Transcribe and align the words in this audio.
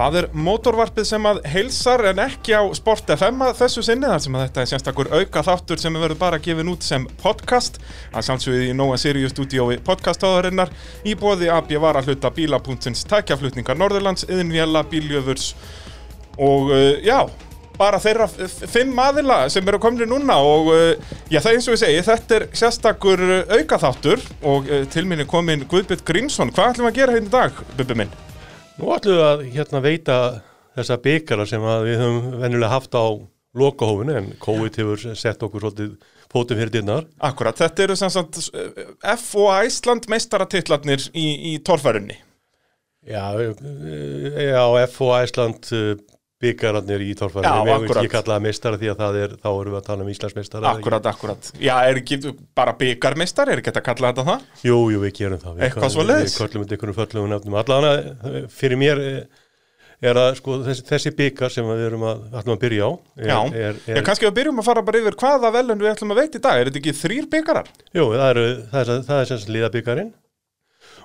Það 0.00 0.14
er 0.16 0.26
mótorvarpið 0.32 1.04
sem 1.10 1.26
að 1.28 1.38
heilsar 1.52 2.00
en 2.08 2.20
ekki 2.22 2.54
á 2.56 2.64
Sport 2.72 3.10
FM 3.12 3.42
að 3.44 3.58
þessu 3.58 3.82
sinni 3.84 4.08
þar 4.08 4.22
sem 4.24 4.36
að 4.38 4.44
þetta 4.46 4.62
er 4.62 4.68
sérstakur 4.70 5.10
auka 5.12 5.42
þáttur 5.44 5.82
sem 5.82 5.98
er 5.98 6.04
verið 6.06 6.20
bara 6.22 6.38
gefin 6.40 6.70
út 6.72 6.86
sem 6.86 7.04
podcast 7.20 7.76
að 8.08 8.24
samsögði 8.30 8.70
í 8.70 8.76
Nóa 8.78 8.96
Sirius 9.02 9.34
stúdiói 9.34 9.76
podcastáðarinnar 9.84 10.72
í 11.04 11.12
bóði 11.20 11.50
AB 11.52 11.74
var 11.84 11.98
að 12.00 12.08
hluta 12.08 12.30
bíla.sins 12.32 13.04
tækjaflutningar 13.10 13.76
Norðurlands, 13.76 14.24
yðinvjalla, 14.30 14.86
bíljöfurs 14.88 15.50
og 16.40 16.72
uh, 16.72 16.96
já 17.04 17.28
bara 17.76 18.00
þeirra 18.00 18.30
fimm 18.72 18.96
aðila 19.04 19.42
sem 19.52 19.68
eru 19.68 19.82
komni 19.84 20.08
núna 20.08 20.38
og 20.40 20.72
uh, 20.72 21.12
já 21.28 21.42
það 21.42 21.52
er 21.52 21.60
eins 21.60 21.68
og 21.68 21.76
ég 21.76 21.84
segi 21.84 22.08
þetta 22.08 22.38
er 22.38 22.48
sérstakur 22.62 23.26
uh, 23.28 23.54
aukaþáttur 23.58 24.24
og 24.40 24.72
uh, 24.72 24.88
til 24.96 25.04
minni 25.12 25.28
komin 25.28 25.68
Guðbjörn 25.68 26.08
Grímsson 26.08 26.56
hvað 26.56 26.72
ætlum 26.72 26.88
við 26.88 26.94
að 26.94 27.00
gera 27.02 27.20
hérna 27.20 27.32
í 27.34 27.36
dag, 27.36 27.64
Bubbi 27.76 28.00
minn? 28.00 28.18
Nú 28.80 28.94
ætlum 28.94 29.18
við 29.18 29.26
að 29.26 29.42
hérna 29.52 29.82
veita 29.84 30.16
þessa 30.78 30.96
byggara 31.04 31.44
sem 31.48 31.66
við 31.84 32.00
höfum 32.00 32.40
venjulega 32.40 32.72
haft 32.72 32.96
á 32.96 33.04
lokahófinu 33.60 34.16
en 34.16 34.32
COVID 34.40 34.78
hefur 34.80 35.18
sett 35.18 35.42
okkur 35.42 35.66
svolítið 35.66 36.16
fótum 36.30 36.60
fyrir 36.60 36.72
dynnar. 36.72 37.08
Akkurat, 37.26 37.58
þetta 37.58 37.84
eru 37.84 37.96
sem 37.98 38.12
sagt 38.14 38.38
uh, 38.54 38.92
F 39.16 39.34
og 39.36 39.50
Æsland 39.58 40.06
meistaratitlarnir 40.10 41.10
í, 41.12 41.26
í 41.52 41.54
torfærunni 41.66 42.16
Já, 43.00 43.32
eh, 43.40 44.50
já, 44.52 44.64
F 44.84 45.00
og 45.02 45.14
Æsland 45.16 45.70
byggararnir 46.40 47.02
í 47.04 47.10
torfæri. 47.18 47.44
Já, 47.44 47.52
Við 47.60 47.70
hefum 47.70 47.84
akkurat. 47.84 48.00
ekki 48.04 48.14
kallað 48.14 48.44
meistara 48.46 48.80
því 48.80 48.90
að 48.92 49.02
það 49.02 49.18
er, 49.20 49.34
þá 49.42 49.50
erum 49.50 49.74
við 49.74 49.80
að 49.80 49.84
tala 49.90 50.06
um 50.06 50.10
Íslandsmeistara. 50.14 50.70
Akkurat, 50.70 51.10
akkurat 51.10 51.50
Já, 51.60 51.74
er 51.90 52.00
ekki 52.00 52.20
bara 52.56 52.74
byggarmeistar, 52.80 53.52
er 53.52 53.60
ekki 53.60 53.70
þetta 53.70 53.82
að 53.84 53.88
kalla 53.90 54.12
þetta 54.14 54.26
það? 54.30 54.48
Jú, 54.64 54.78
jú, 54.94 55.02
við 55.04 55.14
gerum 55.20 55.42
það. 55.44 55.60
Við 55.60 55.76
köllum 55.76 56.64
þetta 56.64 56.78
einhvern 56.78 56.98
föllum 57.02 57.30
nefnum. 57.34 57.60
Allavega 57.60 58.48
fyrir 58.56 58.80
mér 58.80 59.02
eh, 59.04 59.40
er 60.00 60.16
að 60.16 60.30
sko 60.38 60.56
þessi, 60.64 60.84
þessi 60.88 61.12
byggar 61.16 61.52
sem 61.52 61.66
við 61.68 61.82
erum 61.90 62.06
að, 62.08 62.22
ætlum 62.40 62.54
að 62.56 62.62
byrja 62.62 62.88
á 62.88 62.90
er, 63.20 63.28
Já, 63.28 63.38
er, 63.68 63.80
er, 63.84 64.00
kannski 64.06 64.28
við 64.28 64.38
byrjum 64.38 64.62
að 64.62 64.68
fara 64.70 64.84
bara 64.86 65.02
yfir 65.02 65.16
hvaða 65.20 65.50
velun 65.58 65.82
við 65.82 65.90
ætlum 65.92 66.14
að 66.14 66.22
veita 66.22 66.40
í 66.40 66.44
dag 66.46 66.60
Er 66.60 66.70
þetta 66.70 66.80
ekki 66.80 66.94
þrýr 67.02 67.28
byggarar? 67.34 67.68
Jú, 67.92 68.06
það 68.14 68.30
er, 68.30 68.40
það 68.72 68.80
er, 68.80 69.02
það 69.10 69.20
er 69.20 69.28
sem 69.28 69.42
sagt 69.42 69.52
liðabyggarinn 69.56 70.10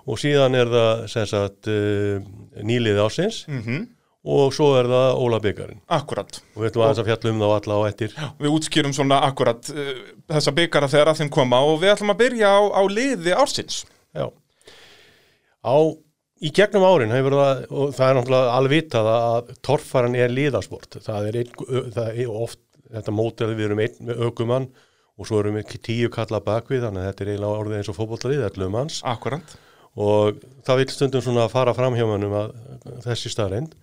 og 0.06 0.22
síðan 0.22 0.56
er 0.59 0.72
það 0.72 1.03
sem 1.11 1.28
sagt 1.33 1.69
uh, 1.73 2.31
nýliði 2.63 3.03
ásins 3.03 3.44
Mm 3.52 3.83
og 4.26 4.54
svo 4.56 4.72
er 4.80 4.88
það 4.90 5.20
ólabyggarinn 5.22 5.81
Akkurat 5.94 6.40
og 6.56 6.64
við 6.64 6.72
ætlum 6.72 6.86
aðeins 6.86 7.02
að 7.04 7.09
fjalla 7.12 7.31
um 7.31 7.42
þá 7.44 7.50
alla 7.56 7.76
á 7.78 7.81
eftir. 7.90 8.16
Við 8.42 8.56
útskýrum 8.58 8.95
svona 8.95 9.20
akkurat 9.28 9.70
uh, 9.73 9.92
þessa 10.31 10.56
byggara 10.58 10.90
þegar 10.92 11.12
að 11.12 11.22
þeim 11.22 11.36
koma 11.36 11.62
og 11.66 11.78
við 11.84 11.94
ætlum 11.94 12.14
að 12.16 12.22
byrja 12.23 12.50
á, 12.50 12.62
á 12.73 12.81
liði 12.90 13.36
ársins 13.36 13.84
Já. 14.16 14.30
Á, 15.66 15.76
í 16.46 16.52
gegnum 16.56 16.86
árin 16.88 17.14
hefur 17.14 17.36
það, 17.36 17.62
og 17.70 17.94
það 17.98 18.08
er 18.08 18.18
náttúrulega 18.20 18.56
alveg 18.56 18.76
vitað 18.76 19.12
að 19.12 19.53
torfaran 19.66 20.18
er 20.20 20.34
liðasport. 20.34 21.00
Það 21.03 21.30
er, 21.30 21.40
ein, 21.42 21.90
það 21.96 22.20
er 22.22 22.34
oft, 22.46 22.62
þetta 22.94 23.16
mót 23.16 23.42
er 23.42 23.52
að 23.52 23.59
við 23.59 23.68
erum 23.70 23.81
einn 23.84 24.09
með 24.09 24.22
aukumann 24.28 24.68
og 25.16 25.28
svo 25.28 25.40
erum 25.42 25.58
við 25.58 25.78
tíu 25.84 26.12
kalla 26.14 26.42
bakvið, 26.44 26.86
þannig 26.86 27.02
að 27.02 27.09
þetta 27.09 27.26
er 27.26 27.31
eiginlega 27.34 27.64
orðið 27.64 27.80
eins 27.80 27.90
og 27.92 27.98
fótbollalið, 27.98 28.44
þetta 28.46 28.64
er 28.66 28.73
manns. 28.76 29.00
Akkurat 29.08 29.56
og 29.96 30.42
það 30.68 30.81
vil 30.81 30.88
stundum 30.92 31.23
svona 31.23 31.46
fara 31.52 31.73
fram 31.76 31.96
hjá 31.96 32.03
mannum 32.09 32.34
að 32.36 32.56
þessi 33.06 33.31
staðreind 33.31 33.76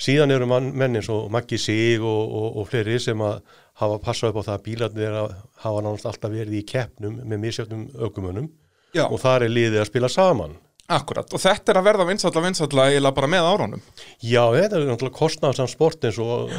síðan 0.00 0.34
eru 0.34 0.48
mann, 0.50 0.72
menn 0.74 0.98
eins 0.98 1.10
og 1.12 1.30
Maggi 1.32 1.58
Sig 1.60 2.02
og, 2.02 2.34
og, 2.40 2.58
og 2.60 2.68
fleiri 2.70 2.98
sem 3.02 3.20
að 3.24 3.40
hafa 3.80 4.00
passað 4.02 4.32
upp 4.32 4.42
á 4.42 4.46
það 4.48 4.58
að 4.58 4.66
bílarnir 4.68 5.08
er 5.08 5.16
að 5.22 5.32
hafa 5.64 5.82
náttúrulega 5.82 6.12
alltaf 6.12 6.34
verið 6.34 6.58
í 6.58 6.66
keppnum 6.68 7.16
með 7.22 7.42
misjöfnum 7.46 7.88
aukumönnum 7.98 8.50
Já, 8.94 9.08
og 9.08 9.18
þar 9.22 9.46
er 9.46 9.54
liðið 9.54 9.80
að 9.82 9.90
spila 9.90 10.10
saman 10.12 10.54
akkurat 10.92 11.32
Og 11.34 11.40
þetta 11.40 11.72
er 11.72 11.78
að 11.80 11.86
verða 11.88 12.06
vinsalla 12.08 12.42
vinsalla 12.44 12.86
eiginlega 12.90 13.16
bara 13.16 13.30
með 13.32 13.48
árunum. 13.48 13.84
Já, 14.20 14.42
þetta 14.52 14.78
er 14.78 14.86
náttúrulega 14.90 15.16
kostnarsamt 15.16 15.72
sport 15.72 16.04
eins 16.04 16.18
og, 16.22 16.52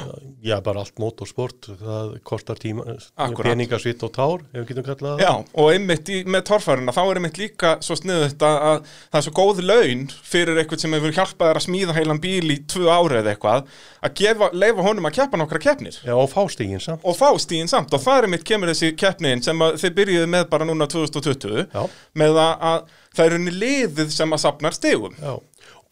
já, 0.46 0.56
bara 0.66 0.82
allt 0.82 1.02
motorsport 1.02 1.70
það 1.82 2.16
kostar 2.26 2.62
tíma, 2.62 2.98
peningasvitt 3.38 4.06
og 4.08 4.14
tár, 4.16 4.46
ef 4.50 4.64
við 4.64 4.72
getum 4.72 4.88
kallað 4.88 5.20
það. 5.20 5.24
Já, 5.26 5.60
og 5.62 5.72
einmitt 5.76 6.10
í, 6.10 6.22
með 6.26 6.46
torfæruna 6.50 6.96
þá 6.96 7.02
er 7.04 7.22
einmitt 7.22 7.42
líka 7.42 7.76
svo 7.86 8.00
sniðut 8.00 8.48
að, 8.50 8.58
að 8.72 8.94
það 8.96 9.20
er 9.22 9.28
svo 9.28 9.36
góð 9.40 9.62
laun 9.66 10.06
fyrir 10.26 10.62
eitthvað 10.62 10.86
sem 10.86 10.98
hefur 10.98 11.18
hjálpað 11.20 11.54
að 11.54 11.66
smíða 11.68 11.98
heilan 12.00 12.24
bíl 12.24 12.50
í 12.50 12.60
tvö 12.66 12.90
ári 12.90 13.22
eða 13.22 13.36
eitthvað 13.36 13.70
að 14.06 14.18
gefa, 14.20 14.50
leifa 14.54 14.86
honum 14.86 15.10
að 15.10 15.18
keppa 15.20 15.40
nokkra 15.40 15.62
keppnir. 15.62 15.98
Já, 16.06 16.14
og 16.18 16.30
fástígin 16.32 16.84
samt. 16.84 17.06
Og 17.06 17.18
fá 17.18 17.30
stíðin 17.42 17.72
samt 17.72 17.94
og 17.96 18.04
það 18.04 18.20
er 18.20 18.28
einmitt 18.30 18.46
kemur 18.48 18.72
þessi 18.72 18.92
keppnin 19.00 19.44
sem 19.46 19.66
þið 19.82 19.96
byrjuðu 20.00 20.30
með 20.34 20.46
bara 20.52 20.68
núna 20.68 20.88
2020 20.92 21.66
Já. 21.74 21.86
með 22.22 22.42
að 22.46 22.94
það 23.16 23.26
er 23.26 23.38
unni 23.40 23.54
liðið 23.56 24.16
sem 24.16 24.36
að 24.36 24.44
sapnar 24.46 24.76
stigum. 24.76 25.16
Já, 25.20 25.36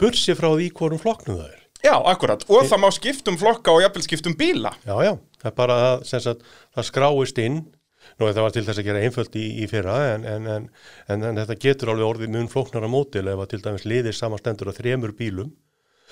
bursi 0.01 0.35
frá 0.37 0.49
því 0.53 0.71
hvorum 0.77 1.01
flokknum 1.01 1.39
það 1.39 1.51
er. 1.51 1.61
Já, 1.83 1.95
akkurat, 2.07 2.43
og 2.47 2.67
það 2.69 2.79
má 2.79 2.89
skiptum 2.95 3.37
flokka 3.39 3.73
og 3.75 3.81
jafnvel 3.83 4.05
skiptum 4.05 4.35
bíla. 4.39 4.71
Já, 4.87 4.95
já, 5.03 5.13
það 5.41 5.49
er 5.49 5.55
bara 5.57 5.79
að 5.87 6.05
sagt, 6.11 6.45
það 6.75 6.87
skráist 6.89 7.41
inn. 7.43 7.63
Nú, 8.19 8.27
það 8.27 8.43
var 8.43 8.53
til 8.53 8.63
þess 8.67 8.79
að 8.81 8.87
gera 8.87 9.01
einföld 9.03 9.35
í, 9.39 9.43
í 9.63 9.67
fyrra 9.71 9.93
en, 10.11 10.25
en, 10.27 10.47
en, 10.51 10.65
en, 11.09 11.21
en 11.29 11.37
þetta 11.39 11.55
getur 11.63 11.93
alveg 11.93 12.09
orðið 12.09 12.33
mun 12.35 12.49
flóknara 12.51 12.89
mótil 12.91 13.23
ef 13.31 13.39
að 13.39 13.53
til 13.53 13.59
dæmis 13.63 13.85
liðir 13.87 14.17
samanstendur 14.17 14.69
á 14.69 14.73
þremur 14.75 15.15
bílum 15.17 15.53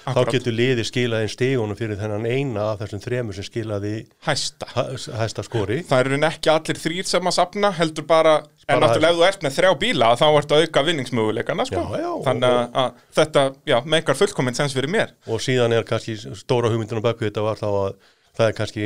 Akkúrat. 0.06 0.28
þá 0.28 0.32
getur 0.36 0.54
liðir 0.58 0.88
skilað 0.88 1.24
inn 1.26 1.32
stígunum 1.32 1.78
fyrir 1.78 1.98
þennan 2.00 2.26
eina 2.26 2.64
af 2.72 2.80
þessum 2.82 3.02
þremur 3.04 3.38
sem 3.38 3.44
skilaði 3.48 3.94
Hæsta. 4.26 4.66
hæ- 4.74 5.18
hæsta 5.20 5.44
skori. 5.46 5.82
Það 5.86 6.00
eru 6.06 6.20
ekki 6.30 6.50
allir 6.54 6.80
þrýr 6.82 7.06
sem 7.06 7.22
að 7.30 7.36
sapna 7.38 7.72
heldur 7.78 8.08
bara, 8.08 8.38
en 8.68 8.80
Bara- 8.80 8.88
náttúrulega 8.88 9.12
ef 9.12 9.18
þú 9.20 9.28
ert 9.28 9.42
með 9.46 9.56
þrjá 9.60 9.72
bíla 9.80 10.10
þá 10.18 10.26
ertu 10.38 10.56
að 10.58 10.66
auka 10.66 10.84
vinningsmöguleikana 10.90 11.66
sko. 11.66 11.76
Já, 11.76 12.00
já, 12.02 12.10
og- 12.16 12.26
Þannig 12.26 12.50
að, 12.50 12.72
að 12.74 12.94
þetta, 13.16 13.56
já, 13.66 13.82
meikar 13.86 14.16
fullkominn 14.16 14.56
sens 14.56 14.74
fyrir 14.74 14.90
mér. 14.90 15.12
Og 15.28 15.40
síðan 15.40 15.74
er 15.78 15.84
kannski 15.84 16.18
stóra 16.36 16.70
hugmyndin 16.72 16.98
á 16.98 17.06
baku 17.06 17.30
þetta 17.30 17.42
var 17.44 17.56
þá 17.62 17.70
að 17.70 17.94
það 18.38 18.48
er 18.48 18.54
kannski 18.54 18.86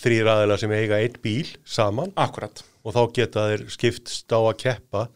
þrýr 0.00 0.26
aðeila 0.32 0.58
sem 0.58 0.70
eiga 0.72 0.96
einn 0.98 1.14
bíl 1.22 1.46
saman. 1.64 2.12
Akkurat. 2.16 2.62
Og 2.84 2.94
þá 2.94 3.12
geta 3.12 3.48
þeir 3.50 3.68
skiptst 3.70 4.26
á 4.32 4.40
að 4.40 4.56
keppa 4.58 5.08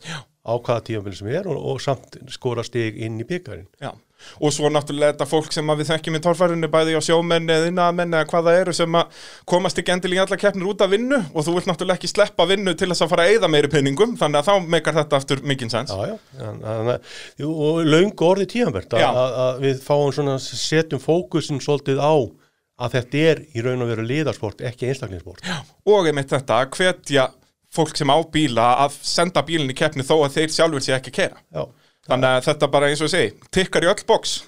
á 0.43 0.53
hvaða 0.59 0.83
tímafél 0.83 1.15
sem 1.17 1.29
er 1.29 1.47
og, 1.47 1.57
og 1.57 1.81
samt 1.81 2.17
skora 2.29 2.65
stig 2.67 2.97
inn 2.99 3.21
í 3.23 3.25
byggarinn 3.25 3.69
Já, 3.81 3.93
og 4.41 4.55
svo 4.55 4.71
náttúrulega 4.73 5.13
þetta 5.15 5.29
fólk 5.31 5.53
sem 5.55 5.73
að 5.73 5.83
við 5.83 5.91
þekkjum 5.93 6.19
í 6.19 6.23
torfærunni 6.27 6.71
bæði 6.73 6.97
á 6.99 7.03
sjómenn 7.07 7.51
eða 7.53 7.71
innamenn 7.73 8.17
eða 8.19 8.29
hvað 8.33 8.49
það 8.51 8.61
eru 8.63 8.77
sem 8.81 8.99
að 9.01 9.23
komast 9.53 9.81
ekki 9.83 9.95
endil 9.97 10.13
í 10.17 10.21
alla 10.23 10.39
keppnir 10.41 10.71
út 10.73 10.85
af 10.87 10.93
vinnu 10.93 11.19
og 11.33 11.47
þú 11.47 11.57
vilt 11.59 11.71
náttúrulega 11.71 12.01
ekki 12.01 12.13
sleppa 12.13 12.47
vinnu 12.51 12.75
til 12.79 12.91
þess 12.93 13.07
að 13.07 13.13
fara 13.15 13.27
að 13.29 13.35
eyða 13.37 13.53
meiri 13.57 13.73
penningum 13.73 14.17
þannig 14.21 14.43
að 14.43 14.51
þá 14.51 14.71
meikar 14.77 14.99
þetta 15.01 15.21
aftur 15.23 15.43
mikinn 15.47 15.73
sens 15.73 15.93
Já, 15.93 16.15
já, 16.15 16.17
en- 16.43 16.95
jú, 17.43 17.51
og 17.53 17.83
löngu 17.87 18.29
orði 18.29 18.49
Já. 18.53 19.09
að, 19.09 19.35
að 19.47 19.61
við 19.67 19.83
fáum 19.85 20.13
svona, 20.15 20.39
setjum 20.43 21.01
fókusin 21.03 21.61
svolítið 21.63 22.01
á 22.03 22.15
að 22.83 22.97
þetta 22.97 23.23
er 23.31 23.43
í 23.55 23.63
raun 23.63 23.85
og 23.85 23.91
veru 23.93 24.05
liðarsport, 24.07 24.63
ekki 24.67 24.89
einstaklingssport. 24.91 25.45
Já. 25.47 25.61
og 25.87 26.09
einmitt 26.09 26.33
þetta 26.33 26.63
að 26.63 26.73
hvetja 26.79 27.27
fólk 27.73 27.97
sem 27.97 28.11
á 28.13 28.19
bíla 28.33 28.67
að 28.85 28.97
senda 29.07 29.43
bílinn 29.47 29.71
í 29.73 29.77
keppni 29.77 30.05
þó 30.05 30.19
að 30.27 30.35
þeir 30.39 30.53
sjálfur 30.57 30.85
sé 30.85 30.97
ekki 30.97 31.13
að 31.13 31.19
kera 31.21 31.39
Já, 31.55 31.63
þannig 32.09 32.29
að 32.29 32.49
þetta 32.49 32.71
bara 32.73 32.91
eins 32.91 33.03
og 33.03 33.09
ég 33.09 33.15
segi 33.15 33.53
tikkar 33.55 33.87
í 33.87 33.91
öll 33.93 34.07
boks 34.09 34.41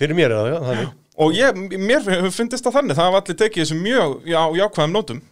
fyrir 0.00 0.16
mér 0.16 0.32
er 0.32 0.38
það, 0.38 0.50
já, 0.50 0.58
þannig. 0.68 0.92
og 1.24 1.34
ég, 1.36 1.60
mér 1.80 2.30
fundist 2.32 2.66
það 2.66 2.76
þannig 2.78 2.98
það 2.98 3.10
hafa 3.10 3.22
allir 3.22 3.40
tekið 3.42 3.64
þessu 3.64 3.80
mjög 3.80 4.14
já, 4.30 4.40
jákvæðum 4.60 4.94
nótum. 4.96 5.22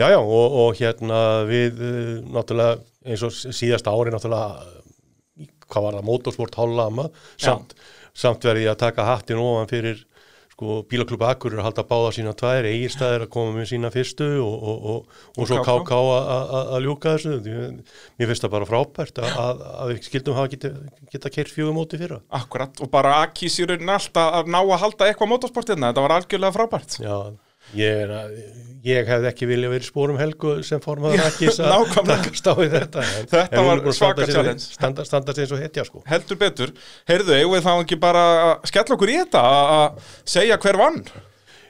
Já, 0.00 0.06
já, 0.12 0.18
og, 0.18 0.58
og 0.62 0.80
hérna 0.80 1.20
við 1.48 1.80
uh, 1.84 2.10
náttúrulega 2.34 2.80
eins 3.08 3.24
og 3.24 3.36
síðasta 3.36 3.94
ári 3.94 4.12
náttúrulega 4.12 4.66
uh, 4.66 5.48
hvað 5.68 5.86
var 5.86 5.98
það, 5.98 6.08
motorsport 6.08 6.58
hálflama 6.58 7.08
samt, 7.40 7.76
samt 8.16 8.44
verði 8.48 8.66
ég 8.66 8.74
að 8.74 8.82
taka 8.84 9.08
hattin 9.08 9.40
ofan 9.40 9.70
fyrir 9.70 10.04
sko 10.58 10.80
bílaklubba 10.90 11.28
Akkur 11.30 11.54
að 11.54 11.68
halda 11.68 11.84
báða 11.86 12.10
sína 12.16 12.32
tvær, 12.34 12.66
eigirstæðir 12.66 13.24
að 13.28 13.30
koma 13.30 13.52
með 13.54 13.68
sína 13.70 13.90
fyrstu 13.94 14.26
og, 14.42 14.54
og, 14.58 14.86
og, 14.90 15.18
og, 15.36 15.46
svo 15.46 15.60
KK. 15.62 15.98
Að- 16.18 16.82
ljúka 16.82 17.14
þessu. 17.14 17.36
Mér 18.18 18.30
finnst 18.32 18.42
það 18.42 18.54
bara 18.56 18.66
frábært 18.66 19.20
að, 19.22 19.62
við 19.92 20.00
skildum 20.08 20.38
hafa 20.38 20.50
geta, 20.56 20.72
geta 21.14 21.30
keirt 21.30 21.54
fjögum 21.54 21.78
móti 21.78 22.00
fyrra. 22.00 22.18
Akkurat, 22.34 22.74
og 22.82 22.90
bara 22.90 23.20
Akis 23.22 23.60
í 23.62 23.68
rauninni 23.70 23.94
allt 23.94 24.18
að 24.18 24.50
ná 24.50 24.58
að 24.64 24.80
halda 24.82 25.12
eitthvað 25.12 25.32
motorsportina, 25.36 25.92
þetta 25.92 26.06
var 26.08 26.16
algjörlega 26.18 26.56
frábært. 26.58 26.98
Já, 27.06 27.16
ég, 27.76 28.10
að, 28.14 28.34
ég 28.86 29.08
hefði 29.10 29.28
ekki 29.30 29.48
viljað 29.50 29.74
verið 29.74 29.88
spórum 29.90 30.18
helgu 30.20 30.54
sem 30.66 30.82
formaður 30.82 31.24
ekki 31.26 31.50
að 31.52 31.72
nákvæmlega. 31.72 32.32
í 32.64 32.68
þetta 32.72 33.06
Þetta 33.32 33.64
var 33.68 33.82
að 33.82 33.96
svaka 33.98 34.28
challenge. 34.28 34.66
standa, 34.78 35.06
standa 35.08 35.36
eins 35.36 35.54
og 35.54 35.62
hetja 35.62 35.84
sko. 35.88 36.02
Heldur 36.08 36.40
betur, 36.40 36.74
heyrðu, 37.10 37.36
eigum 37.38 37.56
við 37.56 37.66
þá 37.66 37.72
ekki 37.76 38.00
bara 38.00 38.26
að 38.50 38.70
skella 38.72 38.96
okkur 38.98 39.14
í 39.14 39.18
þetta 39.22 39.42
að 39.48 39.72
að 39.78 40.12
segja 40.36 40.60
hver 40.62 40.80
vann? 40.80 41.02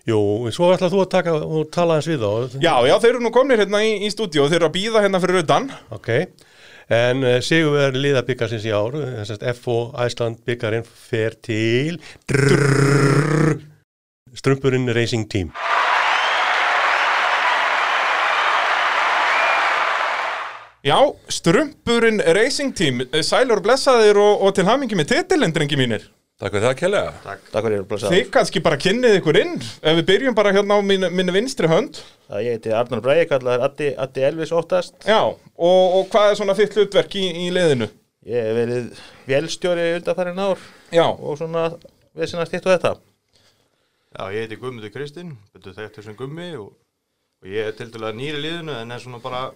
Jú, 0.08 0.18
svo 0.54 0.70
ætlað 0.72 0.94
þú 0.94 1.00
að 1.04 1.10
taka 1.12 1.34
og 1.44 1.66
tala 1.74 1.98
eins 1.98 2.06
við 2.08 2.22
þá. 2.22 2.60
Já, 2.64 2.74
já, 2.88 2.94
þeir 3.02 3.10
eru 3.10 3.24
nú 3.26 3.32
komnir 3.34 3.60
hérna 3.60 3.82
í, 3.84 3.90
í 4.06 4.12
stúdíu 4.12 4.44
og 4.46 4.52
þeir 4.52 4.62
eru 4.62 4.70
að 4.70 4.76
býða 4.78 5.02
hérna 5.04 5.20
fyrir 5.20 5.42
utan. 5.42 5.68
Ok, 5.92 6.08
en 6.96 7.24
uh, 7.26 7.34
Sigurverð 7.44 8.00
liða 8.00 8.24
byggarsins 8.24 8.64
í 8.64 8.72
ár 8.72 8.96
þessast 8.96 9.44
FO 9.60 9.76
Æsland 10.00 10.40
byggarinn 10.48 10.86
fer 10.88 11.36
til 11.44 11.98
drrrr, 12.30 13.58
Strumpurinn 14.38 14.88
Racing 14.96 15.28
Team 15.28 15.52
Já, 20.88 21.14
Strumpurinn 21.28 22.22
Racing 22.32 22.72
Team, 22.72 23.02
sælur 23.20 23.60
blessaðir 23.60 24.16
og, 24.16 24.44
og 24.46 24.54
til 24.56 24.64
hamingi 24.64 24.96
með 24.96 25.10
titilinn, 25.10 25.52
drengi 25.52 25.76
mínir 25.76 26.06
Takk 26.38 26.54
fyrir 26.54 26.64
það 26.68 26.76
kjærlega. 26.78 27.10
Takk, 27.24 27.40
takk 27.50 27.66
fyrir 27.66 27.80
að 27.82 27.88
blessa. 27.90 28.10
Þið 28.14 28.28
kannski 28.36 28.60
bara 28.62 28.78
kynnið 28.78 29.16
ykkur 29.18 29.38
inn 29.40 29.56
ef 29.58 29.98
við 29.98 30.04
byrjum 30.08 30.36
bara 30.38 30.52
hérna 30.54 30.78
á 30.78 30.80
minni, 30.86 31.10
minni 31.10 31.34
vinstri 31.34 31.68
hönd 31.68 31.98
Það 32.30 32.44
ég 32.46 32.56
heiti 32.56 32.74
Arnar 32.78 33.02
Bræði, 33.04 33.26
kallar 33.32 33.66
Addi, 33.66 33.90
Addi 34.06 34.24
Elvis 34.30 34.54
óttast. 34.54 34.96
Já, 35.02 35.18
og, 35.26 35.98
og 35.98 36.08
hvað 36.14 36.30
er 36.30 36.40
svona 36.40 36.56
þitt 36.56 36.78
hlutverk 36.78 37.18
í, 37.18 37.26
í 37.42 37.50
liðinu? 37.58 37.90
Ég 38.30 38.48
hef 38.48 38.58
verið 38.62 39.04
vélstjóri 39.28 39.86
undanfærin 39.98 40.42
ár 40.46 40.66
Já, 40.94 41.06
og 41.10 41.36
svona 41.42 41.68
við 42.14 42.32
sinna 42.32 42.48
stitt 42.48 42.64
og 42.64 42.76
þetta. 42.76 42.96
Já, 44.14 44.22
ég 44.30 44.46
heiti 44.46 44.62
Guðmundur 44.62 44.94
Kristinn, 44.94 45.36
betur 45.52 45.76
þekktur 45.76 46.06
sem 46.06 46.16
Gummi 46.16 46.52
og, 46.54 46.70
og 47.42 47.50
ég 47.50 47.68
er 47.72 47.76
til 47.76 47.90
dæla 47.92 48.14
nýri 48.14 48.40
liðinu 48.46 48.78
en 48.78 48.94
er 48.94 49.02
svona 49.02 49.20
bara 49.26 49.48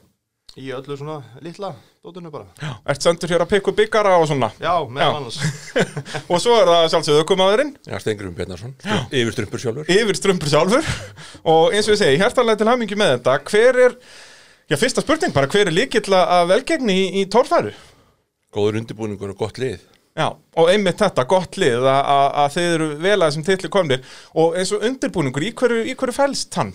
í 0.60 0.68
öllu 0.76 0.96
svona 0.98 1.20
litla 1.44 1.70
dótinu 2.04 2.28
bara. 2.32 2.74
ert 2.90 3.00
sendur 3.04 3.30
hér 3.32 3.44
að 3.44 3.52
pikka 3.54 3.72
upp 3.72 3.78
byggara 3.78 4.16
og 4.20 4.26
svona 4.28 4.50
Já, 4.60 4.74
meðal 4.84 5.06
Já. 5.06 5.16
annars. 5.20 5.38
Og 6.32 6.42
svo 6.42 6.56
er 6.58 6.68
það 6.68 6.88
sjálfsögðu 6.92 7.22
ökumadurinn 7.24 7.70
Já, 7.88 7.96
Stengurinn 8.02 8.34
Bjarnarsson, 8.36 8.74
yfirstrumpur 9.08 9.62
sjálfur. 9.62 9.88
yfir 9.88 10.18
strumpur 10.18 10.52
sjálfur 10.52 10.90
og 11.48 11.72
eins 11.72 11.88
og 11.88 11.94
ég 11.96 12.02
segi, 12.02 12.18
hjertalega 12.20 12.60
til 12.60 12.68
hamingi 12.72 12.98
með 13.00 13.14
þetta 13.16 13.38
hver 13.48 13.80
er, 13.86 13.96
já 14.68 14.76
fyrsta 14.82 15.04
spurning 15.06 15.32
bara, 15.32 15.48
hver 15.48 15.70
er 15.70 15.76
líkill 15.78 16.12
að 16.20 16.52
velgegni 16.52 16.98
í, 17.00 17.08
í 17.22 17.26
tórfæru? 17.32 17.72
Góður 18.52 18.82
undirbúningur 18.82 19.32
og 19.32 19.38
gott 19.46 19.56
lið. 19.62 19.80
Já, 20.12 20.26
og 20.28 20.66
einmitt 20.68 20.98
þetta, 21.00 21.24
gott 21.24 21.56
lið 21.56 21.86
að, 21.88 22.02
að, 22.12 22.26
að 22.42 22.50
þið 22.58 22.66
eru 22.76 22.88
vel 23.00 23.14
að 23.16 23.22
þessum 23.30 23.44
titli 23.48 23.70
komnir 23.72 24.02
og 24.36 24.58
eins 24.60 24.72
og 24.76 24.84
undirbúningur, 24.84 25.46
í 25.48 25.54
hverju, 25.56 25.84
í 25.88 25.94
hverju 25.96 26.12
fælst 26.18 26.58
hann? 26.60 26.74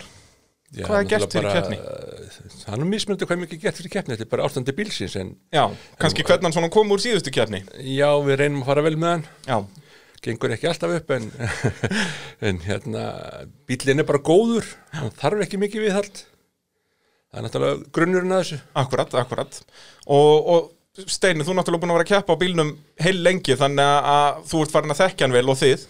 Já, 0.75 0.83
Hvað 0.83 0.97
er 0.99 1.05
gert 1.07 1.31
fyrir 1.31 1.45
bara, 1.47 1.77
uh, 1.79 2.63
Hann 2.67 2.81
er 2.83 2.87
mismunandi 2.89 3.27
hvað 3.29 3.39
mikið 3.45 3.61
gert 3.63 3.77
fyrir 3.79 3.91
keppni, 3.93 4.15
þetta 4.17 4.25
er 4.25 4.31
bara 4.33 4.47
ástandi 4.49 4.73
bílsins 4.75 5.13
en 5.21 5.29
Já, 5.55 5.63
kannski 6.01 6.25
hvernig 6.27 6.57
hann 6.59 6.73
kom 6.73 6.91
úr 6.91 6.99
síðustu 6.99 7.31
kefni 7.31 7.61
já, 7.95 8.09
við 8.25 8.35
reynum 8.41 8.65
að 8.65 8.71
fara 8.73 8.83
vel 8.83 8.97
með 8.99 9.13
hann. 9.13 9.27
Já, 9.47 9.57
Gengur 10.27 10.51
ekki 10.57 10.67
alltaf 10.67 10.91
upp 10.97 11.11
en, 11.15 11.27
en 12.49 12.59
hérna, 12.65 13.03
bílinn 13.69 14.01
er 14.03 14.07
bara 14.09 14.19
góður, 14.27 14.65
hann 14.97 15.13
þarf 15.21 15.43
ekki 15.45 15.59
mikið 15.61 15.85
viðhald. 15.87 16.23
Það 17.31 17.39
er 17.39 17.45
náttúrulega 17.47 17.91
grunnurinn 17.95 18.33
að 18.35 18.41
þessu. 18.43 18.57
akkurat, 18.83 19.15
akkurat 19.23 19.61
og, 20.07 20.49
og 20.57 20.73
Steini, 21.07 21.45
þú 21.45 21.53
er 21.53 21.59
náttúrulega 21.61 21.83
búin 21.85 21.93
að 21.93 21.99
vera 21.99 22.07
að 22.07 22.11
keppa 22.15 22.33
á 22.35 22.41
bílnum 22.41 22.71
heil 23.05 23.19
lengi 23.23 23.55
þannig 23.59 23.85
að- 23.85 24.07
að 24.17 24.39
þú 24.51 24.61
ert 24.65 24.73
farin 24.73 24.93
að 24.95 25.01
þekkja 25.03 25.27
hann 25.27 25.35
vel 25.37 25.49
og 25.53 25.59
þið 25.61 25.83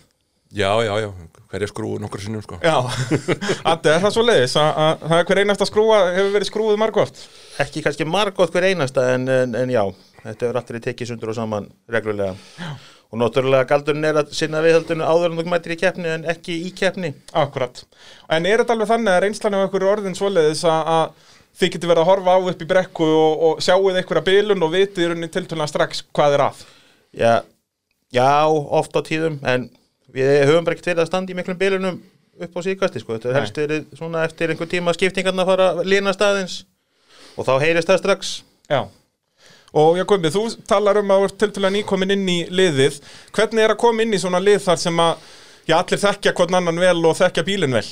Já, 0.55 0.69
já, 0.83 0.93
já, 1.03 1.09
hverja 1.51 1.67
skrúu 1.67 1.97
nokkur 1.99 2.21
sinnum 2.23 2.43
sko. 2.43 2.59
Já, 2.63 2.77
Addi, 3.71 3.91
er 3.91 4.03
það 4.03 4.13
svo 4.15 4.23
leiðis 4.23 4.55
að, 4.59 4.69
að 4.83 5.01
það 5.03 5.17
er 5.19 5.25
hver 5.29 5.41
einasta 5.43 5.67
skrúa 5.67 5.97
hefur 6.15 6.29
verið 6.37 6.49
skrúið 6.51 6.77
margótt 6.79 7.23
Ekki 7.63 7.83
kannski 7.83 8.07
margótt 8.07 8.53
hver 8.55 8.69
einasta 8.69 9.09
en, 9.15 9.27
en, 9.27 9.57
en 9.59 9.73
já, 9.73 9.81
þetta 10.23 10.47
hefur 10.47 10.61
alltaf 10.61 10.85
tekið 10.85 11.11
sundur 11.11 11.33
og 11.33 11.37
saman 11.39 11.67
reglulega. 11.91 12.37
Og 13.07 13.19
náttúrulega 13.21 13.67
galdurinn 13.69 14.07
er 14.07 14.19
að 14.21 14.33
sinna 14.35 14.59
viðhaldinu 14.63 15.03
áður 15.07 15.31
en 15.31 15.39
þú 15.39 15.47
mætir 15.51 15.75
í 15.75 15.79
keppni 15.79 16.11
en 16.11 16.27
ekki 16.27 16.57
í 16.67 16.71
keppni. 16.75 17.13
Akkurat, 17.39 17.83
en 18.35 18.47
er 18.47 18.63
þetta 18.63 18.75
alveg 18.75 18.91
þannig 18.91 19.13
að 19.13 19.21
reynslan 19.23 19.55
af 19.57 19.77
er 19.79 19.87
orðin 19.87 20.17
svoleiðis 20.17 20.63
að, 20.67 20.91
að 20.95 21.35
þið 21.57 21.73
getur 21.73 21.91
verið 21.91 22.03
að 22.03 22.09
horfa 22.11 22.35
á 22.35 22.39
upp 22.51 22.61
í 22.61 22.69
brekku 22.69 23.07
og, 23.07 23.45
og 23.47 23.61
sjáuð 23.63 23.95
einhverja 23.95 24.25
bilun 24.27 24.67
og 24.67 24.73
vitið 24.75 25.03
í 25.05 25.09
rauninni 25.11 25.31
tiltölulega 25.33 25.71
strax 25.71 26.03
hvað 26.11 26.37
er 26.37 26.45
að 26.49 26.65
Já, 27.17 27.33
já, 28.13 28.29
oft 28.51 28.93
á 28.93 29.01
tíðum 29.07 29.39
en 29.47 29.69
við 30.25 30.45
höfum 30.49 30.67
bara 30.67 30.77
ekkert 30.77 30.91
verið 30.91 31.03
að 31.03 31.09
standa 31.11 31.33
í 31.33 31.37
miklum 31.37 31.59
bilunum 31.59 31.99
upp 32.37 32.57
á 32.57 32.59
síðkasti 32.65 33.01
sko. 33.01 33.17
Þetta 33.17 33.29
er 33.29 33.39
helst 33.39 33.59
verið 33.61 33.89
svona 33.97 34.23
eftir 34.27 34.53
einhver 34.53 34.69
tíma 34.71 34.93
skiptingarna 34.95 35.45
að 35.45 35.51
fara 35.51 35.67
að 35.73 35.83
lína 35.89 36.13
staðins 36.15 36.61
og 37.37 37.47
þá 37.47 37.53
heyrist 37.63 37.91
það 37.91 38.01
strax. 38.03 38.37
Já 38.71 38.81
Og 39.77 39.97
Jakobi, 39.99 40.29
þú 40.31 40.45
talar 40.67 40.97
um 41.01 41.11
að 41.11 41.19
þú 41.19 41.27
ert 41.27 41.37
tiltölulega 41.41 41.75
nýkomin 41.75 42.13
inn 42.15 42.29
í 42.31 42.37
liðið 42.47 43.01
Hvernig 43.35 43.65
er 43.65 43.73
að 43.73 43.81
koma 43.81 44.05
inn 44.05 44.15
í 44.15 44.19
svona 44.21 44.39
lið 44.39 44.61
þar 44.63 44.79
sem 44.79 45.01
að 45.03 45.25
já, 45.67 45.75
allir 45.75 46.01
þekkja 46.01 46.33
hvern 46.37 46.57
annan 46.61 46.79
vel 46.79 47.01
og 47.03 47.17
þekkja 47.19 47.43
bílinn 47.47 47.75
vel? 47.75 47.83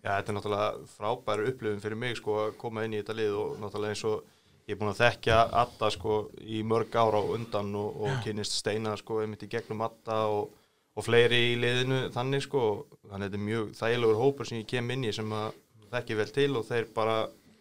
Já, 0.00 0.16
þetta 0.16 0.32
er 0.32 0.36
náttúrulega 0.36 0.68
frábæru 0.98 1.46
upplifun 1.52 1.82
fyrir 1.84 2.00
mig 2.02 2.18
sko 2.18 2.36
að 2.46 2.52
koma 2.58 2.84
inn 2.86 2.96
í 2.96 3.02
þetta 3.02 3.16
lið 3.20 3.38
og 3.38 3.56
náttúrulega 3.62 3.94
eins 3.94 4.04
og 4.10 4.24
ég 4.66 4.74
er 4.74 4.80
búin 4.80 4.92
að 4.92 5.02
þekkja 5.04 5.38
Adda 5.62 5.90
sko 5.94 6.18
í 6.40 6.62
mörg 6.66 6.96
ára 6.98 7.20
á 7.20 7.30
undan 7.36 7.70
og, 7.78 8.00
og 8.02 8.20
kynist 8.24 8.56
Steina 8.58 8.96
sko 8.98 9.20
einmitt 9.22 9.46
í 9.46 9.50
gegnum 9.52 9.84
Adda 9.86 10.22
og, 10.32 10.50
og 10.98 11.06
fleiri 11.06 11.40
í 11.52 11.58
liðinu 11.60 12.00
þannig 12.14 12.44
sko. 12.46 12.62
Þannig 13.10 13.26
að 13.26 13.26
þetta 13.26 13.40
er 13.40 13.46
mjög 13.48 13.74
þægilegur 13.78 14.20
hópur 14.20 14.48
sem 14.48 14.60
ég 14.60 14.70
kem 14.70 14.94
inn 14.94 15.06
í 15.06 15.12
sem 15.14 15.34
að 15.34 15.58
þekki 15.90 16.18
vel 16.20 16.30
til 16.34 16.50
og 16.58 16.66
þeir 16.68 16.88
bara 16.94 17.18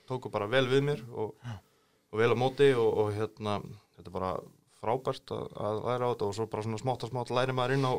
tóku 0.09 0.31
bara 0.33 0.49
vel 0.49 0.65
við 0.69 0.85
mér 0.85 1.03
og, 1.13 1.35
og 2.09 2.21
vel 2.21 2.31
á 2.33 2.37
móti 2.37 2.71
og, 2.73 2.89
og 3.03 3.11
hérna 3.17 3.59
þetta 3.97 4.07
er 4.07 4.15
bara 4.15 4.33
frábært 4.79 5.33
að, 5.35 5.47
að 5.59 5.81
væra 5.85 6.09
á 6.09 6.11
þetta 6.13 6.29
og 6.29 6.35
svo 6.37 6.47
bara 6.49 6.65
svona 6.65 6.81
smátt 6.81 7.05
og 7.05 7.11
smátt 7.11 7.33
læri 7.35 7.55
maður 7.57 7.75
inn 7.77 7.89
á 7.89 7.93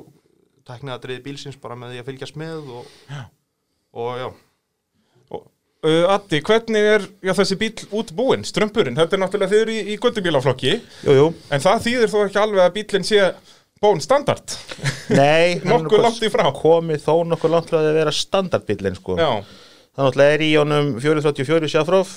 tekniðadriði 0.71 1.25
bílsins 1.25 1.59
bara 1.61 1.77
með 1.79 1.95
því 1.95 2.03
að 2.03 2.09
fylgjast 2.11 2.41
með 2.41 2.73
og, 2.79 2.95
og 3.99 4.11
já. 4.21 4.31
Uh, 5.81 6.05
Addi, 6.13 6.43
hvernig 6.45 6.85
er 6.85 7.05
já, 7.25 7.33
þessi 7.39 7.57
bíl 7.57 7.73
útbúinn, 7.97 8.43
strömpurinn? 8.45 8.99
Þetta 8.99 9.17
er 9.17 9.21
náttúrulega 9.23 9.63
eru 9.63 9.73
í, 9.73 9.79
í 9.89 9.95
göttubílaflokki. 9.97 10.75
En 11.49 11.63
það 11.65 11.87
þýðir 11.87 12.13
þó 12.13 12.19
ekki 12.27 12.41
alveg 12.43 12.67
að 12.67 12.75
bílinn 12.75 13.07
sé 13.09 13.23
bón 13.81 14.01
standard 14.05 14.57
Nei, 15.11 15.59
Nokkuð 15.67 16.03
langt 16.05 16.23
í 16.23 16.31
frá. 16.31 16.45
Komið 16.55 17.01
þó 17.03 17.15
nokkuð 17.27 17.51
langt 17.55 17.73
að 17.75 17.89
vera 17.97 18.13
standardbílinn 18.15 18.99
sko. 18.99 19.17
Já, 19.19 19.31
Það 19.97 20.05
náttúrulega 20.07 20.35
er 20.37 20.43
í 20.47 20.51
honum 20.55 20.91
434 21.03 21.71
sjáfróf. 21.73 22.13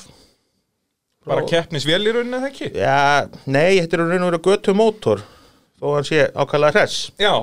bara 1.26 1.46
keppnisvél 1.50 2.04
í 2.06 2.12
rauninni 2.14 2.38
eða 2.38 2.50
ekki? 2.52 2.68
Já, 2.78 3.30
nei, 3.48 3.80
þetta 3.80 3.96
er 3.98 4.04
raun 4.12 4.26
og 4.28 4.30
verið 4.34 4.44
götu 4.50 4.76
mótor 4.78 5.24
þó 5.80 5.88
hann 5.96 6.06
sé 6.08 6.28
ákvæðlega 6.36 6.76
hress. 6.78 7.00
Já, 7.20 7.34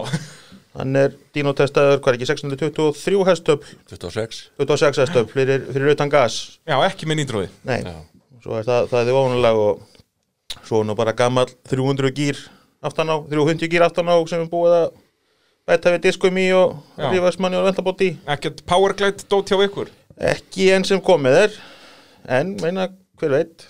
Hann 0.70 0.94
er 0.94 1.16
dínotestaður, 1.34 1.96
hvað 1.98 2.12
er 2.12 2.16
ekki, 2.20 2.26
623 2.30 3.24
hestöfl, 3.26 3.72
26. 3.90 4.36
26 4.62 5.00
hestöfl 5.02 5.32
fyrir, 5.34 5.64
fyrir 5.74 5.90
utan 5.96 6.12
gas. 6.12 6.36
já, 6.62 6.76
ekki 6.86 7.08
með 7.10 7.18
nýtróði 7.24 7.48
Nei, 7.66 7.80
Já. 7.82 7.96
svo 8.44 8.54
er 8.60 8.68
það, 8.68 8.86
það 8.92 9.10
er 9.10 9.18
ónulega 9.18 9.64
og 9.64 10.62
svo 10.68 10.84
er 10.84 10.86
nú 10.86 10.94
bara 11.00 11.16
gammal 11.18 11.50
300 11.72 12.12
gýr 12.14 12.38
aftan 12.84 13.12
á, 13.12 13.16
350 13.30 13.72
gýr 13.72 13.86
aftan 13.86 14.08
á 14.10 14.16
sem 14.30 14.44
er 14.44 14.50
búið 14.52 14.76
að 14.78 14.86
bæta 15.70 15.92
við 15.94 16.06
diskum 16.08 16.38
í 16.40 16.46
og 16.56 16.78
Já. 16.96 17.10
rífasmanni 17.12 17.58
og 17.60 17.66
vendabótt 17.68 18.06
í. 18.06 18.12
Ekkert 18.26 18.64
powerglide 18.68 19.26
dót 19.30 19.52
hjá 19.52 19.60
ykkur 19.66 19.90
Ekki 20.20 20.70
enn 20.74 20.84
sem 20.84 21.00
komið 21.00 21.36
er, 21.46 21.60
en 22.40 22.56
meina, 22.60 22.88
hver 23.20 23.36
veit, 23.36 23.68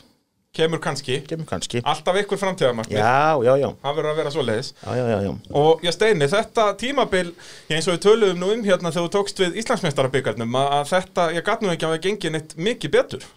Kemur 0.51 0.81
kannski 0.83 1.21
kemur 1.31 1.47
kannski. 1.47 1.79
Alltaf 1.87 2.17
ykkur 2.25 2.39
framtíðamarkmið 2.41 2.99
Já, 2.99 3.39
já, 3.47 3.53
já, 3.61 3.69
Það 3.85 3.99
verður 4.01 4.11
að 4.11 4.17
vera 4.19 4.31
svo 4.35 4.43
leiðis 4.43 4.71
já, 4.75 4.89
já, 4.99 5.05
já, 5.07 5.19
já. 5.23 5.31
Og 5.61 5.85
ég 5.87 5.95
steini, 5.95 6.27
þetta 6.33 6.65
tímabil 6.81 7.29
eins 7.71 7.87
og 7.87 7.95
við 7.95 8.01
töluðum 8.09 8.41
nú 8.43 8.49
um 8.57 8.65
hérna 8.67 8.91
þegar 8.91 9.07
þú 9.07 9.13
tókst 9.15 9.43
við 9.45 9.61
Íslandsmeistarabyggarnum 9.63 10.59
að 10.59 10.75
að 10.81 10.89
þetta, 10.91 11.27
ég 11.37 11.47
gat 11.47 11.63
nú 11.63 11.71
ekki 11.71 11.87
að 11.87 11.95
það 11.95 12.03
gengi 12.09 12.33
neitt 12.35 12.57
mikið 12.59 12.95
betur 12.97 13.29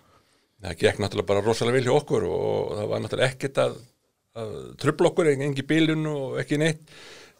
Það 0.63 0.79
gekk 0.81 1.03
náttúrulega 1.03 1.29
bara 1.29 1.45
rosalega 1.45 1.77
vel 1.77 1.85
hjá 1.85 1.93
okkur 1.99 2.25
og 2.31 2.73
það 2.79 2.89
var 2.95 3.05
náttúrulega 3.05 3.29
ekkert 3.35 3.61
að, 3.61 3.77
að 4.39 4.53
trubla 4.81 5.11
okkur, 5.11 5.33
engi 5.33 5.65
bílun 5.67 6.07
og 6.09 6.39
ekki 6.41 6.61
neitt. 6.61 6.81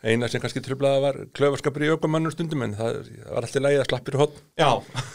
Eina 0.04 0.28
sem 0.28 0.42
kannski 0.44 0.60
trublaða 0.60 1.00
var 1.00 1.18
klöfarskapur 1.32 1.86
í 1.86 1.90
ökumannum 1.94 2.32
stundum 2.34 2.66
en 2.66 2.74
það, 2.76 2.98
var 3.24 3.46
alltaf 3.46 3.64
lægið 3.64 3.84
að 3.84 3.88
slappir 3.88 4.18
hótt. 4.20 4.42
Já, 4.60 4.72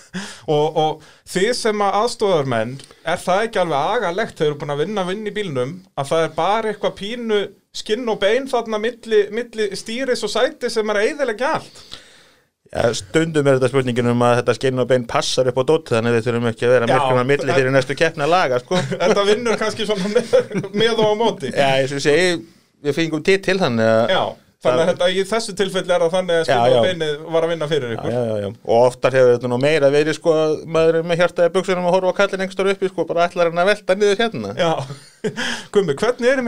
og, 0.55 0.79
og 0.81 1.05
þið 1.29 1.51
sem 1.59 1.85
að 1.85 1.99
aðstóðarmenn 1.99 2.73
er 3.05 3.21
það 3.21 3.43
ekki 3.45 3.61
alveg 3.63 3.93
agalegt 3.99 4.41
þegar 4.41 4.51
eru 4.55 4.61
búin 4.63 4.73
að 4.73 4.83
vinna 4.87 5.05
vinn 5.11 5.29
í 5.29 5.35
bílnum 5.37 5.75
að 5.93 6.11
það 6.15 6.25
er 6.25 6.35
bara 6.39 6.73
eitthvað 6.73 6.97
pínu 7.03 7.41
skinn 7.77 8.09
og 8.09 8.21
bein 8.23 8.49
þarna 8.49 8.81
milli, 8.81 9.23
milli 9.37 9.69
stýris 9.77 10.25
og 10.25 10.33
sæti 10.33 10.73
sem 10.73 10.89
er 10.89 11.03
að 11.03 11.11
eyðilegja 11.11 11.53
Já, 12.69 12.83
stundum 12.99 13.47
er 13.49 13.57
þetta 13.57 13.71
spurningin 13.73 14.11
um 14.11 14.25
að 14.27 14.35
þetta 14.43 14.55
skinn 14.59 14.83
og 14.83 14.89
bein 14.91 15.05
passar 15.09 15.49
upp 15.49 15.57
á 15.57 15.65
dótt 15.71 15.93
þannig 15.95 16.13
að 16.13 16.17
við 16.19 16.27
þurfum 16.27 16.49
ekki 16.51 16.67
að 16.67 16.75
vera 16.75 16.89
Já, 16.89 16.91
myrkuna 16.93 17.23
milli 17.31 17.55
fyrir 17.57 17.73
næstu 17.73 17.97
keppni 17.97 18.27
að 18.27 18.33
laga 18.35 18.59
sko. 18.61 18.81
Þetta 19.05 19.25
vinnur 19.31 19.57
kannski 19.63 19.87
svona 19.89 20.11
með, 20.13 20.35
með 20.75 21.01
og 21.01 21.09
á 21.09 21.15
móti 21.17 21.49
Já, 21.55 21.71
ég 21.81 21.89
segi, 22.05 22.29
við 22.85 22.99
fengum 22.99 23.25
til 23.25 23.41
til 23.47 23.57
þannig 23.63 23.89
að 23.89 24.13
Já, 24.13 24.21
þannig 24.67 24.83
að 24.85 24.91
þetta 24.93 25.09
í 25.09 25.25
þessu 25.33 25.57
tilfelli 25.63 25.97
er 25.97 26.05
það 26.05 26.15
þannig 26.19 26.37
að 26.37 26.53
Já, 26.53 26.59
og 26.61 26.69
já. 26.75 26.81
beinið 26.91 27.13
var 27.33 27.43
að 27.47 27.53
vinna 27.55 27.73
fyrir 27.73 27.97
ykkur 27.97 28.13
já, 28.13 28.21
já, 28.21 28.37
já. 28.45 28.49
Og 28.69 28.79
oftar 28.85 29.17
hefur 29.17 29.33
þetta 29.39 29.53
nú 29.55 29.59
meira 29.65 29.95
verið 29.97 30.19
sko 30.21 30.31
að 30.37 30.57
maður 30.77 30.95
er 31.01 31.09
með 31.09 31.23
hjartaði 31.23 31.55
buksunum 31.57 31.89
að 31.89 31.95
horfa 31.97 32.13
á 32.13 32.19
kallin 32.21 32.45
einhverstur 32.45 32.73
uppi 32.75 32.93
sko, 32.93 33.09
bara 33.09 33.31
ætlar 33.31 33.49
hann 33.49 33.63
að 33.65 33.71
velta 33.73 33.97
niður 33.97 34.21
hérna. 34.27 34.51
Já, 34.59 34.73
Gummi, 35.73 35.97
hvernig 35.97 36.29
er 36.37 36.45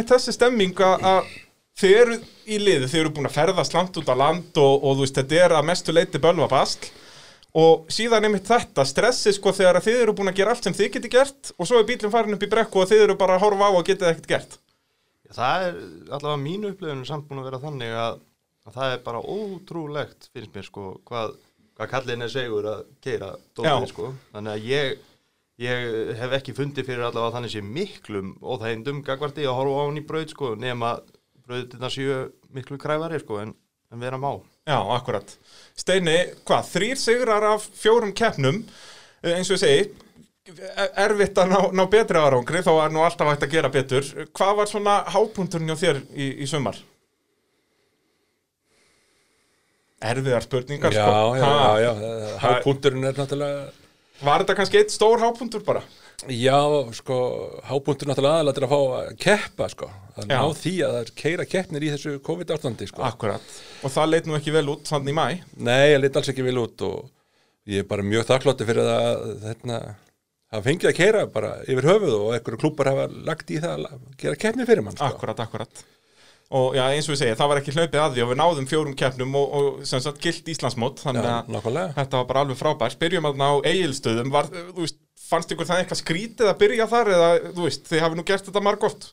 þið 1.80 1.98
eru 2.02 2.16
í 2.50 2.58
liði, 2.60 2.88
þið 2.90 3.00
eru 3.02 3.12
búin 3.16 3.28
að 3.30 3.36
ferðast 3.36 3.76
langt 3.76 4.00
út 4.00 4.10
á 4.10 4.16
land 4.16 4.58
og, 4.60 4.74
og 4.84 4.98
þú 4.98 5.04
veist, 5.04 5.20
þetta 5.20 5.44
er 5.44 5.54
að 5.56 5.68
mestu 5.70 5.94
leiti 5.94 6.20
bölva 6.22 6.48
bastl 6.50 6.90
og 7.60 7.90
síðan 7.90 8.28
einmitt 8.28 8.46
þetta, 8.46 8.84
stressi 8.86 9.32
sko 9.34 9.52
þegar 9.54 9.80
að 9.80 9.88
þið 9.88 10.00
eru 10.04 10.14
búin 10.18 10.30
að 10.30 10.38
gera 10.38 10.54
allt 10.54 10.66
sem 10.66 10.76
þið 10.76 10.90
geti 10.96 11.10
gert 11.10 11.52
og 11.56 11.66
svo 11.68 11.80
er 11.80 11.86
bílinn 11.88 12.12
farin 12.12 12.36
upp 12.36 12.46
í 12.46 12.50
brekku 12.50 12.82
og 12.82 12.90
þið 12.90 13.04
eru 13.08 13.16
bara 13.18 13.36
að 13.38 13.44
horfa 13.46 13.70
á 13.70 13.72
og 13.74 13.86
getið 13.88 14.10
ekkert 14.12 14.30
gert. 14.30 14.58
Það 15.30 15.66
er 15.66 15.78
allavega 16.10 16.42
mínu 16.42 16.72
upplifun 16.74 17.04
samt 17.06 17.28
búin 17.28 17.42
að 17.42 17.50
vera 17.50 17.62
þannig 17.62 17.94
að, 18.04 18.22
að 18.66 18.78
það 18.78 18.94
er 18.94 19.04
bara 19.06 19.22
ótrúlegt 19.34 20.30
finnst 20.30 20.56
mér 20.56 20.66
sko 20.66 20.88
hvað, 21.10 21.36
hvað 21.78 21.92
kallin 21.94 22.26
er 22.26 22.32
segur 22.32 22.70
að 22.70 22.82
keira 23.02 23.32
Já. 23.34 23.44
dótið 23.58 23.92
sko. 23.92 24.10
Þannig 24.34 24.54
að 24.54 24.68
ég, 24.70 25.06
ég 25.66 26.18
hef 26.22 26.36
ekki 26.38 26.54
fundið 26.58 26.90
fyrir 26.90 27.06
allavega 27.08 27.38
þannig 27.38 27.54
sé 27.54 27.64
miklum 27.66 28.34
óþægindum 28.42 29.02
gagvarti 29.06 29.46
að 29.46 29.58
horfa 29.58 29.82
á 29.82 29.86
hann 29.88 30.02
í 30.02 30.06
braut 30.06 30.34
sko 30.34 30.54
nema 30.58 30.98
brautina 31.50 31.90
séu 31.90 32.22
miklu 32.54 32.78
kræfari 32.80 33.18
sko 33.24 33.42
en 33.42 33.52
en 33.90 33.98
vera 34.00 34.18
má 34.22 34.30
Já, 34.70 34.76
akkurat. 34.94 35.26
Steini, 35.74 36.12
hvað, 36.46 36.68
þrýr 36.70 36.98
sigrar 37.00 37.42
af 37.42 37.64
fjórum 37.74 38.12
keppnum, 38.14 38.60
eh, 39.24 39.32
eins 39.34 39.48
og 39.50 39.56
ég 39.56 39.62
segi, 39.64 39.88
er- 40.76 40.92
erfitt 41.08 41.34
að 41.42 41.48
ná, 41.50 41.58
ná 41.74 41.82
betri 41.90 42.20
árangri, 42.20 42.60
þá 42.62 42.70
er 42.84 42.92
nú 42.94 43.02
alltaf 43.02 43.26
hægt 43.32 43.42
að 43.48 43.50
gera 43.56 43.68
betur. 43.74 44.02
Hvað 44.30 44.56
var 44.60 44.66
svona 44.70 44.94
hápunturinn 45.10 45.72
hjá 45.72 45.78
þér 45.80 45.98
í, 46.14 46.28
í 46.44 46.46
sumar? 46.46 46.78
Erfiðar 50.00 50.46
spurningar, 50.46 50.94
já, 50.94 51.02
sko. 51.04 51.34
já, 51.36 51.50
já, 51.82 51.90
já, 52.00 52.38
hápunkturinn 52.40 53.04
er 53.04 53.18
náttúrulega 53.18 53.66
Var 54.20 54.42
þetta 54.44 54.54
kannski 54.56 54.78
eitt 54.80 54.92
stór 54.94 55.20
hápuntur 55.20 55.64
bara? 55.64 55.82
Já, 56.28 56.58
sko, 56.98 57.16
hápunkturinn 57.64 58.10
náttúrulega 58.12 58.40
aðalega 58.40 58.56
til 58.58 58.64
að 58.66 58.72
fá 58.72 58.80
að 58.98 59.12
keppa, 59.22 59.68
sko 59.72 59.86
að 60.20 60.26
Já. 60.26 60.34
ná 60.36 60.58
því 60.58 60.72
að 60.84 60.92
það 60.92 61.00
er 61.00 61.12
keira 61.22 61.46
keppnir 61.48 61.86
í 61.86 61.92
þessu 61.94 62.12
COVID-ástandi, 62.26 62.88
sko 62.90 63.04
Akkurat. 63.06 63.54
Og 63.86 63.94
það 63.94 64.10
leit 64.12 64.28
nú 64.28 64.36
ekki 64.36 64.52
vel 64.52 64.66
út 64.74 64.90
þannig 64.90 65.14
í 65.14 65.16
mæ. 65.16 65.24
Nei, 65.56 65.86
ég 65.94 66.02
leit 66.02 66.18
alls 66.20 66.32
ekki 66.32 66.44
vel 66.44 66.60
út 66.60 66.84
og 66.84 67.08
ég 67.70 67.84
er 67.84 67.88
bara 67.88 68.04
mjög 68.04 68.26
þakkláttur 68.28 68.68
fyrir 68.68 68.90
að 68.90 69.24
þetta 69.46 69.78
hafa 70.50 70.66
fengið 70.66 70.90
að 70.90 70.98
keira 70.98 71.24
bara 71.30 71.54
yfir 71.64 71.88
höfuð 71.88 72.18
og 72.18 72.34
einhverju 72.36 72.60
klúpar 72.64 72.90
hafa 72.92 73.08
lagt 73.30 73.54
í 73.54 73.62
það 73.62 73.86
að 73.88 74.04
gera 74.20 74.42
keppni 74.44 74.68
fyrir 74.68 74.84
mann, 74.84 74.98
sko. 74.98 75.08
Akkurat, 75.08 75.40
akkurat. 75.40 75.84
Og 76.50 76.74
já, 76.74 76.82
eins 76.90 77.06
og 77.06 77.14
ég 77.14 77.20
segi, 77.20 77.34
það 77.38 77.50
var 77.52 77.58
ekki 77.60 77.72
hlaupið 77.76 78.00
að 78.02 78.14
því 78.16 78.22
og 78.24 78.30
við 78.32 78.38
náðum 78.40 78.64
fjórum 78.66 78.94
keppnum 78.98 79.36
og, 79.38 79.52
og 79.54 79.84
sem 79.86 80.00
sagt 80.02 80.18
gilt 80.24 80.48
Íslandsmót, 80.50 80.98
þannig 80.98 81.28
Já, 81.28 81.34
að 81.46 81.92
þetta 81.94 82.16
var 82.18 82.26
bara 82.26 82.42
alveg 82.42 82.58
frábært. 82.58 82.98
Byrjum 82.98 83.28
að 83.30 83.38
ná 83.38 83.46
eigilstöðum, 83.70 84.32
var, 84.34 84.48
þú 84.50 84.82
veist, 84.82 84.98
fannst 85.30 85.52
ykkur 85.54 85.68
það 85.68 85.82
eitthvað 85.82 86.00
skrítið 86.02 86.50
að 86.50 86.58
byrja 86.60 86.86
þar 86.90 87.10
eða, 87.14 87.28
þú 87.54 87.66
veist, 87.66 87.84
þið 87.88 88.02
hafi 88.04 88.18
nú 88.18 88.24
gert 88.28 88.48
þetta 88.48 88.62
margóft? 88.66 89.08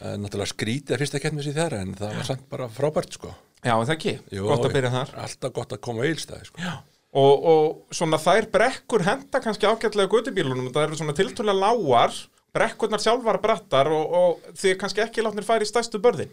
Eh, 0.00 0.16
Náttúrulega 0.20 0.52
skrítið 0.54 0.96
að 0.96 1.02
fyrsta 1.04 1.20
keppni 1.22 1.44
sér 1.46 1.58
þar 1.58 1.76
en 1.80 1.94
það 1.98 2.16
var 2.18 2.28
samt 2.30 2.46
bara 2.52 2.68
frábært, 2.72 3.16
sko. 3.18 3.32
Já, 3.60 3.74
en 3.76 3.84
það 3.84 3.94
ekki, 3.96 4.14
Jú, 4.32 4.46
gott 4.48 4.64
að 4.64 4.76
byrja 4.78 4.92
þar. 4.94 5.14
Alltaf 5.26 5.54
gott 5.58 5.74
að 5.76 5.82
koma 5.84 6.06
eilstæði, 6.08 6.48
sko. 6.48 6.74
Og, 7.20 7.46
og 7.52 7.96
svona 7.98 8.20
þær 8.22 8.46
brekkur 8.54 9.02
henda 9.04 9.40
kannski 9.42 9.66
ágætlega 9.68 10.12
gödubílunum, 10.12 10.70
það 10.72 10.86
eru 10.86 11.00
svona 11.00 11.16
tiltölulega 11.18 11.58
lágar, 11.58 12.14
brekkurnar 12.54 13.02
sjálfar 13.02 13.40
brattar 13.42 13.90
og, 13.94 14.14
og 14.20 14.56
þið 14.58 14.78
kannski 14.80 15.04
ekki 15.04 15.26
látnir 15.26 15.46
færi 15.46 15.66
í 15.66 15.70
stærstu 15.70 16.00
börðin. 16.02 16.32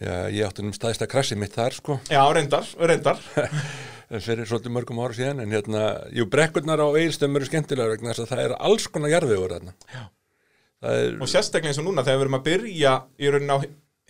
Já, 0.00 0.24
ég 0.32 0.46
átti 0.48 0.64
um 0.64 0.72
staðista 0.72 1.04
krassi 1.06 1.36
mitt 1.36 1.52
þar, 1.52 1.76
sko. 1.76 1.98
Já, 2.08 2.22
reyndar, 2.32 2.64
reyndar. 2.80 3.20
fyrir 4.20 4.48
svolítið 4.48 4.74
mörgum 4.74 5.00
ára 5.00 5.16
síðan 5.16 5.44
en 5.44 5.54
hérna, 5.54 5.84
jú, 6.12 6.26
brekkurnar 6.32 6.82
á 6.84 6.88
eilstöðum 6.90 7.38
eru 7.38 7.48
skemmtilega 7.48 7.94
vegna 7.94 8.12
þess 8.12 8.24
að 8.26 8.32
það 8.34 8.42
er 8.44 8.54
alls 8.68 8.88
konar 8.92 9.12
jarðvegur 9.14 9.54
þarna. 9.56 9.72
Já. 9.88 10.02
Er, 10.82 11.16
og 11.22 11.30
sérstaklega 11.30 11.70
eins 11.70 11.78
og 11.78 11.86
núna 11.86 12.02
þegar 12.02 12.18
við 12.18 12.26
erum 12.26 12.36
að 12.40 12.46
byrja 12.48 12.92
í 13.22 13.30
rauninni 13.30 13.56
á 13.56 13.58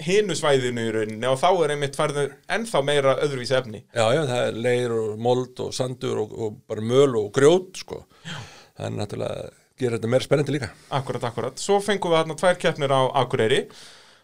hinu 0.03 0.37
svæðinu 0.37 0.87
í 0.89 0.93
rauninni 0.95 1.29
og 1.29 1.41
þá 1.41 1.49
er 1.51 1.75
einmitt 1.75 1.99
færður 1.99 2.31
ennþá 2.57 2.81
meira 2.89 3.17
öðruvísi 3.23 3.57
efni 3.59 3.83
já, 3.93 4.07
já, 4.17 4.23
það 4.31 4.47
er 4.47 4.61
leir 4.67 4.95
og 4.97 5.19
mold 5.21 5.61
og 5.67 5.75
sandur 5.77 6.23
og, 6.25 6.33
og 6.33 6.55
bara 6.71 6.87
möl 6.87 7.19
og 7.21 7.29
grjót, 7.37 7.77
sko. 7.83 8.01
Það 8.25 8.87
er 8.89 8.95
náttúrulega, 8.97 9.51
gerir 9.83 9.99
þetta 9.99 10.13
meira 10.15 10.27
spennandi 10.27 10.57
líka. 10.57 10.71
akkurat, 10.97 11.29
akkurat, 11.29 11.61
svo 11.61 11.77
fengum 11.85 12.15
við 12.15 12.23
þarna 12.23 12.39
tvær 12.41 12.63
keppnir 12.65 12.97
á 12.97 13.01
Akureyri 13.21 13.67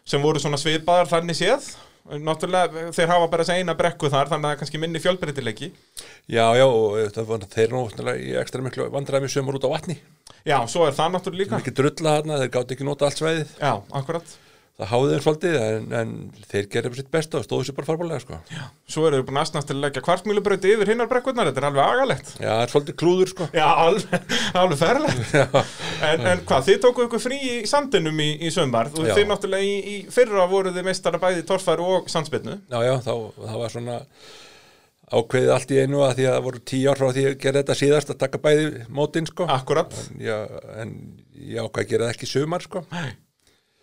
sem 0.09 0.25
voru 0.25 0.41
svona 0.41 0.57
svipaðar 0.57 1.11
þannig 1.13 1.37
séð 1.37 1.69
náttúrulega 2.09 2.89
þeir 2.95 3.11
hafa 3.11 3.27
bara 3.29 3.43
þessi 3.45 3.59
eina 3.61 3.75
brekku 3.77 4.09
þar 4.09 4.29
þannig 4.31 4.45
að 4.45 4.49
það 4.49 4.55
er 4.55 4.59
kannski 4.63 4.81
minni 4.81 5.01
fjölbreytileiki 5.03 5.71
Já, 6.29 6.45
já, 6.57 6.65
og 6.65 6.97
það 7.15 7.27
var 7.29 7.45
þeir 7.53 7.73
nú 7.75 7.83
náttúrulega 7.85 8.23
í 8.23 8.35
ekstra 8.41 8.63
miklu 8.65 8.89
vandræmi 8.93 9.29
sömur 9.29 9.59
út 9.59 9.67
á 9.67 9.73
vatni. 9.75 9.97
já, 10.47 10.57
svo 10.71 10.87
er 10.87 10.93
það 10.97 11.11
náttúrulega 11.17 11.43
líka 11.43 11.59
Mikið 11.61 11.77
drulla 11.81 12.15
þarna, 12.19 12.39
þeir 12.43 12.53
gátt 12.55 12.73
ekki 12.75 12.87
nota 12.87 13.09
allt 13.09 13.21
svæðið. 13.21 13.53
já, 13.59 13.73
akkurat, 14.01 14.37
Það 14.79 14.87
háði 14.93 15.07
þeim 15.11 15.23
svolítið, 15.25 15.55
en, 15.59 15.87
en 15.99 16.11
þeir 16.47 16.67
gerði 16.71 16.89
sitt 16.95 17.09
besta 17.11 17.39
og 17.39 17.43
stóðu 17.43 17.65
sér 17.67 17.75
bara 17.75 17.87
farbarlega, 17.89 18.21
sko. 18.23 18.37
svo 18.87 19.01
eru 19.09 19.17
við 19.19 19.25
búin 19.27 19.39
aðsnast 19.41 19.67
til 19.67 19.75
að 19.75 19.81
leggja 19.83 20.03
kvartmýlubröti 20.05 20.71
yfir 20.71 20.91
hinnar 20.93 21.09
brekkurnar, 21.11 21.49
þetta 21.49 21.59
er 21.59 21.67
alveg 21.67 21.83
agalegt 21.83 22.31
Já, 22.37 22.47
það 22.47 22.63
er 22.63 22.73
svolítið 22.73 22.97
klúður, 23.01 23.31
sko. 23.33 23.47
Já, 23.59 23.65
alveg, 23.83 24.37
alveg 24.61 24.79
ferlegt 24.79 25.35
en, 26.07 26.25
en 26.31 26.45
hvað, 26.47 26.65
þið 26.69 26.81
tókuðu 26.87 27.09
ykkur 27.09 27.23
frí 27.25 27.39
í 27.43 27.53
sandinum 27.67 28.23
í, 28.23 28.29
í 28.39 28.53
sömbar 28.55 28.91
og 28.95 29.03
Já. 29.09 29.17
þið 29.19 29.27
náttúrulega 29.33 29.67
í, 29.67 29.77
í 29.83 29.97
fyrra 30.15 30.47
voruð 30.47 30.79
þið 30.79 30.87
meistara 30.87 31.19
bæði 31.27 31.43
torfæru 31.51 31.91
og 31.99 32.11
sandspinnu 32.15 32.55
Já, 32.71 32.79
já, 32.87 32.95
þá, 33.03 33.13
það 33.35 33.61
var 33.65 33.75
svona 33.75 34.01
ákveðið 35.09 35.55
allt 35.55 35.71
í 35.73 35.79
einu 35.83 36.03
að 36.05 36.19
því 36.19 36.27
að 36.29 36.35
það 36.37 36.43
voru 36.47 36.59
tíu 36.71 36.91
ár 36.91 36.99
frá 37.01 37.07
því 37.15 37.23
að 37.27 37.39
gera 37.43 37.63
þetta 37.63 37.77
síðast 37.83 38.11
að 38.13 38.19
taka 38.23 38.41
bæði 38.43 38.67
mótin, 38.93 39.27
sko. 39.27 39.47
Akkurat 39.49 39.95
En, 40.05 40.21
já, 40.21 40.37
en 40.79 40.93
ég 41.35 41.59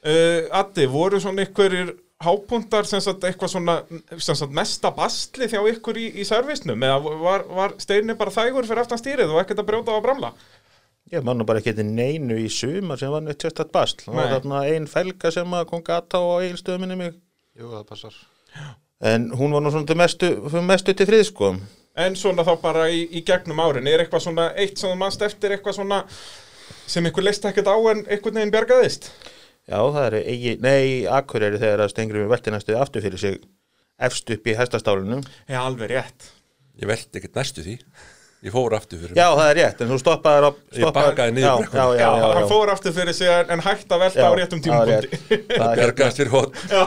uh, 0.06 0.58
Addi, 0.60 0.86
voru 0.90 1.20
svona 1.22 1.46
ykkurir 1.46 1.94
hápuntar 2.24 2.88
sem 2.88 3.02
sagt 3.04 3.24
eitthvað 3.28 3.52
svona 3.52 3.74
sem 4.16 4.38
sagt 4.38 4.54
mesta 4.56 4.90
bastli 4.96 5.50
þjá 5.52 5.60
ykkur 5.74 5.98
í, 6.00 6.06
í 6.22 6.24
servisnum 6.24 6.80
eða 6.86 7.16
var, 7.20 7.44
var 7.58 7.74
steinni 7.82 8.16
bara 8.16 8.32
þægur 8.32 8.68
fyrir 8.68 8.84
aftan 8.86 9.02
stýrið 9.02 9.34
og 9.34 9.42
ekkert 9.42 9.60
að 9.60 9.68
brjóta 9.72 9.92
á 9.92 9.98
að 9.98 10.06
bramla 10.08 10.32
Ég 11.12 11.22
man 11.22 11.38
nú 11.38 11.44
bara 11.46 11.60
ekki 11.60 11.76
til 11.76 11.84
neinu 11.86 12.34
í 12.42 12.48
sumar 12.50 12.98
sem 12.98 13.12
var 13.12 13.22
neitt. 13.22 13.44
Það 13.46 13.68
var 13.70 13.92
Nei. 14.16 14.30
þarna 14.32 14.62
ein 14.72 14.88
felga 14.90 15.30
sem 15.30 15.52
að 15.54 15.68
kom 15.70 15.84
gata 15.86 16.18
á 16.18 16.42
eigilstöðuminni 16.42 16.96
mig. 16.98 17.12
Jú, 17.54 17.68
það 17.70 17.84
passar 17.92 18.16
En 19.06 19.28
hún 19.36 19.54
var 19.54 19.62
nú 19.62 19.70
svona 19.70 19.86
til 19.86 19.98
mestu, 20.00 20.30
mestu 20.66 20.94
til 20.96 21.06
frið, 21.06 21.22
sko. 21.28 21.52
en 21.96 22.16
svona 22.16 22.44
þá 22.44 22.52
bara 22.60 22.88
í, 22.90 23.04
í 23.12 23.22
gegnum 23.24 23.60
árin 23.60 23.86
er 23.88 24.02
eitthvað 24.02 24.24
svona 24.26 24.48
eitt 24.58 24.80
sem 24.80 24.90
þú 24.90 24.98
mannst 25.00 25.22
eftir 25.24 25.54
eitthvað 25.54 25.78
svona 25.78 26.02
sem 26.88 27.06
ykkur 27.08 27.24
leist 27.24 27.44
ekkert 27.48 27.70
á 27.70 27.76
en 27.92 28.02
einhvern 28.04 28.40
veginn 28.40 28.52
bjargaðist 28.52 29.08
Já, 29.66 29.80
það 29.82 30.04
eru 30.06 30.22
eigi, 30.30 30.56
nei, 30.62 31.04
Akureyri 31.10 31.58
þegar 31.58 31.84
að 31.84 31.92
stengri 31.92 32.22
við 32.22 32.32
veltinastuði 32.32 32.78
aftur 32.78 33.02
fyrir 33.02 33.22
sig 33.22 33.38
efst 34.06 34.30
upp 34.30 34.46
í 34.46 34.54
hestastálunum. 34.54 35.24
Já, 35.50 35.58
alveg 35.64 35.90
rétt 35.90 36.30
Ég 36.76 36.88
velti 36.90 37.16
ekkert 37.18 37.38
næstu 37.38 37.64
því. 37.64 37.78
Ég 38.46 38.52
fór 38.54 38.70
aftur 38.76 38.98
fyrir 39.02 39.16
Já, 39.18 39.24
það 39.34 39.48
er 39.50 39.56
rétt, 39.58 39.80
en 39.82 39.88
þú 39.90 39.96
stoppaðir 39.98 40.44
á... 40.46 40.50
Ég 40.76 40.92
bakaði 40.94 41.32
niður 41.34 41.46
já, 41.46 41.54
brekkuna. 41.58 41.82
já, 41.82 41.86
já, 41.86 41.88
Já, 41.98 42.10
já, 42.22 42.26
hann 42.36 42.48
fór 42.52 42.70
aftur 42.76 42.92
fyrir 42.94 43.14
sig 43.18 43.26
en- 43.26 43.62
hægt 43.66 43.90
að 43.90 43.98
velta 44.04 44.20
Já, 44.22 44.26
á 44.26 44.28
réttum 44.38 44.60
það 44.62 44.70
er 44.76 44.80
rétt. 44.92 45.10
Það 45.50 45.66
er 45.66 45.74
Bjargast 45.80 46.16
fyrir 46.20 46.32
hótt. 46.36 46.52
Já, 46.70 46.82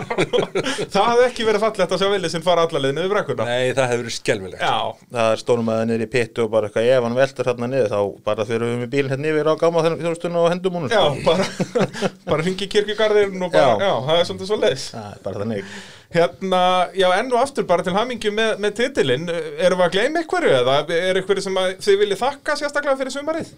það 0.94 1.04
hafði 1.10 1.24
ekki 1.28 1.44
verið 1.50 1.62
fallegt 1.66 1.92
að 1.96 2.00
sjá 2.00 2.08
vilja 2.14 2.30
sinn 2.32 2.46
fara 2.48 2.62
alla 2.64 2.80
leiðin 2.86 3.02
yfir 3.04 3.12
brekkuna. 3.16 3.44
Nei, 3.50 3.68
það 3.76 3.90
hefur 3.92 4.04
verið 4.06 4.16
skelvilegt. 4.20 4.64
Já, 4.64 4.78
það 5.18 5.28
er 5.34 5.38
stónum 5.44 5.72
að 5.74 5.84
niður 5.90 6.06
í 6.06 6.08
pittu 6.16 6.40
og 6.46 6.50
bara 6.56 6.66
eitthvað 6.70 6.88
ef 6.96 7.04
hann 7.10 7.20
veltur 7.20 7.50
hérna 7.52 7.68
niður 7.74 7.92
þá 7.92 8.00
bara 8.30 8.44
fyrir 8.48 8.64
við 8.70 8.78
með 8.86 8.92
bílinn 8.96 9.12
hérna 9.16 9.28
yfir 9.34 9.52
á 9.52 9.54
gáma 9.60 9.84
þjóðstunum 10.00 10.40
og 10.40 10.48
hendum 10.54 10.78
já, 16.10 16.18
já. 16.18 16.22
Já. 16.22 16.28
þannig 16.28 16.40
Hérna, 16.40 16.90
já, 16.98 17.08
enn 17.20 17.34
og 17.34 17.42
aftur 17.42 17.66
bara 17.70 17.84
til 17.86 17.94
hamingju 17.94 18.32
með, 18.34 18.56
með 18.60 18.78
titilinn, 18.80 19.30
erum 19.30 19.78
við 19.78 19.86
að 19.86 19.92
gleyma 19.94 20.24
einhverju 20.24 20.54
eða 20.58 20.78
er 20.90 21.20
einhverju 21.20 21.44
sem 21.46 21.60
að 21.62 21.76
þið 21.86 22.00
viljið 22.02 22.22
þakka 22.24 22.56
sérstaklega 22.58 22.98
fyrir 22.98 23.14
sumarið? 23.14 23.52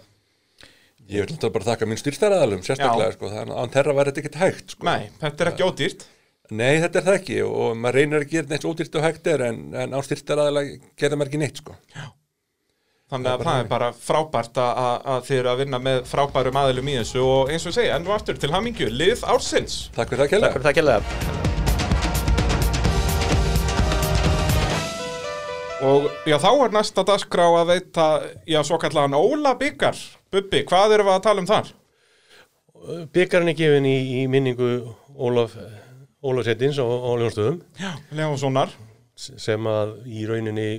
Ég 1.12 1.26
vil 1.26 1.34
náttúrulega 1.34 1.56
bara 1.56 1.70
þakka 1.72 1.88
minn 1.88 2.00
styrstæraðalum, 2.00 2.64
sérstaklega, 2.64 3.12
Já. 3.12 3.16
sko. 3.18 3.30
Það 3.32 3.42
er 3.42 3.54
án 3.56 3.72
þeirra 3.72 3.96
væri 3.98 4.12
þetta 4.12 4.22
ekkert 4.22 4.42
hægt, 4.42 4.74
sko. 4.76 4.88
Nei, 4.88 5.10
þetta 5.22 5.46
er 5.46 5.52
ekki 5.54 5.68
ódýrt 5.68 6.08
Nei, 6.52 6.82
þetta 6.84 7.00
er 7.00 7.06
það 7.06 7.18
ekki 7.22 7.36
og 7.48 7.78
maður 7.80 7.96
reynir 7.96 8.24
að 8.26 8.32
gera 8.34 8.52
neitt 8.52 8.66
ódýrt 8.68 8.98
og 9.00 9.06
hægt 9.06 9.30
er 9.32 9.44
en, 9.48 9.62
en 9.72 9.96
án 9.96 10.04
styrstæraðalega 10.04 10.92
gerða 11.00 11.20
maður 11.22 11.32
ekki 11.32 11.40
neitt, 11.40 11.62
sko. 11.64 11.78
Þannig 13.12 13.32
að 13.32 13.44
það 13.48 13.62
er 13.62 13.70
bara 13.72 13.92
frábært 13.96 14.60
að, 14.60 14.82
að, 14.84 14.98
að 15.16 15.24
þið 15.28 15.38
eru 15.38 15.52
að 15.52 15.62
vinna 15.64 15.80
með 15.84 16.02
frábærum 16.12 16.60
aðilum 16.64 16.92
í 16.92 16.98
þessu 17.02 17.24
og 17.24 17.52
eins 17.52 17.68
og 17.68 17.76
segja, 17.76 17.96
enn 17.96 18.08
og 18.08 18.16
aftur 18.16 18.40
til 18.40 18.52
hamingju, 18.52 18.92
lið 18.92 19.24
ársins 19.32 19.86
Takk 19.96 20.12
fyrir 20.12 20.28
það, 20.28 20.60
Takk 20.60 21.41
Og 25.82 26.08
já, 26.30 26.36
þá 26.38 26.50
er 26.52 26.74
næsta 26.76 27.04
dagskrá 27.08 27.46
að 27.58 27.70
veita, 27.72 28.08
já, 28.50 28.60
svo 28.66 28.78
kallan 28.82 29.16
Óla 29.18 29.56
byggar. 29.58 29.98
Bubbi, 30.32 30.62
hvað 30.70 30.94
erum 30.98 31.10
við 31.10 31.16
að 31.16 31.24
tala 31.26 31.42
um 31.42 31.50
þar? 31.50 31.72
Byggarinn 33.14 33.50
er 33.52 33.58
gefin 33.58 33.88
í, 33.90 33.96
í 34.22 34.28
minningu 34.30 34.70
Ólaf, 35.18 35.56
Ólaf 36.22 36.48
Settins 36.48 36.80
á, 36.82 36.86
á 36.86 37.10
Ljónstöðum 37.20 37.60
Já, 37.78 37.92
Leónssonar. 38.18 38.74
sem 39.18 39.68
að 39.70 39.92
í 40.10 40.24
rauninni 40.26 40.70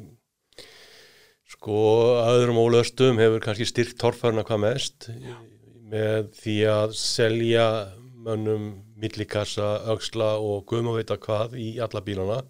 sko 1.52 1.76
öðrum 2.24 2.58
ólöstum 2.62 3.20
hefur 3.22 3.42
kannski 3.44 3.68
styrkt 3.68 3.98
torfæruna 4.00 4.42
hvað 4.48 4.64
mest 4.64 5.10
með 5.92 6.32
því 6.40 6.56
að 6.72 6.96
selja 6.98 7.66
mönnum 8.22 8.70
millikassa, 9.02 9.82
öxla 9.92 10.36
og 10.40 10.64
guðmaveita 10.70 11.18
hvað 11.22 11.54
í 11.58 11.74
alla 11.82 12.02
bílana 12.02 12.40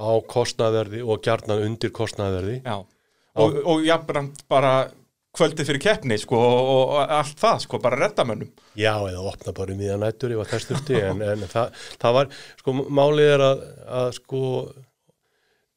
á 0.00 0.10
kostnaðverði 0.30 1.04
og 1.04 1.22
gjarnan 1.24 1.64
undir 1.68 1.92
kostnaðverði 1.94 2.60
Já. 2.64 2.76
Og, 3.34 3.56
og 3.66 3.82
jafnbrand 3.82 4.44
bara 4.50 4.74
kvöldið 5.34 5.66
fyrir 5.66 5.82
keppni, 5.82 6.16
sko, 6.22 6.38
og, 6.38 6.68
og 6.70 7.12
allt 7.16 7.40
það, 7.40 7.56
sko, 7.64 7.80
bara 7.82 7.98
reddamönnum. 7.98 8.50
Já, 8.78 8.92
eða 9.08 9.24
opna 9.26 9.54
bara 9.56 9.74
um 9.74 9.80
í 9.82 9.88
það 9.88 10.02
nættur 10.04 10.34
ef 10.36 10.42
að 10.44 10.50
þess 10.52 10.68
þurfti, 10.68 10.98
en, 11.08 11.22
en 11.26 11.46
það, 11.50 11.80
það 12.04 12.16
var, 12.18 12.34
sko, 12.60 12.74
málið 13.00 13.30
er 13.32 13.46
að, 13.48 13.64
að 14.00 14.10
sko, 14.20 14.42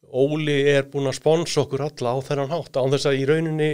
Óli 0.07 0.62
er 0.71 0.86
búinn 0.88 1.09
að 1.09 1.17
sponsa 1.17 1.65
okkur 1.65 1.81
alla 1.83 2.13
á 2.15 2.17
þennan 2.24 2.53
hátt, 2.53 2.77
án 2.79 2.93
þess 2.93 3.09
að 3.09 3.17
í 3.19 3.24
rauninni 3.27 3.71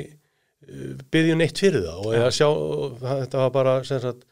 byggjum 1.13 1.41
neitt 1.43 1.59
fyrir 1.61 1.83
það 1.83 1.99
og 1.99 2.15
ég 2.15 2.23
að 2.25 2.37
sjá, 2.39 2.47
þetta 3.03 3.41
var 3.43 3.51
bara, 3.53 3.73
sem 3.85 3.99
sagt, 4.01 4.23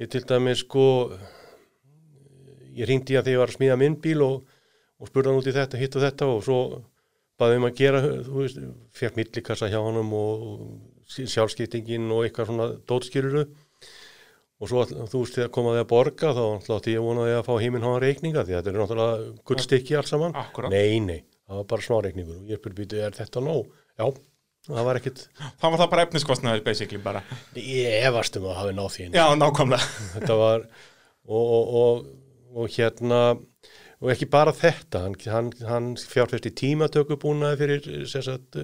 ég 0.00 0.10
til 0.10 0.24
dæmis, 0.26 0.64
sko, 0.64 0.86
ég 2.78 2.88
ringdi 2.88 3.18
að 3.18 3.28
því 3.28 3.36
ég 3.36 3.42
var 3.42 3.52
að 3.52 3.58
smíða 3.58 3.78
minn 3.78 3.98
bíl 4.02 4.24
og, 4.26 4.56
og 4.98 5.10
spurði 5.10 5.30
hann 5.30 5.40
út 5.40 5.48
í 5.50 5.54
þetta, 5.54 5.80
hitt 5.80 5.96
og 5.98 6.04
þetta 6.04 6.28
og 6.32 6.44
svo 6.46 6.60
baði 7.38 7.58
um 7.60 7.66
að 7.68 7.76
gera, 7.78 8.02
þú 8.26 8.42
veist, 8.42 8.60
fekk 8.98 9.18
millikassa 9.20 9.68
hjá 9.70 9.78
honum 9.78 10.10
og 10.18 10.46
sjálfskiptingin 11.08 12.08
og 12.12 12.24
eitthvað 12.26 12.50
svona 12.50 12.68
dótskýruru 12.90 13.44
og 14.58 14.70
svo 14.70 14.84
þú 14.90 15.20
veist 15.22 15.36
þegar 15.38 15.52
komaði 15.54 15.82
að 15.84 15.90
borga 15.92 16.32
þá 16.34 16.42
ætlaði 16.56 16.96
ég 16.96 17.04
vonaði 17.04 17.36
að 17.36 17.44
fá 17.46 17.52
heiminn 17.62 17.86
hafa 17.86 18.00
reikninga 18.02 18.42
því 18.42 18.56
þetta 18.56 18.72
er 18.72 18.78
náttúrulega 18.80 19.28
gullstykki 19.46 19.98
alls 20.00 20.10
saman. 20.10 20.34
Akkúrat. 20.38 20.74
Nei, 20.74 20.98
nei, 21.04 21.20
það 21.46 21.60
var 21.60 21.68
bara 21.70 21.86
smá 21.86 22.00
reikningur 22.08 22.40
og 22.40 22.50
ég 22.50 22.58
spurði 22.60 22.80
býtu, 22.82 22.98
er 23.06 23.14
þetta 23.14 23.44
nóg? 23.46 23.70
Já, 23.94 24.10
það 24.68 24.88
var 24.90 25.00
ekkit, 25.00 25.24
Það 25.38 25.70
var 25.70 25.82
það 25.84 25.92
bara 25.94 26.06
efniskostnaður 26.08 26.64
basically 26.66 27.02
bara 27.06 27.22
ég 27.54 28.08
efast 28.10 28.40
um 28.40 28.50
að 28.50 28.58
hafi 28.64 28.74
náð 28.80 28.90
því. 28.96 29.08
Já, 29.14 29.26
nákvæmlega 29.38 29.92
þetta 30.16 30.40
var 30.42 30.66
og, 31.28 31.44
og, 31.44 31.72
og, 31.84 32.10
og 32.58 32.74
hérna 32.74 33.22
og 33.98 34.12
ekki 34.14 34.28
bara 34.30 34.52
þetta 34.54 35.00
hann, 35.04 35.16
hann, 35.32 35.50
hann 35.66 35.88
fjárfest 35.98 36.46
í 36.46 36.54
tímatökubúnaði 36.60 37.58
fyrir 37.62 38.06
sem, 38.10 38.22
sagt, 38.22 38.58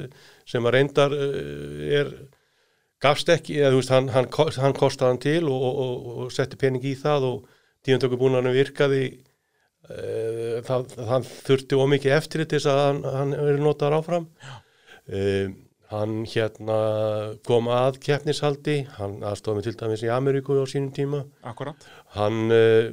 sem 0.46 0.66
að 0.68 0.76
reyndar 0.76 1.14
eh, 1.16 2.00
er 2.00 2.12
gafst 3.04 3.28
ekki, 3.34 3.58
eða 3.60 3.72
þú 3.74 3.80
veist, 3.82 3.92
hann, 3.92 4.08
hann, 4.14 4.28
kost- 4.32 4.60
hann 4.62 4.76
kostaði 4.78 5.10
hann 5.12 5.22
til 5.24 5.48
og, 5.50 5.64
og, 5.68 5.78
og, 5.84 6.18
og 6.24 6.32
setti 6.32 6.56
pening 6.60 6.84
í 6.86 6.94
það 6.96 7.26
og 7.32 7.48
tímatökubúnaðinu 7.84 8.52
virkaði 8.54 9.02
uh, 9.90 10.62
það, 10.64 10.86
það 10.96 11.26
þurfti 11.48 11.80
ómikið 11.84 12.14
eftir 12.16 12.46
þess 12.48 12.70
að 12.72 12.80
hann, 12.84 13.02
hann 13.18 13.34
er 13.36 13.60
notaður 13.60 13.98
áfram. 13.98 14.28
Uh, 15.04 15.50
hann 15.92 16.22
hérna 16.24 16.78
kom 17.46 17.68
að 17.68 17.98
keppnishaldi, 18.06 18.78
hann 18.96 19.18
aðstofið 19.28 19.68
til 19.68 19.74
dæmis 19.82 20.06
í 20.06 20.08
Ameríku 20.14 20.56
á 20.56 20.64
sínum 20.70 20.94
tíma. 20.96 21.20
Akkurat 21.44 21.84
hann 22.16 22.40
uh, 22.48 22.88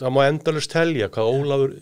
það 0.00 0.12
má 0.16 0.20
endalust 0.26 0.72
telja 0.72 1.08
hvað 1.12 1.32
Ólafur 1.32 1.74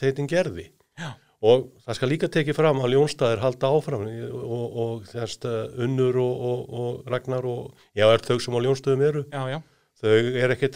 heitin 0.00 0.28
gerði. 0.30 0.70
Já. 0.96 1.10
og 1.44 1.66
það 1.84 1.96
skal 1.98 2.08
líka 2.08 2.28
tekið 2.32 2.56
fram 2.56 2.78
að 2.80 2.94
Ljónstæðir 2.94 3.42
halda 3.42 3.70
áfram 3.76 4.06
og, 4.08 4.76
og 4.82 5.08
þess 5.10 5.44
að 5.44 5.80
Unnur 5.84 6.16
og, 6.22 6.44
og, 6.50 6.62
og 6.80 7.10
Ragnar 7.12 7.44
og 7.46 7.88
já, 7.92 8.06
er 8.08 8.24
þau 8.24 8.38
sem 8.40 8.56
á 8.56 8.60
Ljónstöðum 8.64 9.04
eru? 9.10 9.24
Já, 9.28 9.42
já. 9.52 9.58
Þau 9.96 10.12
er 10.12 10.52
ekkit, 10.52 10.74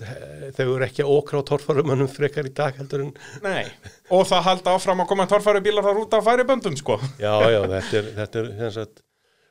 þau 0.56 0.66
er 0.78 0.84
ekki 0.86 1.04
okra 1.04 1.42
á 1.44 1.48
torfarumannum 1.48 2.08
frekar 2.08 2.46
í 2.48 2.52
dag 2.56 2.76
heldur 2.80 3.02
en 3.04 3.10
Nei. 3.44 3.66
Og 4.08 4.24
það 4.28 4.46
halda 4.46 4.76
áfram 4.78 5.02
að 5.04 5.10
koma 5.10 5.26
torfæri 5.28 5.60
bílar 5.64 5.84
þar 5.84 6.00
út 6.00 6.16
af 6.16 6.24
færiböndum 6.24 6.78
sko. 6.80 6.96
Já, 7.20 7.34
já, 7.52 7.60
þetta 7.66 7.98
er, 8.00 8.08
þetta 8.16 8.40
er 8.40 8.48
þess 8.62 8.80
að 8.80 8.94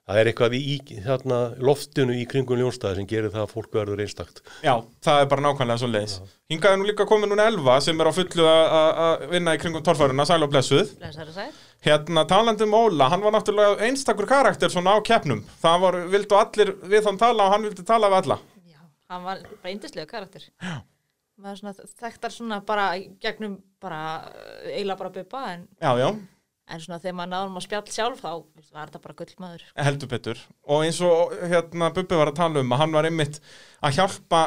það 0.09 0.19
er 0.23 0.29
eitthvað 0.31 0.55
í 0.57 0.75
þarna, 1.05 1.37
loftinu 1.61 2.15
í 2.17 2.25
kringum 2.29 2.57
Ljónstæði 2.59 2.97
sem 2.99 3.07
gerir 3.11 3.29
það 3.33 3.43
að 3.45 3.51
fólk 3.53 3.75
verður 3.77 4.01
einstakt. 4.03 4.41
Já, 4.65 4.73
það 5.05 5.21
er 5.21 5.29
bara 5.31 5.45
nákvæmlega 5.45 5.81
svo 5.83 5.89
leiðis 5.93 6.15
Hingaði 6.49 6.79
nú 6.81 6.87
líka 6.89 7.05
komið 7.05 7.29
núna 7.35 7.45
Elva 7.51 7.75
sem 7.85 7.99
er 8.01 8.09
á 8.09 8.13
fullu 8.17 8.47
að- 8.49 9.27
vinna 9.35 9.53
í 9.53 9.59
kringum 9.61 9.83
torfæruna, 9.85 10.25
sæl 10.25 10.41
og 10.43 10.49
blessuð. 10.49 10.95
Blessaður 10.97 11.29
og 11.29 11.35
sæl. 11.37 11.51
Hérna, 11.85 12.25
talandi 12.27 12.63
um 12.65 12.73
Óla, 12.73 13.09
hann 13.13 13.21
var 13.21 13.31
náttúrulega 13.37 13.77
einstakur 13.85 14.25
karakter 14.27 14.67
svona 14.73 14.97
á 14.97 14.99
keppnum. 15.05 15.43
Það 15.61 15.79
var, 15.85 15.93
vildu 16.11 16.35
allir 16.35 16.73
við 16.89 17.05
þann 17.05 17.19
tala 17.21 17.45
og 17.45 17.53
hann 17.53 17.63
vildi 17.69 17.85
tala 17.85 18.09
við 18.09 18.23
alla. 18.23 18.39
Já, 18.67 18.79
hann 19.13 19.23
var 19.23 19.37
bara 19.61 19.71
yndislega 19.75 20.07
karakter. 20.09 20.41
Já. 20.59 20.81
Svona 21.55 21.71
þekktar 22.01 22.33
svona 22.35 22.57
bara 22.65 22.89
gegnum 23.23 23.61
bara 23.79 24.01
eiginlega 24.65 24.97
bara 24.97 25.09
buppa 25.09 25.43
en, 25.53 25.67
Já, 25.79 25.93
já, 26.01 26.09
en 26.69 26.81
svona 26.83 26.99
þegar 27.03 27.17
maður 27.19 27.33
náðum 27.35 27.59
að 27.59 27.65
spjall 27.67 27.83
sjálf 27.93 28.23
þá 28.23 28.31
var 28.73 28.89
þetta 28.91 29.03
bara 29.05 29.19
gullmaður. 29.21 29.67
heldur 29.75 30.11
betur 30.15 30.41
Og 30.69 30.83
eins 30.87 30.99
og 31.05 31.35
hérna 31.49 31.91
Bubbi 31.95 32.19
var 32.19 32.31
að 32.33 32.39
tala 32.41 32.63
um 32.63 32.73
að 32.75 32.83
hann 32.83 32.97
var 32.97 33.07
einmitt 33.09 33.39
að 33.81 33.95
hjálpa 33.99 34.41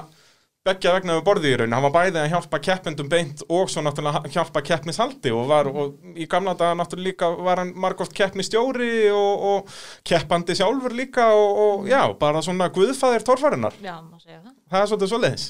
beggja 0.63 0.93
vegna 0.95 1.17
við 1.17 1.25
borðið 1.27 1.49
í 1.51 1.57
raun, 1.59 1.73
hann 1.75 1.83
var 1.83 1.95
bæði 1.97 2.21
að 2.21 2.29
hjálpa 2.37 2.59
keppendum 2.63 3.09
beint 3.11 3.41
og 3.51 3.71
svo 3.73 3.83
náttúrulega 3.83 4.31
hjálpa 4.31 4.61
keppnishaldi 4.63 5.33
og 5.35 5.49
var, 5.51 5.67
og 5.67 5.97
í 6.15 6.29
gamla 6.31 6.55
daga 6.55 6.77
náttúrulega 6.79 7.09
líka 7.09 7.31
var 7.49 7.59
hann 7.65 7.73
margóft 7.83 8.15
keppnistjóri 8.15 9.09
og, 9.11 9.43
og 9.49 9.73
keppandi 10.07 10.55
sjálfur 10.55 10.95
líka 10.95 11.27
og, 11.35 11.59
og 11.65 11.91
já, 11.91 12.05
bara 12.21 12.45
svona 12.47 12.71
guðfæðir 12.71 13.27
torfærinar, 13.27 13.75
Já, 13.83 13.97
maður 14.07 14.23
segja 14.23 14.39
það. 14.45 14.55
það 14.71 14.85
er 14.85 14.93
svolítið 14.93 15.11
svo 15.17 15.21
leiðis 15.25 15.49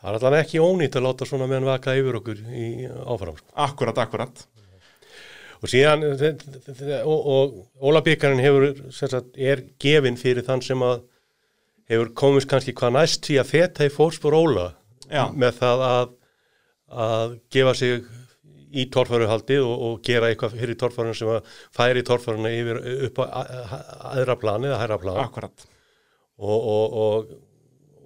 það 0.00 0.10
er 0.12 0.18
allan 0.20 0.38
ekki 0.42 0.62
ónýtt 0.68 1.00
að 1.00 1.06
láta 1.08 1.30
svona 1.32 1.48
menn 1.48 1.70
vaka 1.72 1.96
yfir 1.96 2.20
okkur 2.20 2.44
í 2.52 2.68
áfram 2.90 3.40
sko. 3.40 3.48
Akkurat, 3.68 4.04
akkurat 4.04 4.44
og 5.60 5.68
síðan 5.72 6.04
þe- 6.20 7.00
og, 7.04 7.26
og 7.34 7.88
Ólabíkarinn 7.90 8.42
hefur 8.42 8.68
sagt, 8.94 9.34
er 9.36 9.64
gefin 9.82 10.18
fyrir 10.20 10.46
þann 10.46 10.64
sem 10.64 10.84
að 10.84 11.02
hefur 11.90 12.14
komist 12.16 12.48
kannski 12.50 12.74
hvað 12.76 12.96
næst 12.96 13.26
því 13.26 13.40
að 13.42 13.50
feta 13.50 13.88
í 13.88 13.92
fórspor 13.92 14.36
Óla 14.38 14.70
Já. 15.10 15.26
með 15.34 15.58
það 15.58 15.84
að, 15.88 16.16
að 17.08 17.36
gefa 17.52 17.76
sig 17.80 18.08
í 18.70 18.86
torfæruhaldið 18.94 19.64
og, 19.66 19.84
og 19.86 20.02
gera 20.06 20.30
eitthvað 20.30 20.56
fyrir 20.60 20.78
torfærun 20.78 21.16
sem 21.18 21.30
að 21.32 21.54
færi 21.74 22.04
torfæruna 22.06 22.52
yfir 22.54 22.80
upp 23.08 23.18
á 23.18 23.24
aðra 24.14 24.36
plani 24.38 24.70
eða 24.70 24.80
hæra 24.84 24.98
plan 25.02 25.18
Akkurat, 25.24 25.64
og, 26.38 26.68
og, 26.74 26.94
og, 27.04 27.32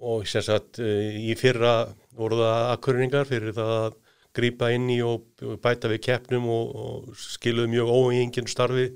og 0.01 0.25
sem 0.29 0.43
sagt 0.45 0.81
eh, 0.81 1.13
í 1.29 1.35
fyrra 1.37 1.75
voru 2.17 2.41
það 2.41 2.71
akkurningar 2.73 3.29
fyrir 3.29 3.53
það 3.55 3.75
að 3.75 4.01
grípa 4.35 4.69
inn 4.75 4.89
í 4.93 4.99
og 5.05 5.23
bæta 5.63 5.89
við 5.91 6.01
keppnum 6.09 6.45
og, 6.51 6.75
og 6.75 7.15
skiluðu 7.19 7.71
mjög 7.71 7.93
óengin 7.95 8.47
starfi 8.51 8.89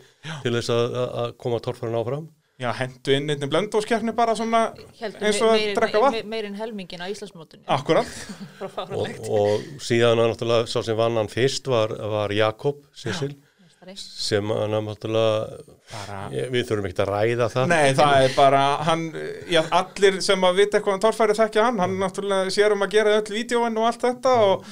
til 0.44 0.54
þess 0.58 0.70
að, 0.76 0.86
að- 1.04 1.16
að 1.24 1.34
koma 1.46 1.60
torfarinn 1.64 1.98
áfram. 2.02 2.28
já, 2.60 2.74
hendu 2.76 3.14
inn 3.16 3.30
einnig 3.32 3.48
blöndóskeppni 3.54 4.12
bara 4.16 4.34
svona 4.36 4.66
eins 5.00 5.38
og 5.40 5.54
að 5.54 5.62
drekka 5.78 6.00
vatn 6.04 6.16
meir, 6.18 6.26
meir 6.34 6.48
en 6.50 6.58
helmingin 6.60 7.00
á 7.00 7.08
Íslandsmótunni. 7.08 7.64
Akkurat, 7.72 8.10
Og, 9.00 9.14
og 9.32 9.62
síðan 9.80 10.20
að 10.20 10.34
náttúrulega 10.34 10.68
sá 10.68 10.82
sem 10.84 10.98
vann 11.00 11.16
hann 11.22 11.32
fyrst 11.32 11.70
var, 11.72 11.94
var 12.12 12.34
Jakob 12.36 12.82
Sissil 12.92 13.38
sem 13.96 14.46
hann 14.52 14.74
náttúrulega, 14.86 15.64
bara 15.90 16.18
við 16.52 16.66
þurfum 16.68 16.86
ekkert 16.90 17.00
að 17.06 17.12
ræða 17.14 17.46
það. 17.54 17.70
Nei, 17.72 17.94
það 17.98 18.26
er 18.26 18.34
bara, 18.36 18.60
hann, 18.86 19.06
já, 19.50 19.62
allir 19.80 20.20
sem 20.22 20.44
að 20.46 20.60
vita 20.60 20.78
eitthvað 20.78 20.98
um 21.00 21.04
torfæri 21.08 21.36
þekkja 21.40 21.64
hann, 21.70 21.80
hann 21.82 21.96
náttúrulega 22.04 22.52
sér 22.54 22.76
um 22.76 22.84
að 22.86 22.92
gera 22.98 23.16
öll 23.22 23.32
vídjóin 23.40 23.80
og 23.80 23.88
allt 23.88 24.04
þetta 24.04 24.36
og, 24.50 24.68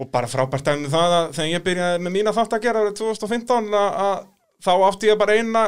og 0.00 0.08
bara 0.14 0.30
frábært 0.30 0.64
dæmi 0.66 0.86
um 0.88 0.92
það 0.94 1.16
að 1.18 1.26
þegar 1.36 1.50
ég 1.52 1.64
byrjaði 1.66 1.98
með 2.06 2.14
mína 2.16 2.32
þátt 2.36 2.56
að 2.56 2.62
gera 2.64 2.80
árið 2.86 2.94
2015 3.02 3.74
að, 3.76 3.98
að 4.06 4.22
þá 4.64 4.72
átti 4.88 5.10
ég 5.12 5.18
bara 5.20 5.36
eina 5.38 5.64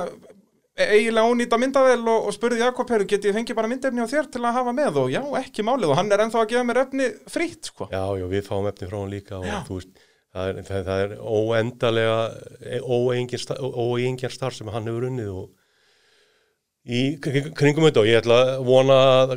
eiginlega 0.75 1.31
ónýta 1.31 1.59
myndavel 1.61 2.01
og, 2.11 2.25
og 2.29 2.35
spurði 2.35 2.65
Jakob 2.65 2.89
Herru, 2.91 3.05
geti 3.07 3.29
ég 3.31 3.37
fengið 3.37 3.55
bara 3.61 3.69
myndefni 3.71 4.03
á 4.03 4.11
þér 4.11 4.27
til 4.35 4.41
að 4.43 4.57
hafa 4.57 4.73
með? 4.75 4.97
Og 5.05 5.13
já, 5.13 5.21
ekki 5.39 5.63
málið. 5.67 5.93
Og 5.93 5.99
hann 6.01 6.11
er 6.11 6.25
ennþá 6.25 6.41
að 6.41 6.49
gefa 6.51 6.65
mér 6.67 6.81
efni 6.83 7.07
frýtt, 7.31 7.69
sko. 7.71 7.87
Já, 7.93 8.03
já, 8.19 8.25
við 8.33 8.49
fáum 8.49 8.67
efni 8.73 8.89
frá 8.91 8.97
hann 8.99 9.13
líka 9.13 9.39
og 9.39 9.47
þú 9.69 9.77
veist, 9.79 10.03
það 10.35 10.49
er, 10.51 10.59
það, 10.67 10.83
það 10.89 11.05
er 11.05 11.15
óendalega 11.39 12.17
sta- 13.39 13.61
óeigin 13.63 14.19
starf 14.35 14.57
sem 14.59 14.73
hann 14.75 14.91
hefur 14.91 15.07
unnið 15.13 15.31
og 15.31 15.47
í 16.85 16.99
kring- 17.25 17.47
kringum 17.57 17.87
þetta 17.87 18.01
og 18.03 18.09
ég 18.11 18.19
ætla 18.21 18.37
að 18.45 18.65
vona 18.67 18.97
að, 19.25 19.31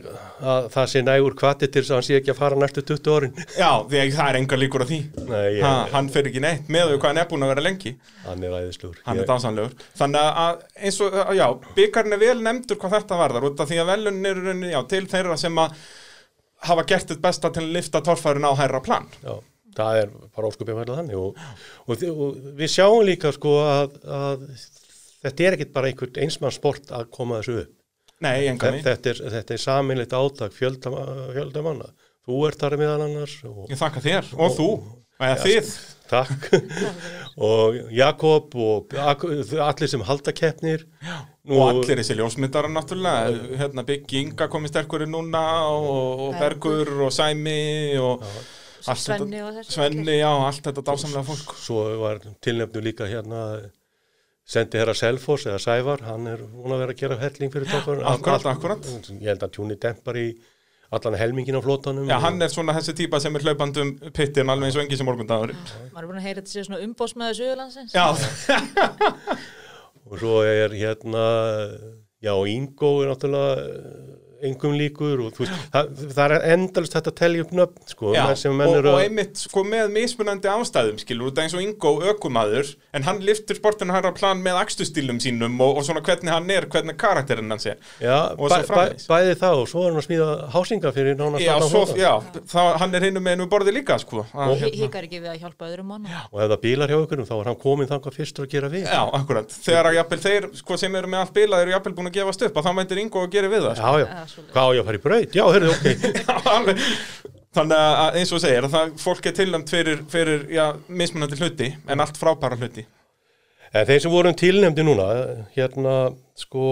að 0.44 0.66
það 0.74 0.88
sé 0.92 1.02
nægur 1.08 1.36
kvati 1.40 1.70
til 1.72 1.80
þess 1.84 1.92
að 1.94 1.96
hann 1.96 2.06
sé 2.08 2.18
ekki 2.20 2.32
að 2.34 2.40
fara 2.42 2.58
næstu 2.60 2.82
20 2.90 3.14
árin. 3.16 3.38
Já, 3.56 3.70
því 3.88 4.00
að 4.02 4.10
það 4.18 4.32
er 4.34 4.40
engar 4.42 4.60
líkur 4.60 4.84
á 4.84 4.88
því. 4.90 4.98
Nei, 5.30 5.44
ég, 5.56 5.62
Ha, 5.64 5.72
hann 5.94 6.10
fyrir 6.12 6.28
ekki 6.34 6.42
neitt 6.44 6.68
með 6.76 6.90
því 6.92 6.98
hvað 7.00 7.08
hann 7.14 7.22
er 7.24 7.30
búin 7.32 7.46
að 7.48 7.52
vera 7.54 7.64
lengi. 7.70 7.94
hann 8.26 8.44
er 8.44 8.58
æðislugur. 8.60 8.98
Hann 9.06 9.22
er 9.24 9.30
dansanlegur. 9.32 9.86
Þannig 10.02 10.28
að 10.44 10.66
eins 10.90 11.00
og, 11.08 11.16
já, 11.40 11.46
byggarinn 11.80 12.18
er 12.18 12.24
vel 12.26 12.38
nefndur 12.50 12.82
hvað 12.84 12.98
þetta 12.98 13.20
varðar 13.24 13.48
út 13.52 13.64
af 13.64 13.72
því 13.72 13.80
að 13.86 13.92
velun 13.94 14.20
er 14.28 14.42
í 14.42 14.44
rauninni, 14.50 14.74
já, 14.76 14.82
til 14.92 15.06
þeirra 15.14 15.38
sem 15.40 15.62
að 15.64 15.78
hafa 16.68 16.84
gert 16.90 17.08
þetta 17.14 17.24
besta 17.30 17.52
til 17.56 17.64
að 17.64 17.72
lifta 17.80 18.02
torfærin 18.04 18.44
á 18.50 18.52
hærra 18.60 18.82
plan. 18.84 19.08
Já, 19.24 19.38
það 19.78 20.02
er 20.02 20.12
bara 20.36 20.52
óskupið 20.52 20.82
færlega 20.82 21.00
þannig 21.00 21.16
og, 21.22 21.40
og, 21.88 22.04
og 22.12 22.52
við 22.60 22.72
sjáum 22.76 23.06
líka 23.08 23.32
sko 23.36 23.56
að, 23.64 23.96
að 24.04 24.46
þetta 25.26 25.48
er 25.48 25.58
ekkit 25.58 25.74
bara 25.76 25.92
einhvern 25.92 26.22
einsmann 26.24 26.56
sport 26.56 26.94
að 26.94 27.10
koma 27.14 27.42
þessu 27.42 27.60
upp. 27.64 27.74
Nei, 28.26 28.48
enga 28.50 28.72
mig. 28.74 28.84
Þetta 28.86 29.12
er, 29.14 29.20
þetta 29.38 29.54
er 29.54 29.62
saminleitt 29.62 30.14
átak 30.18 30.56
fjölda, 30.58 30.94
fjölda 31.36 31.62
manna. 31.66 31.92
Þú 32.28 32.40
ert 32.50 32.64
þar 32.64 32.76
meðal 32.82 33.04
annars 33.06 33.36
og 33.48 33.70
Ég 33.72 33.80
þakka 33.80 34.02
þér 34.04 34.32
og 34.36 34.56
þú, 34.58 34.66
eða 35.24 35.38
þið. 35.46 35.70
takk 36.10 36.48
og 37.48 37.78
Jakob 37.96 38.58
og 38.58 38.96
allir 38.98 39.92
sem 39.92 40.04
halda 40.08 40.34
keppnir 40.36 40.84
Og 41.48 41.62
allir 41.64 42.02
þessi 42.02 42.18
ljósmyndara 42.20 42.68
náttúrulega, 42.72 43.32
hérna 43.62 43.86
Biggi 43.88 44.20
Inga 44.26 44.50
komið 44.52 44.74
sterkurinn 44.74 45.14
núna 45.16 45.44
og, 45.72 46.26
og 46.26 46.36
Bergur 46.42 46.92
og 47.08 47.14
Sæmi 47.16 47.96
og 48.02 48.26
Svenni 48.88 49.40
og 49.44 49.56
þessi. 49.62 49.78
Svenni, 49.78 50.18
já, 50.20 50.28
allt 50.32 50.68
þetta 50.68 50.84
dásamlega 50.90 51.24
fólk. 51.28 51.56
svo 51.60 51.86
var 52.02 52.20
tilnefnu 52.44 52.84
líka 52.84 53.08
hérna 53.08 53.46
sendi 54.48 54.80
herra 54.80 54.94
Selfoss 54.96 55.48
eða 55.50 55.60
Sævar, 55.60 56.04
hann 56.08 56.28
er 56.32 56.44
hún 56.48 56.72
að 56.72 56.84
vera 56.86 56.94
að 56.96 57.02
gera 57.02 57.18
helling 57.20 57.52
fyrir 57.52 57.68
toppar 57.72 58.04
Akkurat, 58.14 58.46
akkurat. 58.54 58.86
ég 59.20 59.28
held 59.34 59.44
að 59.44 59.52
tjúni 59.58 59.76
dempar 59.84 60.20
í 60.22 60.28
allan 60.96 61.18
helmingin 61.20 61.58
á 61.60 61.62
flótanum 61.66 62.08
Já, 62.08 62.16
hann 62.24 62.40
er 62.42 62.48
svona 62.54 62.72
þessi 62.78 62.94
típa 62.96 63.20
sem 63.20 63.36
er 63.36 63.44
hlaupandum 63.44 63.90
pittin 64.16 64.48
alveg 64.54 64.70
eins 64.70 64.78
og 64.80 64.86
engi 64.86 64.96
sem 65.00 65.08
morgundagur. 65.10 65.52
Maður 65.92 66.06
er 66.06 66.08
búin 66.14 66.22
að 66.22 66.28
heyra 66.30 66.40
þetta 66.40 66.54
séu 66.54 66.64
svona 66.70 66.80
umbóðsmaður 66.86 67.40
Suðurlandsins. 67.42 67.92
Já, 67.92 68.06
og 70.08 70.16
svo 70.22 70.38
er 70.48 70.72
hérna 70.80 71.26
já, 72.24 72.32
Ingo 72.54 72.94
er 73.04 73.12
náttúrulega 73.12 73.68
engum 74.46 74.74
líkur 74.78 75.22
og 75.26 75.38
veist, 75.40 75.54
það, 75.74 75.88
það 76.14 76.34
er 76.38 76.44
endalist 76.54 76.94
þetta 76.98 77.12
að 77.14 77.16
telja 77.18 77.44
upp 77.46 77.54
nöfn, 77.58 77.80
sko, 77.90 78.12
Já, 78.14 78.24
menn 78.28 78.38
sem 78.38 78.54
menn 78.58 78.70
og, 78.70 78.76
eru 78.82 78.92
og 78.92 78.98
að, 79.00 79.06
einmitt 79.08 79.42
sko 79.42 79.64
með 79.66 79.90
mismunandi 79.96 80.52
ástæðum 80.52 81.00
skilur 81.02 81.32
út 81.32 81.42
eins 81.42 81.56
og 81.58 81.64
Ingo 81.66 81.94
ökumaður 82.12 82.74
en 82.98 83.08
hann 83.08 83.22
liftur 83.26 83.58
sportinu 83.58 83.96
hæra 83.96 84.12
plan 84.18 84.42
með 84.46 84.60
akstustílum 84.62 85.18
sínum 85.24 85.56
og, 85.64 85.80
og 85.82 85.88
svona 85.88 86.04
hvernig 86.06 86.30
hann 86.34 86.50
er 86.54 86.68
hvernig 86.70 86.98
karakterinn 87.02 87.50
hans 87.56 87.66
er. 87.72 87.80
Já, 88.04 88.18
og 88.38 88.52
bæ, 88.52 88.58
bæ, 88.70 88.84
bæði 89.10 89.36
það 89.42 89.62
og 89.64 89.68
svo 89.72 89.86
er 89.88 89.92
hann 89.96 90.02
að 90.04 90.08
smíða 90.10 90.30
hásinga 90.54 90.94
fyrir 90.96 91.18
nánast 91.20 91.46
Já, 91.48 91.56
svo, 91.66 91.84
já 91.98 92.14
það, 92.54 92.72
hann 92.84 92.96
er 93.00 93.08
hinum 93.10 93.26
með 93.26 93.38
einu 93.40 93.50
borði 93.52 93.74
líka 93.80 93.98
sko. 94.02 94.26
Að, 94.34 94.54
Hi- 94.62 94.74
Hikar 94.84 95.08
ekki 95.08 95.22
við 95.24 95.32
að 95.34 95.42
hjálpa 95.46 95.68
öðrum 95.72 95.90
mann 95.96 96.08
og 96.08 96.42
ef 96.44 96.52
það 96.54 96.62
bílar 96.68 96.94
hjá 96.94 97.00
ykkur, 97.04 97.24
þá 97.28 97.36
er 97.42 97.50
hann 97.52 97.60
komin 97.62 97.90
þangað 97.90 98.18
fyrstur 98.20 98.46
að 98.48 98.54
gera 98.54 98.70
við. 98.74 98.86
Já, 98.88 99.02
akkurat, 99.18 99.58
þegar 99.66 99.90
að 99.92 99.98
jafnvel 99.98 100.20
þeir 100.28 100.48
sko, 100.62 100.78
sem 100.78 100.96
eru 101.00 101.10
með 101.12 101.24
allt 101.26 101.34
bilað 101.38 101.64
eru 101.66 101.74
jafnvel 101.76 101.96
búin 101.98 102.12
að 102.12 102.18
gefast 102.20 102.46
upp 102.48 102.58
og 102.62 102.68
þá 102.68 102.72
mætir 102.78 103.02
Ingo 103.02 103.24
að 103.26 103.32
gera 103.38 103.52
við 103.52 103.66
það 103.68 103.78
sko. 103.80 103.94
Já, 103.98 104.04
já. 104.04 104.27
Hvað 104.54 104.68
á 104.68 104.72
ég 104.76 104.82
að 104.82 104.88
fara 104.90 105.00
í 105.00 105.04
braut? 105.06 105.38
Já, 105.38 105.46
heyrðu, 105.54 105.74
ok. 105.74 105.88
Þannig 107.58 107.80
að 107.80 108.20
eins 108.20 108.32
og 108.36 108.42
segir 108.44 108.68
að 108.68 108.76
það, 108.76 108.94
fólk 109.02 109.28
er 109.30 109.36
tilnæmt 109.40 109.72
fyrir, 109.74 110.04
fyrir 110.12 110.44
já, 110.54 110.66
mismunandi 110.88 111.40
hluti 111.40 111.72
en 111.90 112.04
allt 112.04 112.20
frábæra 112.20 112.60
hluti 112.60 112.84
En 113.76 113.86
þeir 113.88 114.02
sem 114.04 114.14
vorum 114.14 114.36
tilnefndi 114.38 114.84
núna, 114.86 115.06
hérna, 115.56 115.96
sko, 116.40 116.68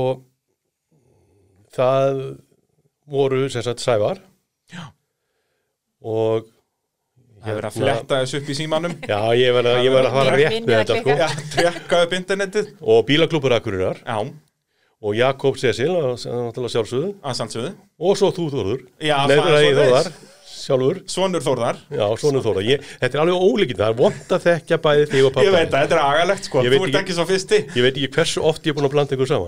það 1.76 2.20
voru, 3.12 3.46
sem 3.52 3.66
sagt, 3.66 3.84
Sævar. 3.84 4.22
Já. 4.72 4.86
Og, 6.06 6.52
Það 7.46 7.52
er 7.52 7.58
verið 7.60 7.68
að 7.68 7.76
fletta 7.78 8.20
þessu 8.24 8.38
upp 8.40 8.48
í 8.50 8.56
símanum 8.58 8.94
já, 9.12 9.20
ég 9.38 9.52
verð 9.54 9.70
að, 9.70 9.84
ég 9.86 9.94
verð 9.94 10.08
að 10.10 10.16
fara 10.16 10.38
rétt 10.40 10.56
með 10.66 10.80
þetta, 10.80 10.96
sko. 11.02 11.18
Já, 11.20 11.44
trekka 11.54 12.00
upp 12.08 12.16
internetið 12.18 12.72
Og 12.82 13.04
bílaklúpur 13.06 13.54
Akureyrar 13.54 14.00
Já, 14.02 14.16
og 15.04 15.12
Jakob 15.18 15.58
Cecil, 15.60 15.92
Og 18.00 18.16
svo 18.20 18.30
þú 18.36 18.44
það 19.44 19.50
Bragi 19.52 19.70
svoleiðis. 19.70 19.86
Þórðar, 19.86 20.08
sjálfur. 20.66 20.98
Svonur 21.12 21.42
Þórðar 21.46 21.76
Já, 21.94 22.06
svona 22.22 22.40
Þórðar. 22.46 22.66
Ég, 22.70 22.78
þetta 23.02 23.14
er 23.18 23.22
alveg 23.26 23.38
ólíkind, 23.46 23.80
það 23.82 23.90
er 23.92 23.98
vond 24.00 24.26
að 24.38 24.42
þekkja 24.48 24.78
bæði 24.86 25.04
þig 25.12 25.22
og 25.28 25.32
pappa. 25.36 25.46
Ég 25.46 25.52
veit 25.56 25.68
að 25.68 25.72
þetta 25.86 25.96
er 25.96 26.02
agalegt 26.06 26.44
sko, 26.50 26.58
þú 26.66 26.70
ert 26.80 26.98
ekki- 27.02 27.18
svo 27.20 27.26
fyrsti 27.30 27.58
Ég 27.76 27.82
veit 27.86 27.96
ekki 28.00 28.10
hversu 28.18 28.40
oft 28.50 28.62
ég 28.66 28.70
er 28.74 28.78
búin 28.80 28.88
að 28.90 28.94
blanda 28.96 29.14
ykkur 29.16 29.30
saman. 29.30 29.48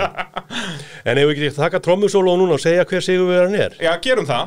en 1.08 1.16
ef 1.18 1.24
við 1.26 1.32
ekki 1.34 1.50
taka 1.58 1.78
trommusólu 1.88 2.30
núna 2.38 2.54
og 2.60 2.62
segja 2.62 2.84
hver 2.86 3.02
sigurverðan 3.08 3.58
er. 3.66 3.72
Já, 3.82 3.92
gerum 4.04 4.28
það 4.30 4.44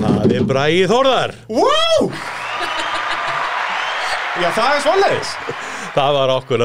Það 0.00 0.32
er 0.38 0.42
Bragi 0.48 0.82
Þórðar. 0.90 1.30
Wow! 1.52 2.00
Já, 4.40 4.48
það 4.56 4.70
er 4.72 4.80
svoleiðis 4.86 5.30
Það 5.94 6.12
var 6.16 6.30
okkur 6.36 6.62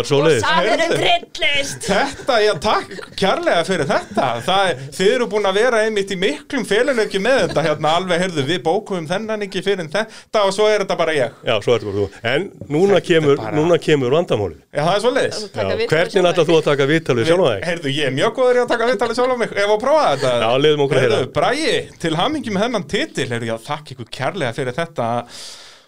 eru 0.75 0.85
Heyrðu. 0.85 1.29
trillist 1.35 1.87
Þetta, 1.89 2.35
já, 2.45 2.51
takk 2.61 2.91
kærlega 3.19 3.63
fyrir 3.67 3.87
þetta 3.89 4.27
það, 4.45 4.69
er- 4.69 4.83
Þið 4.97 5.09
eru 5.15 5.27
búin 5.31 5.47
að 5.49 5.57
vera 5.59 5.81
einmitt 5.85 6.11
í 6.13 6.17
miklum 6.21 6.65
féluleiki 6.69 7.21
með 7.25 7.39
þetta 7.47 7.63
hérna 7.65 7.93
alveg, 7.99 8.21
heyrðu, 8.25 8.45
við 8.51 8.61
bókum 8.67 9.07
þennan 9.09 9.45
ekki 9.47 9.63
fyrir 9.65 9.89
þetta 9.89 10.43
og 10.45 10.53
svo 10.55 10.67
er 10.69 10.83
þetta 10.85 10.97
bara 11.01 11.15
ég 11.17 11.41
Já, 11.45 11.55
svo 11.65 11.73
er 11.75 11.79
þetta 11.79 11.91
bara 11.91 11.99
þú. 11.99 12.07
En 12.35 12.47
núna 12.77 13.01
kemur, 13.01 13.35
bara- 13.41 13.55
núna 13.57 13.79
kemur 13.81 14.15
vandamálið. 14.15 14.61
Já, 14.75 14.81
það 14.85 14.95
er 14.95 15.03
svoleiðis 15.05 15.41
Já, 15.45 15.63
hvernig 15.89 16.29
ætlar 16.31 16.49
þú 16.49 16.55
að 16.59 16.65
taka 16.69 16.89
viðtal 16.93 17.15
við 17.19 17.29
sjálf 17.31 17.45
þig? 17.49 17.67
Heyrðu, 17.71 17.95
ég 17.95 18.05
er 18.11 18.15
mjög 18.21 18.33
góður 18.39 18.55
í 18.55 18.63
að 18.65 18.71
taka 18.75 18.89
viðtalið 18.91 19.19
sjálf 19.19 19.35
á 19.35 19.37
mig 19.41 19.51
ef 19.55 19.69
að 19.75 19.79
prófa 19.85 20.07
þetta 20.15 20.33
Já, 20.45 20.49
leiðum 20.65 20.85
okkur 20.85 20.97
að 20.99 21.05
Heyrðu, 21.05 21.19
heyra. 21.25 21.31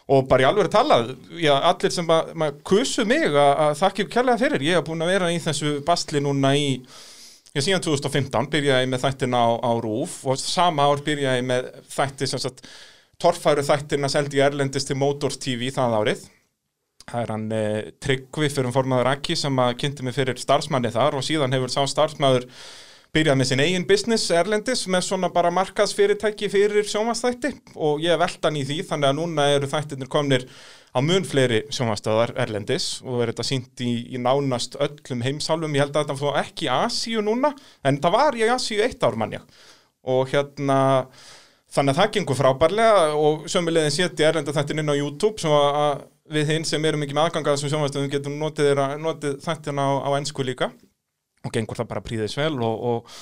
Og 0.07 0.23
bara 0.29 0.45
í 0.45 0.47
alveg 0.47 0.69
talað 0.71 1.09
já, 1.35 1.51
allir 1.57 1.91
sem 1.91 2.07
að, 2.15 2.31
að 2.45 2.59
kusu 2.67 3.03
mig 3.07 3.27
að, 3.27 3.51
að 3.65 3.73
þakk 3.81 4.01
ykkur 4.03 4.13
kærlega 4.13 4.43
fyrir. 4.45 4.63
Ég 4.69 4.79
hef 4.79 4.87
búin 4.87 5.03
að 5.03 5.11
vera 5.11 5.31
í 5.33 5.39
þessu 5.43 5.77
bastli 5.87 6.23
núna 6.23 6.53
í 6.55 6.67
Já, 7.55 7.63
síðan 7.65 7.81
2015 7.81 8.49
byrjaði 8.53 8.83
ég 8.83 8.89
með 8.91 9.01
þættina 9.01 9.39
á, 9.41 9.49
á 9.65 9.71
RÚF 9.81 10.19
og 10.29 10.37
sama 10.37 10.85
ár 10.85 10.99
byrjaði 11.01 11.39
ég 11.39 11.45
með 11.47 11.69
þætti 11.89 12.27
sem 12.29 12.41
sagt 12.43 12.67
torfæru 13.17 13.63
þættina 13.65 14.09
seldi 14.13 14.37
ég 14.37 14.51
erlendist 14.51 14.91
til 14.91 14.97
Motors 14.99 15.39
TV 15.41 15.71
það 15.73 15.95
árið. 15.97 16.25
Það 17.07 17.23
er 17.23 17.33
hann 17.33 17.47
eh, 17.55 17.87
Tryggvi 18.03 18.49
fyrir 18.51 18.75
formaður 18.75 19.09
Aki 19.15 19.37
sem 19.39 19.63
að 19.63 19.73
kynnti 19.81 20.05
mig 20.05 20.13
fyrir 20.13 20.37
starfsmanni 20.37 20.91
þar 20.93 21.17
og 21.17 21.25
síðan 21.25 21.55
hefur 21.55 21.73
sá 21.73 21.79
starfsmæður 21.89 22.45
byrjað 23.15 23.37
með 23.39 23.49
sinn 23.49 23.61
eigin 23.63 23.85
business 23.87 24.31
erlendis 24.35 24.83
með 24.91 25.05
svona 25.07 25.29
bara 25.33 25.51
markaðsfyrirtæki 25.55 26.49
fyrir 26.51 26.87
sjónvastætti 26.89 27.53
og 27.75 28.03
ég 28.03 28.19
velt 28.19 28.43
hann 28.43 28.59
í 28.59 28.65
því 28.67 28.81
þannig 28.89 29.09
að 29.09 29.17
núna 29.19 29.47
eru 29.55 29.69
þættirnir 29.71 30.11
komnir 30.11 30.45
á 30.91 30.99
mun 31.03 31.25
fleiri 31.27 31.63
sjónvastöðar 31.73 32.35
erlendis 32.43 32.97
og 33.05 33.21
er 33.23 33.31
þetta 33.31 33.47
sínt 33.47 33.83
í, 33.85 33.93
í 34.15 34.21
nánast 34.21 34.77
öllum 34.81 35.23
heimsálfum, 35.25 35.75
ég 35.77 35.85
held 35.85 35.97
að 35.97 36.11
þetta 36.11 36.35
ekki 36.41 36.67
í 36.67 36.71
Asíu 36.73 37.23
núna, 37.25 37.53
en 37.85 37.99
það 38.03 38.15
var 38.17 38.37
í 38.37 38.47
Asíu 38.51 38.83
eitt 38.85 39.03
ár 39.03 39.17
manja 39.19 39.43
og 40.07 40.31
hérna 40.31 40.79
þannig 41.73 41.93
að 41.93 42.01
það 42.01 42.13
gengur 42.15 42.39
frábærlega 42.39 43.07
og 43.19 43.47
sömulegðin 43.51 43.93
séti 43.93 44.25
erlenda 44.25 44.55
þættin 44.55 44.83
inn 44.83 44.93
á 44.93 44.99
YouTube 44.99 45.41
svo 45.43 45.57
að 45.67 46.05
við 46.31 46.53
hinn 46.53 46.67
sem 46.67 46.83
erum 46.87 47.03
ekki 47.03 47.15
með 47.15 47.29
aðganga 47.29 47.55
þessum 47.55 47.71
sjónvastöðum 47.73 48.11
getum 48.11 48.37
notið, 48.39 48.79
notið 48.99 49.37
þættina 49.43 49.83
á, 49.83 49.91
á 50.07 50.09
ennsku 50.19 50.43
líka 50.47 50.71
og 51.47 51.53
gengur 51.55 51.79
það 51.79 51.91
bara 51.95 52.03
príðis 52.05 52.37
vel 52.37 52.53
og, 52.59 52.87
og 52.91 53.17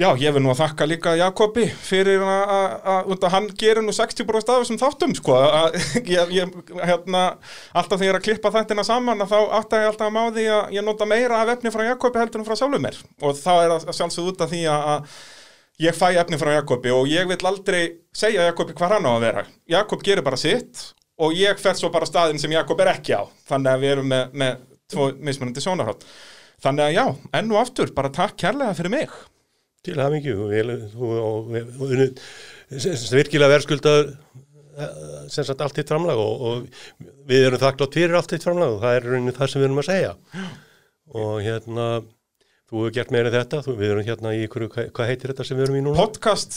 já, 0.00 0.08
ég 0.18 0.32
vil 0.34 0.42
nú 0.42 0.50
að 0.50 0.58
þakka 0.64 0.86
líka 0.90 1.12
Jakobi 1.20 1.68
fyrir 1.86 2.22
að- 2.26 3.28
hann 3.30 3.46
gerir 3.60 3.82
nú 3.86 3.92
60% 3.94 4.50
af 4.50 4.62
þessum 4.64 4.80
þáttum 4.80 5.12
sko, 5.14 5.36
að 5.38 5.76
ég, 6.34 6.50
hérna 6.82 7.22
alltaf 7.74 8.00
þegar 8.00 8.08
ég 8.08 8.12
er 8.14 8.18
að 8.18 8.24
klippa 8.26 8.52
þættina 8.56 8.84
saman 8.88 9.22
þá 9.22 9.36
átta 9.60 9.84
ég 9.84 9.92
alltaf 9.92 10.08
að 10.10 10.16
má 10.16 10.24
því 10.34 10.48
að 10.56 10.74
ég 10.78 10.86
nota 10.88 11.06
meira 11.06 11.42
af 11.44 11.52
efni 11.54 11.70
frá 11.74 11.84
Jakobi 11.92 12.22
heldur 12.24 12.42
en 12.42 12.48
frá 12.48 12.58
sjálfum 12.58 12.82
mér. 12.88 12.98
Og 13.22 13.38
þá 13.38 13.52
er 13.60 13.76
það 13.76 13.96
sjálfsögð 14.00 14.32
út 14.32 14.44
af 14.48 14.50
því 14.54 14.64
að, 14.74 15.14
ég 15.86 15.96
fæ 15.98 16.08
efni 16.24 16.38
frá 16.42 16.52
Jakobi 16.58 16.92
og 16.94 17.08
ég 17.10 17.30
vil 17.30 17.38
aldrei 17.46 17.80
segja 18.14 18.50
Jakobi 18.50 18.74
hvað 18.78 18.96
hann 18.98 19.08
á 19.10 19.12
að 19.14 19.24
vera. 19.28 19.46
Jakob 19.78 20.02
gerir 20.06 20.26
bara 20.26 20.38
sitt 20.38 20.84
og 21.22 21.34
ég 21.38 21.58
fer 21.62 21.78
svo 21.78 21.90
bara 21.94 22.06
staðin 22.10 22.38
sem 22.42 22.50
Jakob 22.54 22.82
er 22.82 22.92
ekki 22.96 23.14
á. 23.14 23.22
Þannig 23.46 23.70
að 23.76 23.82
við 23.86 23.92
erum 23.94 24.10
með, 24.10 24.36
með 24.42 24.62
tvo 24.90 25.08
mismunandi 25.22 25.62
sjónarhátt 25.64 26.02
þannig 26.62 26.84
að 26.86 26.96
já, 26.96 27.04
enn 27.40 27.52
og 27.54 27.60
aftur, 27.60 27.92
bara 27.96 28.12
takk 28.14 28.36
kærlega 28.40 28.76
fyrir 28.78 28.94
mig. 28.94 29.08
Til 29.84 29.98
og 30.40 31.50
vel- 31.52 31.68
og- 31.76 32.18
virkilega 33.12 33.52
verðskuldað 33.52 34.14
sem 35.30 35.44
sagt 35.46 35.60
allt 35.62 35.76
þitt 35.78 35.90
framlag 35.92 36.18
og, 36.18 36.40
og 36.48 36.64
við 37.28 37.44
erum 37.46 37.60
þakklátt 37.62 37.94
fyrir 37.94 38.16
allt 38.18 38.32
þitt 38.32 38.46
framlag 38.48 38.72
og 38.74 38.80
það 38.82 38.96
er 38.96 39.06
rauninni 39.10 39.34
það 39.36 39.50
sem 39.52 39.60
við 39.62 39.68
erum 39.68 39.82
að 39.82 39.90
segja. 39.90 40.14
Og 41.14 41.34
hérna 41.44 41.86
þú 42.70 42.74
hefur 42.80 42.92
gert 42.96 43.10
meira 43.14 43.30
þetta, 43.34 43.56
þú, 43.66 43.72
við 43.80 43.88
erum 43.92 44.06
hérna 44.08 44.28
í 44.34 44.36
ykkur, 44.46 44.62
hvað, 44.72 44.84
hvað 44.96 45.10
heitir 45.12 45.32
þetta 45.32 45.44
sem 45.48 45.56
við 45.58 45.64
erum 45.66 45.78
í 45.78 45.82
núna? 45.84 45.98
podcast 46.00 46.50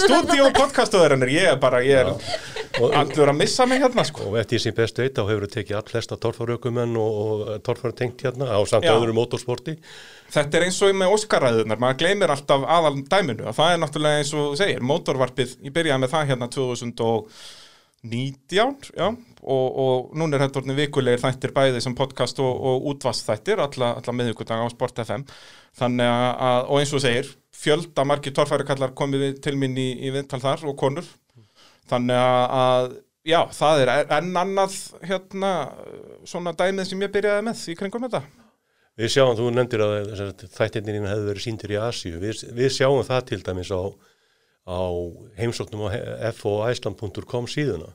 stúdíu 0.00 0.44
podcastöðurinnir 0.56 1.30
ég 1.36 1.44
er 1.52 1.58
bara, 1.62 1.78
ég 1.86 1.96
er 2.02 2.08
Og, 2.78 2.92
allur 2.94 3.32
að 3.32 3.40
missa 3.40 3.64
mig 3.68 3.80
hérna 3.82 4.04
sko. 4.06 4.28
Og 4.30 4.36
eftir 4.40 4.60
sem 4.62 4.74
best 4.76 4.98
veit 5.00 5.16
þá 5.16 5.22
hefur 5.24 5.44
við 5.44 5.52
tekið 5.56 5.78
all 5.80 5.90
flesta 5.90 6.14
torfaraukumenn 6.22 6.94
og, 7.00 7.10
og 7.22 7.32
torfar 7.66 7.92
tengt 7.96 8.18
hérna 8.24 8.44
á 8.46 8.58
samt 8.68 8.88
öðru 8.88 9.12
motorsporti. 9.16 9.74
Þetta 10.30 10.54
er 10.58 10.64
eins 10.68 10.80
og 10.86 10.90
með 10.96 11.12
Óskaræðunar, 11.16 11.78
maður 11.82 12.00
gleymir 12.04 12.30
alltaf 12.32 12.60
aðal 12.76 12.96
dæminu. 13.10 13.44
Og 13.50 13.54
það 13.58 13.70
er 13.72 13.78
náttúrulega 13.82 14.18
eins 14.22 14.32
og 14.38 14.44
segir, 14.60 14.80
mótorvarpið, 14.86 15.50
ég 15.66 15.72
byrjaði 15.74 16.00
með 16.04 16.12
það 16.14 16.28
hérna 16.30 16.46
2019, 16.54 18.76
já, 18.94 19.06
og, 19.42 19.66
og 19.82 20.16
núna 20.18 20.36
er 20.36 20.44
þetta 20.46 20.60
orðin 20.60 20.78
vikulegir 20.78 21.22
þættir 21.22 21.54
bæði 21.56 21.82
sem 21.84 21.96
podcast 21.96 22.40
og, 22.44 22.50
og 22.50 22.88
útvast 22.92 23.26
þættir, 23.28 23.62
alla, 23.64 23.92
alla 24.00 24.16
miðvikudag 24.16 24.64
á 24.64 24.68
Sport 24.72 25.00
FM, 25.04 25.24
þannig 25.80 26.10
að, 26.10 26.66
og 26.66 26.80
eins 26.80 26.94
og 26.96 27.04
segir, 27.04 27.30
fjölda 27.60 28.06
margir 28.08 28.34
torfærikallar 28.36 28.96
komið 28.98 29.38
til 29.44 29.56
mín 29.60 29.78
í, 29.80 29.88
í 30.06 30.12
viðtal 30.14 30.42
þar 30.42 30.66
og 30.70 30.76
konur, 30.80 31.08
þannig 31.90 32.20
að, 32.20 32.92
já, 33.28 33.40
það 33.56 33.86
er 33.86 33.94
enn 34.18 34.36
annað 34.44 34.76
hérna, 35.08 35.54
svona 36.28 36.54
dæmið 36.56 36.92
sem 36.92 37.08
ég 37.08 37.16
byrjaði 37.16 37.48
með 37.48 37.66
í 37.72 37.80
kringum 37.80 38.06
þetta. 38.08 38.24
Við 39.00 39.12
sjáum, 39.14 39.36
þú 39.38 39.50
nefndir 39.54 39.82
að 39.84 40.42
þættirnir 40.52 40.98
hefur 41.06 41.28
verið 41.30 41.44
síndir 41.46 41.72
í 41.72 41.78
Asíu. 41.80 42.18
Við, 42.20 42.42
við 42.52 42.72
sjáum 42.74 43.00
það 43.06 43.22
til 43.30 43.38
dæmis 43.46 43.70
á, 43.72 43.80
á 44.68 44.80
heimsóknum 45.38 45.86
á 45.88 46.28
foiceland.com 46.36 47.48
síðuna. 47.48 47.94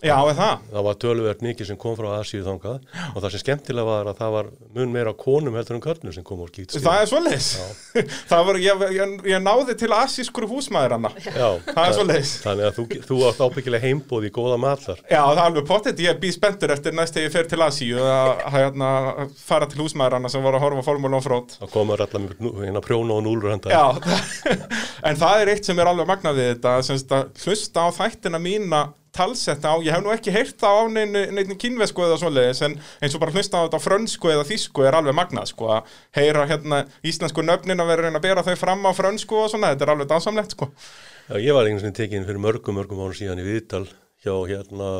Já, 0.00 0.14
er 0.30 0.36
það? 0.38 0.60
Það 0.72 0.84
var 0.86 0.96
töluvert 1.02 1.42
mikið 1.44 1.66
sem 1.68 1.76
kom 1.80 1.96
frá 1.98 2.06
Asíu 2.16 2.40
þangað. 2.46 2.78
Og 3.12 3.18
það 3.20 3.32
sem 3.34 3.42
skemmtilega 3.42 3.84
var 3.88 4.08
að 4.08 4.20
það 4.22 4.30
var 4.36 4.46
mun 4.76 4.92
meira 4.94 5.12
konum 5.18 5.56
heldur 5.58 5.76
en 5.76 5.82
körnum 5.84 6.14
sem 6.16 6.24
kom 6.24 6.40
og 6.40 6.48
skýtt 6.52 6.76
Það 6.80 7.00
er 7.02 7.10
svoleiðis. 7.10 7.48
Það 8.30 8.46
var, 8.48 8.60
ég, 8.64 8.84
ég, 8.96 9.12
ég 9.28 9.42
náði 9.44 9.74
til 9.80 9.90
asískur 9.92 10.46
húsmaður 10.48 10.94
hana 10.96 11.10
Já, 11.20 11.48
Það 11.74 11.82
er 11.84 11.96
svoleiðis. 11.98 12.32
Þannig 12.46 12.68
að 12.70 12.78
þú, 12.78 12.86
þú 13.10 13.20
átt 13.28 13.42
ábyggilega 13.44 13.84
heimbóð 13.84 14.28
í 14.28 14.32
góða 14.40 14.56
matar. 14.64 14.98
Já, 15.04 15.20
það 15.20 15.34
er 15.36 15.44
alveg 15.44 15.68
pottet, 15.68 16.02
ég 16.06 16.20
býð 16.22 16.34
spenntur 16.38 16.74
eftir 16.76 16.96
næst 16.96 17.16
þegar 17.18 17.28
ég 17.28 17.36
fer 17.36 17.50
til 17.52 17.60
Asíu 17.66 18.00
að 18.00 18.30
hérna, 18.56 18.90
fara 19.40 19.68
til 19.68 19.82
húsmaður 19.84 20.16
hana 20.16 20.32
sem 20.32 20.44
voru 20.44 20.56
að 20.56 20.64
horfa 20.64 20.86
formúla 20.88 21.20
og 21.20 21.26
frót 21.26 21.58
Það 21.60 21.72
komur 21.76 22.04
allar 22.06 22.22
nú- 22.40 22.56
hérna 22.64 22.80
prjóna 22.84 23.20
og 23.20 23.24
hlusta 29.16 29.66
á 29.66 29.74
ég 29.82 29.92
hef 29.94 30.02
nú 30.04 30.12
ekki 30.14 30.32
heyrt 30.34 30.56
það 30.60 30.78
á 30.78 30.82
neinu 30.94 31.56
kínvesku 31.60 32.04
eða 32.06 32.18
svoleiðis 32.20 32.62
en 32.66 32.76
eins 33.02 33.14
og 33.16 33.22
bara 33.22 33.34
hlusta 33.34 33.60
á 33.60 33.64
þetta 33.66 33.80
frönsku 33.82 34.30
eða 34.32 34.46
þýsku 34.48 34.86
er 34.86 34.96
alveg 34.98 35.16
magnað 35.16 35.50
sko 35.52 35.70
að 35.76 35.94
heyra 36.16 36.46
hérna 36.50 36.82
íslensku 37.06 37.44
nöfnin 37.44 37.82
að 37.82 37.92
vera 37.92 38.06
reyna 38.06 38.20
að 38.20 38.26
bera 38.28 38.44
þau 38.46 38.56
fram 38.60 38.86
á 38.86 38.92
frönsku 38.96 39.40
og 39.42 39.50
svona, 39.52 39.72
þetta 39.74 39.86
er 39.86 39.94
alveg 39.94 40.10
dansamlegt 40.12 40.56
sko. 40.56 40.70
Já, 41.30 41.34
ég 41.38 41.54
var 41.56 41.66
einhvern 41.66 41.86
veginn 41.90 41.98
tekin 41.98 42.28
fyrir 42.28 42.42
mörgum, 42.42 42.78
mörgum 42.78 43.02
árum 43.02 43.16
síðan 43.16 43.42
í 43.42 43.46
viðtal 43.46 43.86
hjá 44.24 44.34
hérna 44.50 44.90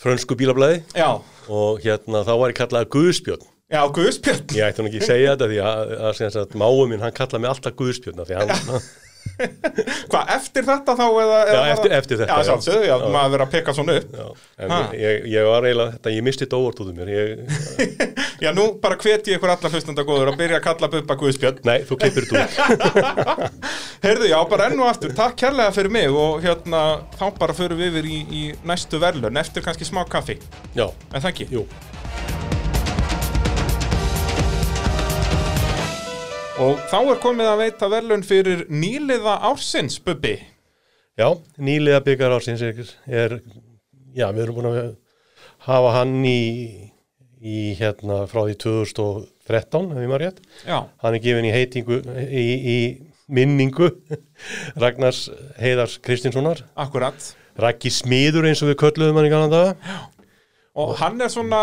frönsku 0.00 0.36
bílablaði. 0.38 0.82
Já, 0.96 1.10
og 1.48 1.80
hérna 1.84 2.24
þá 2.26 2.34
var 2.40 2.52
ég 2.52 2.58
kallaði 2.58 2.90
Guðspjörn. 2.96 3.48
já, 3.72 3.80
Guðspjörn. 3.94 4.44
Ég 4.56 4.68
ætti 4.68 4.84
nú 4.84 4.90
ekki 4.90 5.06
segja 5.06 5.32
þetta 5.34 5.48
því 5.52 5.62
að, 5.64 5.94
að, 5.96 6.20
að, 6.28 6.38
að 6.42 6.60
máu 6.60 6.84
minn, 6.90 7.02
hann 7.04 7.16
kallaði 7.16 7.44
mig 7.44 7.54
alltaf 7.54 7.78
Guðspjörn 7.78 8.24
hann, 8.24 8.84
Hvað, 10.12 10.28
eftir 10.34 10.66
þetta 10.68 10.94
þá 10.98 11.04
eða, 11.04 11.38
eða 11.38 11.54
Já, 11.54 11.58
bara- 11.58 11.72
eftir- 11.74 11.94
eftir 11.98 12.18
þetta, 12.20 12.34
Já, 12.34 12.36
já. 12.38 12.48
sjálfsögðu, 12.48 12.82
já, 12.88 12.94
maður 13.14 13.32
verið 13.34 13.44
að 13.46 13.52
peka 13.54 13.74
svona 13.74 13.96
upp 13.98 14.10
ég, 15.00 15.24
ég 15.32 15.48
var 15.48 15.66
eiginlega 15.68 15.94
þetta, 15.96 16.12
ég 16.14 16.26
misti 16.28 16.44
þetta 16.46 16.60
óvart 16.60 16.82
út 16.84 16.90
um 16.92 16.98
mér. 17.00 17.10
Ég, 17.14 17.26
Já, 18.44 18.50
nú 18.54 18.66
bara 18.82 18.98
hvet 19.00 19.28
ég 19.30 19.38
ykkur 19.38 19.52
allar 19.54 19.72
hlustanda 19.74 20.04
góður 20.06 20.32
að 20.32 20.38
byrja 20.42 20.58
að 20.60 20.64
kalla 20.68 20.90
Bubba 20.92 21.16
Guðspjörn 21.22 21.60
nei, 21.66 21.78
þú 21.88 21.98
klippir 22.02 22.28
þetta 22.28 22.44
út. 22.44 23.60
Heyrðu, 24.04 24.28
já, 24.28 24.38
bara 24.50 24.68
enn 24.68 24.82
og 24.84 24.90
aftur, 24.90 25.14
takk 25.16 25.38
kærlega 25.40 25.72
fyrir 25.74 25.94
mig 25.94 26.10
og 26.12 26.42
hérna, 26.44 26.82
þá 27.18 27.24
bara 27.40 27.56
förum 27.56 27.80
við 27.80 27.90
yfir 27.94 28.10
í, 28.10 28.18
í 28.28 28.42
næstu 28.68 29.00
verðlun 29.02 29.40
eftir 29.40 29.64
kannski 29.64 29.88
smá 29.88 30.02
kaffi, 30.12 30.36
Já, 30.76 30.86
en 31.14 31.20
það 31.24 31.30
ekki? 31.32 31.48
jú. 31.56 31.64
Og 36.62 36.78
þá 36.90 36.98
er 37.10 37.18
komið 37.22 37.48
að 37.50 37.60
veita 37.64 37.88
verðlun 37.90 38.22
fyrir 38.26 38.60
nýliða 38.70 39.38
ársins, 39.50 39.96
Bubbi. 40.04 40.36
Já, 41.18 41.28
nýlega 41.62 42.00
byggar 42.06 42.34
ásins 42.36 42.62
er, 42.66 42.78
er, 43.06 43.34
já, 44.14 44.28
við 44.34 44.44
erum 44.44 44.56
búin 44.58 44.68
að 44.70 44.78
hafa 45.66 45.90
hann 45.96 46.14
í, 46.26 46.38
í 47.42 47.56
hérna 47.78 48.20
frá 48.30 48.44
því 48.46 48.56
2013, 48.64 49.90
ef 49.94 50.02
ég 50.04 50.10
maður 50.10 50.24
rétt. 50.28 50.40
Já, 50.66 50.78
Hann 51.02 51.18
er 51.18 51.22
gefin 51.26 51.48
í 51.50 51.52
heitingu, 51.54 52.00
í, 52.22 52.46
í 52.74 52.78
minningu 53.34 53.90
Ragnars 54.82 55.26
Heiðars 55.58 55.98
Kristinssonar. 56.04 56.62
akkurat. 56.78 57.32
Raggi 57.58 57.90
Smiður 57.94 58.48
eins 58.50 58.62
og 58.66 58.70
við 58.72 58.80
kölluðum 58.82 59.18
hann 59.20 59.28
í 59.28 59.34
kannan 59.34 59.52
daga. 59.54 60.00
Og 60.74 60.96
hann 60.98 61.22
er 61.22 61.30
svona, 61.30 61.60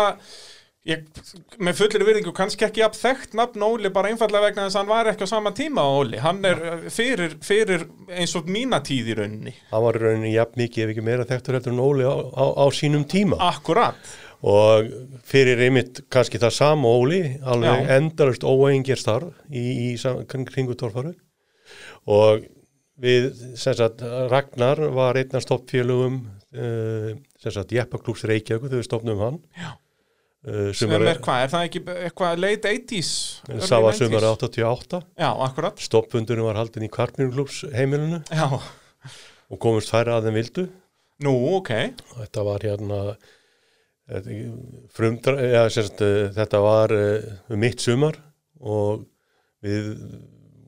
ég, 0.88 1.04
með 1.62 1.76
fullir 1.78 2.04
virðingu, 2.08 2.32
kannski 2.34 2.66
ekki 2.66 2.82
jafn 2.82 2.98
þekkt 2.98 3.36
nafn 3.38 3.62
Óli, 3.66 3.90
bara 3.94 4.10
einfallega 4.10 4.48
vegna 4.48 4.64
þess 4.66 4.76
að 4.78 4.80
hann 4.82 4.90
var 4.92 5.10
ekki 5.12 5.28
á 5.28 5.32
sama 5.32 5.52
tíma 5.54 5.84
Óli. 5.98 6.18
Hann 6.22 6.40
er 6.48 6.62
eh, 6.72 6.82
fyrir, 6.90 7.36
fyrir 7.44 7.84
eins 8.10 8.34
og 8.38 8.50
mína 8.50 8.80
tíð 8.84 9.12
í 9.12 9.16
rauninni. 9.20 9.54
Hann 9.70 9.84
var 9.86 9.98
í 10.00 10.02
rauninni 10.02 10.34
jafn 10.34 10.58
mikið 10.62 10.84
ef 10.88 10.92
ekki 10.96 11.04
meira 11.06 11.28
þekktur 11.30 11.58
heldur 11.60 11.74
en 11.76 11.84
Óli 11.86 12.08
á, 12.08 12.14
á, 12.18 12.44
á 12.58 12.66
sínum 12.74 13.04
tíma. 13.08 13.38
Akkurat. 13.52 14.12
og 14.42 14.88
fyrir 15.30 15.60
einmitt 15.62 16.00
kannski 16.10 16.40
það 16.42 16.50
sama 16.56 16.90
Óli 16.90 17.20
alveg 17.46 17.84
Já. 17.86 17.92
endalust 18.00 18.42
óengir 18.42 18.98
starf 18.98 19.28
í, 19.54 19.62
í 19.62 19.98
sam- 20.02 20.24
kring- 20.26 20.48
kringu 20.50 20.74
torfaru 20.74 21.12
og 22.10 22.42
við 22.98 23.28
sem 23.54 23.76
sagt 23.78 24.02
Ragnar 24.32 24.82
var 24.98 25.14
einn 25.20 25.38
af 25.38 25.44
stoppfélugum 25.46 26.16
uh, 26.58 27.12
sem 27.38 27.54
sagt 27.54 27.70
Jeppaklúks 27.76 28.26
Reykjavík 28.26 28.66
þegar 28.66 28.82
við 28.82 28.88
stopnum 28.90 29.22
hann 29.22 29.38
Já. 29.54 29.70
Sem 30.42 30.88
sumar, 30.88 31.04
er 31.06 31.20
hvað, 31.22 31.40
er 31.44 31.50
það 31.52 31.64
ekki 31.68 31.80
eitthvað 31.92 32.40
late 32.42 32.70
80s? 32.72 33.10
early 33.46 33.66
það 33.68 33.84
var 33.84 33.92
90s? 33.94 34.00
sumar 34.00 34.24
88 34.32 34.98
Já, 35.22 35.28
akkurat. 35.46 35.82
stoppfundurinn 35.84 36.48
var 36.48 36.58
haldin 36.58 36.86
í 36.88 36.90
Kvartmjörnklúks 36.90 37.60
heimilinu 37.76 38.18
Já, 38.26 38.48
og 38.50 39.60
komist 39.62 39.92
færra 39.94 40.16
að 40.18 40.26
þeim 40.26 40.38
vildu 40.40 40.64
nú, 41.22 41.36
ok. 41.60 41.70
Þetta 42.16 42.44
var 42.48 42.66
hérna 42.66 42.98
frumdra, 44.92 45.36
ja, 45.46 45.62
sérst, 45.70 46.02
þetta 46.34 46.60
var 46.64 46.90
uh, 46.90 47.54
mitt 47.54 47.80
sumar 47.84 48.18
og 48.58 49.04
við, 49.62 49.92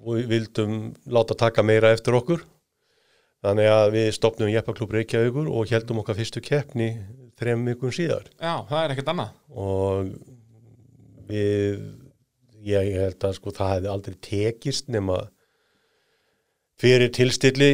við 0.07 0.31
vildum 0.31 0.79
láta 1.11 1.35
taka 1.39 1.65
meira 1.67 1.91
eftir 1.95 2.15
okkur 2.15 2.45
þannig 3.45 3.69
að 3.69 3.91
við 3.99 4.09
stopnum 4.17 4.53
Jeppaklub 4.53 4.95
Reykjavíkur 4.95 5.51
og 5.51 5.75
heldum 5.75 6.01
okkar 6.01 6.17
fyrstu 6.23 6.41
keppni 6.45 6.93
þrem 7.41 7.65
vikun 7.71 7.93
síðar 7.97 8.27
Já, 8.41 8.55
það 8.71 8.81
er 8.85 8.95
ekkert 8.95 9.13
annað. 9.15 9.31
og 9.55 10.11
við 11.29 11.85
ég 12.65 12.91
held 12.97 13.25
að 13.29 13.35
sko 13.39 13.53
það 13.53 13.73
hefði 13.75 13.91
aldrei 13.93 14.15
tekist 14.25 14.87
nema 14.93 15.19
fyrir 16.81 17.11
tilstilli 17.15 17.73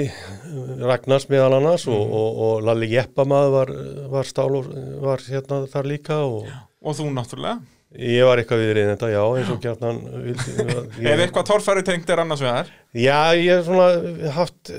Ragnars 0.85 1.29
meðal 1.31 1.55
annars 1.59 1.87
og, 1.90 2.01
og, 2.01 2.40
og 2.46 2.64
Lalli 2.68 2.88
Jeppamaður 2.92 3.53
var, 3.55 3.70
var 4.12 4.29
stál 4.29 4.51
og 4.59 4.66
var 5.05 5.23
hérna 5.25 5.62
þar 5.73 5.88
líka 5.88 6.18
og 6.27 6.51
Og 6.81 6.94
þú 6.96 7.11
náttúrulega. 7.12 7.59
ég 8.01 8.25
var 8.25 8.40
eitthvað 8.40 8.61
við 8.62 8.70
reyðin 8.77 8.92
þetta, 8.94 9.09
já, 9.12 9.23
eins 9.37 9.51
og 9.53 9.59
gjarnan 9.64 9.99
vildi, 10.25 10.53
Ef 10.64 11.01
ég, 11.07 11.23
eitthvað 11.27 11.49
torfæri 11.51 11.83
tengt 11.85 12.09
er 12.14 12.23
annars 12.23 12.40
vegar. 12.44 12.70
Já, 12.96 13.18
ég 13.37 13.51
hef 13.59 13.66
svona 13.66 14.31
haft 14.37 14.70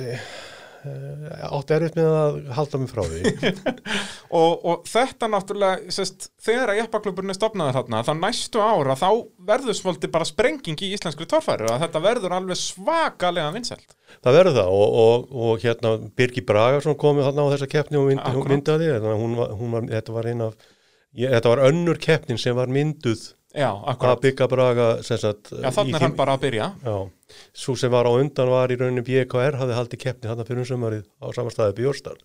átt 0.81 1.71
erfitt 1.75 1.97
með 1.99 2.07
að 2.09 2.37
halda 2.57 2.79
mig 2.81 2.89
frá 2.89 3.01
því 3.05 3.51
Og, 4.39 4.63
og 4.65 4.85
þetta 4.87 5.27
náttúrulega, 5.27 5.91
sest, 5.91 6.29
þegar 6.41 6.71
að 6.71 6.77
jeppakluburinn 6.79 7.33
er 7.33 7.37
stopnaður 7.37 7.75
þarna, 7.81 7.99
þá 8.07 8.11
næstu 8.15 8.61
ára, 8.63 8.95
þá 8.95 9.09
verður 9.49 9.75
svolítið 9.75 10.13
bara 10.13 10.27
sprenging 10.29 10.83
í 10.87 10.91
íslenskri 10.95 11.27
torfæru, 11.29 11.67
að 11.67 11.83
þetta 11.83 12.01
verður 12.05 12.35
alveg 12.37 12.59
svakalega 12.61 13.51
vinsælt. 13.51 13.97
Það 14.23 14.37
verður 14.39 14.57
það 14.61 14.71
og, 14.77 14.95
og, 15.03 15.27
og 15.43 15.65
hérna 15.65 15.93
Birgi 16.15 16.45
Bragarsson 16.47 16.97
komið 17.03 17.27
þarna 17.27 17.45
á 17.45 17.51
þessa 17.57 17.69
keppni 17.75 17.99
og 17.99 18.07
mynd, 18.07 18.23
Akkúrat. 18.23 18.39
hún 18.39 18.55
myndaði, 18.55 18.89
að 18.95 19.09
hún 19.19 19.35
var, 19.41 19.53
hún 19.59 19.75
var, 19.75 19.91
þetta 19.91 20.15
var 20.15 20.31
af, 20.47 20.71
ég, 21.11 21.35
þetta 21.35 21.53
var 21.53 21.63
önnur 21.67 22.01
keppnin 22.07 22.41
sem 22.41 22.55
var 22.55 22.71
mynduð 22.71 23.27
Já, 23.51 23.67
að 23.67 23.87
akkurat. 23.91 24.21
bygga 24.23 24.47
Braga 24.47 24.87
sem 25.03 25.17
sagt, 25.19 25.49
Já, 25.51 25.69
þannig 25.75 25.97
er 25.97 26.05
hann 26.05 26.13
bara 26.15 26.35
að 26.37 26.43
byrja. 26.45 26.67
Já, 26.87 27.35
svo 27.63 27.75
sem 27.79 27.91
var 27.91 28.07
á 28.07 28.11
undan 28.15 28.51
var 28.51 28.71
í 28.71 28.77
rauninni 28.79 29.03
BKR 29.03 29.57
hafði 29.59 29.75
haldið 29.75 30.01
keppni 30.05 30.29
þarna 30.29 30.45
fyrir 30.47 30.63
um 30.63 30.69
sömarið 30.69 31.03
á 31.19 31.27
samastæði 31.35 31.75
Bjórstar. 31.81 32.21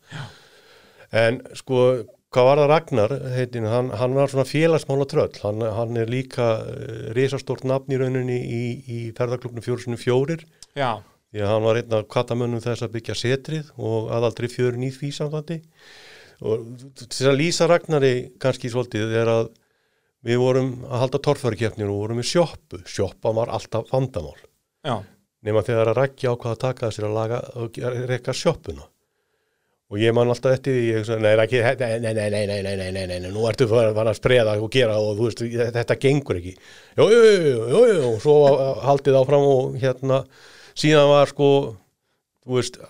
En 1.17 1.41
sko, 1.59 1.83
hvað 2.35 2.49
var 2.51 2.63
það 2.63 2.71
Ragnar 2.73 3.17
heitinu, 3.35 3.71
hann, 3.73 3.91
hann 3.99 4.15
var 4.19 4.31
svona 4.31 4.47
félagsmála 4.47 5.09
tröll, 5.11 5.35
hann, 5.43 5.67
hann 5.81 5.99
er 5.99 6.11
líka 6.11 6.49
uh, 6.63 7.11
risastórt 7.19 7.67
nafn 7.67 7.95
í 7.95 8.01
rauninni 8.01 8.39
í, 8.39 8.63
í 8.87 9.03
ferðarklubnu 9.19 9.63
fjórsinu 9.67 9.99
fjórir, 9.99 10.47
Já, 10.79 10.99
því 11.35 11.43
að 11.43 11.53
hann 11.55 11.67
var 11.67 11.83
einn 11.83 11.95
af 11.99 12.09
kattamönnum 12.13 12.63
þess 12.63 12.87
að 12.87 12.95
byggja 12.99 13.19
setrið 13.19 13.71
og 13.79 14.11
aðaldri 14.15 14.51
fjörun 14.53 14.87
í 14.87 14.95
því 14.95 15.13
samfandi. 15.19 15.61
Og 16.47 16.67
til 17.01 17.31
að 17.31 17.39
lýsa 17.41 17.67
Ragnari 17.71 18.15
kannski 18.43 18.69
svolítið 18.71 19.15
er 19.23 19.31
að 19.33 19.47
við 20.27 20.43
vorum 20.43 20.73
að 20.89 21.03
halda 21.05 21.23
torfverðarkeppnir 21.29 21.93
og 21.93 22.03
vorum 22.03 22.23
í 22.23 22.27
sjóppu, 22.27 22.83
sjóppa 22.91 23.33
var 23.37 23.53
alltaf 23.55 23.89
vandamál. 23.93 24.37
Já. 24.87 25.01
nema 25.47 25.63
þegar 25.63 25.93
að 25.93 25.99
rækja 26.01 26.31
á 26.31 26.39
hvað 26.39 26.53
að 26.53 26.61
taka 26.63 26.89
þessir 26.89 27.07
að 27.07 27.17
laga 27.17 27.39
og 27.59 27.79
rekka 28.11 28.33
sjóppuna 28.35 28.87
og 29.87 30.01
ég 30.03 30.15
man 30.15 30.31
alltaf 30.33 30.57
eftir 30.57 30.75
því 30.75 30.87
ég, 30.89 31.11
nei, 31.23 31.33
rækki, 31.39 31.61
nei, 31.63 31.99
nei, 32.03 32.13
nei, 32.17 32.47
nei, 32.51 32.63
nei, 32.65 32.89
nei, 32.91 33.19
nei 33.23 33.31
nú 33.31 33.45
ertu 33.47 33.69
að 33.69 33.95
fara 33.95 34.11
að 34.11 34.19
spreða 34.19 34.57
og 34.59 34.71
gera 34.75 34.97
og 34.99 35.21
veist, 35.21 35.43
þetta 35.47 35.99
gengur 36.03 36.41
ekki. 36.41 36.57
Jú, 36.99 37.07
jú, 37.13 37.21
jú, 37.23 37.83
jú, 37.93 38.01
og 38.09 38.17
svo 38.25 38.37
haldið 38.83 39.19
áfram 39.21 39.47
og 39.47 39.77
hérna 39.79 40.25
síðan 40.75 41.13
var 41.13 41.31
sko, 41.31 41.51
þú 42.43 42.59
veist 42.59 42.81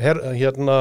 her, 0.00 0.22
hérna 0.32 0.78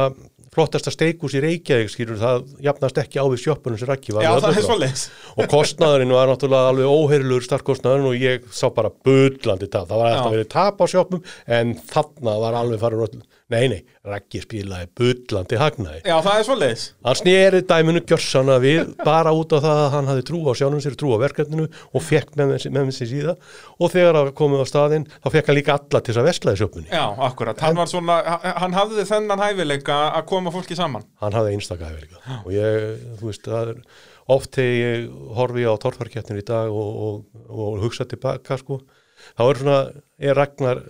flottasta 0.55 0.93
steikus 0.93 1.35
í 1.37 1.43
Reykjavík 1.43 1.91
skilur 1.93 2.19
það 2.19 2.45
jafnast 2.65 3.01
ekki 3.03 3.21
á 3.21 3.25
við 3.29 3.43
sjoppunum 3.45 3.81
sem 3.81 3.89
rækki 3.89 4.15
var 4.15 4.25
já 4.25 4.31
það 4.39 4.59
er 4.61 4.67
svoleiðis. 4.67 5.03
og 5.39 5.49
kostnaðurinn 5.51 6.15
var 6.15 6.31
náttúrulega 6.31 6.71
alveg 6.73 6.93
óheirilegur 6.93 7.47
startkostnaðurinn 7.47 8.11
og 8.11 8.23
ég 8.23 8.47
sá 8.53 8.67
bara 8.75 8.91
bullandi 8.91 9.69
tap, 9.69 9.89
það 9.89 10.01
var 10.03 10.13
alltaf 10.13 10.37
verið 10.37 10.49
tap 10.55 10.81
á 10.81 10.85
sjópum 10.89 11.27
en 11.59 11.75
þarna 11.91 12.39
var 12.45 12.61
alveg 12.63 12.81
farið 12.81 13.05
nei, 13.53 13.65
nei, 13.71 13.79
Raggi 14.05 14.41
spilaði 14.43 14.89
bullandi 14.99 15.59
hagnaði. 15.59 16.01
Já, 16.07 16.15
það 16.25 16.35
er 16.35 16.45
svoleiðis. 16.47 16.83
Hann 17.05 17.17
sneri 17.19 17.61
dæminu 17.69 18.03
gjörsana 18.09 18.57
við 18.63 18.93
bara 19.01 19.33
út 19.35 19.55
af 19.57 19.63
það 19.65 19.81
að 19.83 19.89
hann 19.95 20.11
hafði 20.11 20.25
trú 20.29 20.41
á 20.45 20.53
sjálfum 20.59 20.83
sér, 20.85 20.97
trú 20.99 21.13
á 21.13 21.17
verkefninu 21.23 21.65
og 21.67 22.05
fekk 22.05 22.35
með 22.39 22.53
með, 22.69 22.91
sér 22.95 23.11
síða 23.11 23.35
og 23.77 23.93
þegar 23.93 24.19
það 24.19 24.31
komið 24.39 24.63
á 24.63 24.67
staðinn 24.71 25.07
þá 25.15 25.31
fekk 25.35 25.51
hann 25.51 25.59
líka 25.59 25.77
alla 25.79 26.03
til 26.03 26.13
þess 26.13 26.21
að 26.21 26.29
veslaði 26.29 26.61
sjópunni. 26.63 26.91
Já, 26.93 27.05
akkurat. 27.29 27.65
Hann 27.65 27.81
var 27.81 27.91
svona, 27.91 28.19
hann 28.63 28.77
hafði 28.77 29.07
þennan 29.09 29.43
hæfileika 29.43 29.99
að 30.13 30.29
koma 30.31 30.53
fólki 30.53 30.77
saman. 30.77 31.07
Hann 31.23 31.37
hafði 31.37 31.57
einstaka 31.57 31.89
hefur 31.89 32.07
og 32.45 32.53
ég, 32.53 33.03
þú 33.19 33.29
veist, 33.31 33.45
það 33.45 33.73
er 33.73 33.83
oft 34.29 34.57
þegar 34.57 34.75
ég 34.77 35.07
horfi 35.37 35.65
á 35.65 35.73
torfarkeppnir 35.81 36.41
í 36.41 36.47
dag 36.47 36.69
og, 36.69 36.89
og, 37.05 37.45
og 37.49 37.79
hugsa 37.83 38.05
tilbaka 38.09 38.59
sko, 38.61 38.81
þá 39.33 39.43
er 39.47 39.61
svona, 39.61 39.79
er 40.21 40.37
Ragnar 40.37 40.83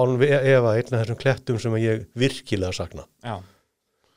án 0.00 0.16
efa 0.24 0.74
einn 0.76 0.92
af 0.94 1.00
þessum 1.04 1.18
klettum 1.22 1.58
sem 1.62 1.76
ég 1.80 2.04
virkilega 2.18 2.72
sakna 2.76 3.06
Já, 3.24 3.36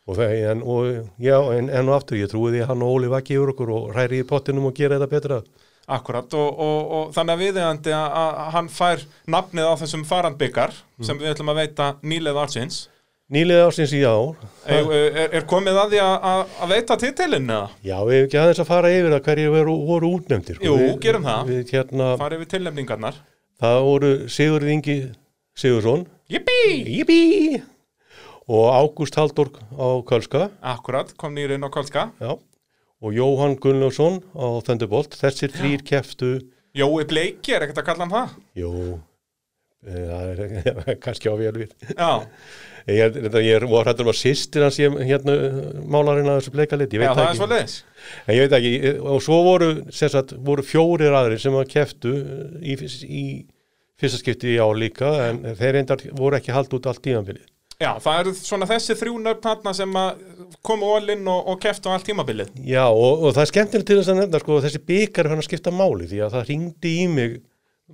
og, 0.08 0.16
það, 0.18 0.36
en, 0.52 0.62
og 0.64 0.92
já, 1.20 1.38
en, 1.58 1.70
en 1.70 1.90
og 1.92 1.96
aftur 2.00 2.18
ég 2.22 2.30
trúi 2.32 2.52
því 2.56 2.62
að 2.66 2.70
hann 2.74 2.84
og 2.88 2.94
Óli 2.98 3.10
vaki 3.12 3.36
yfir 3.38 3.54
okkur 3.56 3.72
og 3.78 3.88
hræri 3.96 4.22
í 4.24 4.28
pottinum 4.28 4.70
og 4.70 4.76
gera 4.78 4.98
þetta 5.00 5.12
betra 5.16 5.40
akkurat. 5.88 6.34
Og, 6.36 6.48
og, 6.60 6.92
og 6.98 7.12
þannig 7.16 7.34
að 7.38 7.42
viðeigandi 7.46 7.92
að, 7.96 8.16
að 8.20 8.50
hann 8.58 8.66
fær 8.76 9.04
nafnið 9.32 9.68
á 9.72 9.74
þessum 9.80 10.02
farandbyggar 10.10 10.74
sem 11.08 11.20
við 11.22 11.30
ætlum 11.32 11.52
að 11.54 11.60
veita 11.62 11.86
nýlega 12.04 12.42
ársins. 12.44 12.80
nýlega 13.32 13.68
ásins 13.70 13.94
í 13.96 14.02
ár 14.08 14.36
Er, 14.68 14.90
er, 14.98 15.30
er 15.40 15.46
komið 15.48 15.80
að 15.80 15.94
því 15.94 16.02
að- 16.04 16.28
að 16.32 16.42
að 16.66 16.70
veita 16.74 16.98
titilinn 17.00 17.50
eða? 17.52 17.70
Já, 17.84 17.96
við 18.08 18.14
hefum 18.18 18.28
ekki 18.28 18.40
aðeins 18.42 18.62
að 18.64 18.70
fara 18.74 18.92
yfir 18.98 19.12
það 19.16 19.24
hverju 19.30 19.54
voru, 19.56 19.74
voru 19.94 20.12
útnefndir 20.18 20.60
sko. 20.60 20.66
Jú, 20.68 20.76
við, 20.84 20.94
gerum 21.08 21.24
það. 21.28 21.50
við, 21.54 21.64
hérna, 21.76 22.08
Farið 22.20 22.44
við 22.44 22.52
tilnefningarnar 22.56 23.18
Það 23.64 23.80
voru 23.88 24.12
Sigurð 24.32 24.72
Ingi 24.76 24.98
Sigursson 25.58 26.06
Jippi! 26.30 27.64
Og 28.48 28.68
Ágúst 28.78 29.16
Halldór 29.18 29.50
á 29.74 29.88
Kölska. 30.06 30.52
Akkurat, 30.62 31.10
kom 31.18 31.34
nýr 31.34 31.56
inn 31.56 31.66
á 31.66 31.70
Kolska 31.74 32.12
já, 32.22 32.38
og 33.02 33.10
Jóhann 33.18 33.58
Gunnlaugsson 33.60 34.22
á 34.38 34.46
Thunderbolt 34.64 35.18
þessir 35.18 35.52
þrýr 35.56 35.82
keftu 35.88 36.30
Jói 36.78 37.08
Bleiki, 37.10 37.56
er 37.58 37.66
ekkert 37.66 37.82
að 37.82 37.88
kalla 37.90 38.06
hann 38.06 38.14
það? 38.14 38.38
Jú, 38.62 38.72
eh, 39.90 40.06
það 40.14 40.30
er 40.30 41.00
kannski 41.08 41.34
á 41.34 41.36
vel 41.42 41.56
við. 41.64 41.74
Já, 41.98 42.12
Ég, 42.88 43.18
ég, 43.20 43.34
ég 43.44 43.66
var 43.68 43.90
hættur 43.90 44.06
um 44.06 44.14
að 44.14 44.22
sýstir 44.22 44.64
hans 44.64 44.78
hérna 44.80 45.34
málarinn 45.92 46.30
að 46.32 46.38
þessu 46.38 46.54
bleika 46.54 46.78
lit, 46.80 46.94
ég 46.96 47.02
já 47.04 47.10
það 47.18 47.26
er 47.26 47.36
svo 47.36 47.48
ekki. 47.50 47.58
leiðis 47.58 47.74
en 48.24 48.38
ég 48.38 48.46
veit 48.46 48.56
ekki, 48.62 48.92
og 49.12 49.18
svo 49.26 49.40
voru 49.44 49.72
sagt, 49.92 50.32
voru 50.48 50.64
fjórir 50.64 51.18
aðrir 51.18 51.42
sem 51.44 51.58
að 51.60 51.68
keftu 51.74 52.14
í, 52.64 52.78
í 53.04 53.26
fyrsta 53.98 54.22
skipti 54.22 54.58
ár 54.62 54.78
líka, 54.78 55.12
en 55.30 55.44
þeir 55.58 55.80
reyndar 55.80 56.04
voru 56.18 56.40
ekki 56.40 56.56
haldið 56.56 56.80
út 56.80 56.92
allt 56.92 57.04
tímanbilið 57.06 57.46
Já, 57.78 57.92
það 58.02 58.20
eru 58.24 58.32
svona 58.34 58.66
þessi 58.66 58.96
þrjú 58.98 59.20
nöfn 59.22 59.44
þarna 59.44 59.72
sem 59.78 59.92
komu 60.66 60.88
all-in 60.96 61.28
og, 61.30 61.44
og 61.52 61.60
keftu 61.62 61.92
allt 61.94 62.08
tímabilið. 62.08 62.50
Já, 62.66 62.88
og, 62.90 63.22
og 63.22 63.36
það 63.36 63.44
er 63.44 63.52
skemmtilegt 63.52 63.90
til 63.92 63.98
þess 64.00 64.10
að 64.10 64.18
nefna 64.24 64.42
sko, 64.42 64.58
þessi 64.64 64.82
byggar 64.88 65.30
hann 65.30 65.44
að 65.44 65.46
skipta 65.46 65.74
máli 65.78 66.08
því 66.10 66.24
að 66.26 66.34
það 66.34 66.50
ringdi 66.50 66.94
í 67.04 67.06
mig 67.14 67.36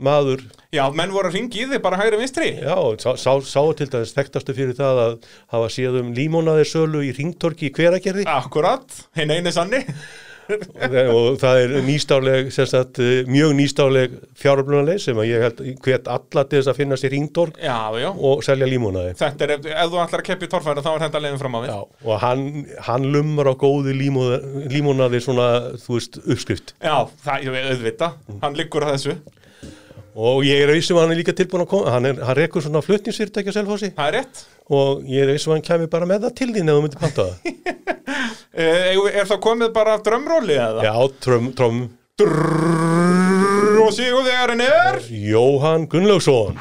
maður. 0.08 0.46
Já, 0.72 0.86
menn 0.96 1.12
voru 1.12 1.28
að 1.28 1.36
ringi 1.36 1.66
í 1.66 1.68
þig 1.74 1.84
bara 1.84 2.00
hægri 2.00 2.22
vinstri. 2.22 2.54
Já, 2.63 2.78
sá, 3.04 3.10
sá, 3.20 3.32
sá 3.44 3.60
til 3.76 3.89
dæmis 3.92 4.16
þekktastu 4.16 4.56
fyrir 4.56 4.78
það 4.80 5.02
að 5.04 5.18
hafa 5.58 5.74
séð 5.76 6.00
um 6.00 6.16
límónaðir 6.16 6.72
sölu 6.72 7.04
í 7.04 7.12
ringtorki 7.20 7.68
í 7.68 7.76
hveragerði. 7.76 8.24
Akkurat, 8.32 8.88
hinn 9.20 9.36
eini 9.36 9.52
sanni 9.52 9.84
og 11.14 11.38
það 11.42 11.60
er 11.62 11.74
nýstáleg, 11.88 12.50
sagt, 12.54 13.00
eh, 13.04 13.24
mjög 13.30 13.54
nýstáleg 13.58 14.16
fjáröflunaleg 14.40 15.02
sem 15.04 15.20
að 15.20 15.30
ég 15.30 15.46
held 15.46 15.62
hvet 15.86 16.10
alla 16.12 16.46
til 16.48 16.60
þess 16.60 16.72
að 16.72 16.80
finna 16.82 17.00
sér 17.00 17.18
já 18.04 18.10
og 18.12 18.44
selja 18.46 18.70
límónaði. 18.70 19.16
Þetta 19.20 19.48
er, 19.48 19.56
ef, 19.58 19.70
þú 19.94 20.02
ætlar 20.04 20.24
að 20.24 20.28
keppa 20.32 20.48
í 20.48 20.52
torfæri 20.54 20.86
þá 20.86 20.92
er 20.94 21.06
þetta 21.06 21.24
leiðin 21.24 21.44
fram 21.44 21.56
á 21.56 21.60
við 21.64 21.72
Já, 21.72 21.80
og 22.10 22.20
hann, 22.24 22.44
hann 22.90 23.08
lumar 23.16 23.52
á 23.52 23.54
góðu 23.64 23.96
límónaði, 24.00 25.24
svona, 25.24 25.48
þú 25.84 26.00
veist, 26.00 26.20
uppskrift. 26.24 26.76
Já, 26.84 26.98
það, 27.24 27.48
ég 27.48 27.56
veit, 27.58 27.72
auðvita, 27.72 28.12
hann 28.44 28.60
liggur 28.60 28.88
að 28.88 28.98
þessu 28.98 29.18
Og 30.13 30.43
ég 30.45 30.62
er 30.62 30.69
að 30.69 30.78
vissum 30.78 30.97
að 30.99 31.08
hann 31.08 31.15
er 31.15 31.19
líka 31.23 31.34
tilbúin 31.34 31.63
að 31.63 31.69
koma, 31.71 31.93
hann, 31.95 32.06
er, 32.06 32.19
hann 32.21 32.38
rekur 32.38 32.62
svona 32.62 32.84
flutningsfyrirtæki 32.86 33.49
á 33.49 33.56
selfhósi 33.56 33.89
Það 33.95 34.10
er 34.12 34.15
rétt 34.19 34.43
og 34.69 35.02
ég 35.10 35.23
er 35.23 35.32
að 35.32 35.38
vissum 35.39 35.54
að 35.54 35.58
hann 35.58 35.65
kemur 35.65 35.89
bara 35.95 36.10
með 36.10 36.28
það 36.28 36.36
til 36.38 36.49
þín 36.54 36.69
ef 36.69 36.78
þú 36.78 36.84
myndir 36.86 37.02
panta 37.02 37.26
það. 37.30 37.36
Er, 38.54 38.93
er 39.10 39.26
það 39.26 39.39
komið 39.41 39.71
bara 39.73 39.95
af 39.97 40.04
drömróli 40.06 40.54
eða? 40.62 40.84
Já, 40.86 40.93
trom, 41.26 41.47
trom, 41.58 41.78
Drrrr, 42.21 43.80
og 43.82 43.88
sigur 43.95 44.21
þegar 44.28 44.52
hann 44.54 44.62
er 44.62 44.99
Jóhann 45.10 45.88
Gunnlaugsson. 45.89 46.60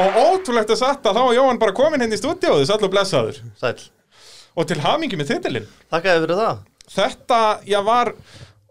Og 0.00 0.16
ótrúlegt 0.22 0.72
að 0.72 0.80
satt 0.80 1.04
að 1.04 1.18
þá 1.18 1.20
var 1.26 1.36
Jóhann 1.36 1.60
bara 1.60 1.76
komin 1.76 2.00
henni 2.00 2.16
í 2.16 2.22
stúdíóðu, 2.22 2.64
sall 2.64 2.80
og 2.80 2.94
blessaður 2.94 3.42
Sæl. 3.60 3.74
og 4.56 4.70
til 4.70 4.80
hamingi 4.80 5.20
með 5.20 5.34
titilinn 5.34 5.68
Takk 5.92 6.08
fyrir 6.08 6.32
það. 6.40 6.64
Þetta, 6.96 7.42
já, 7.68 7.78
var 7.84 8.14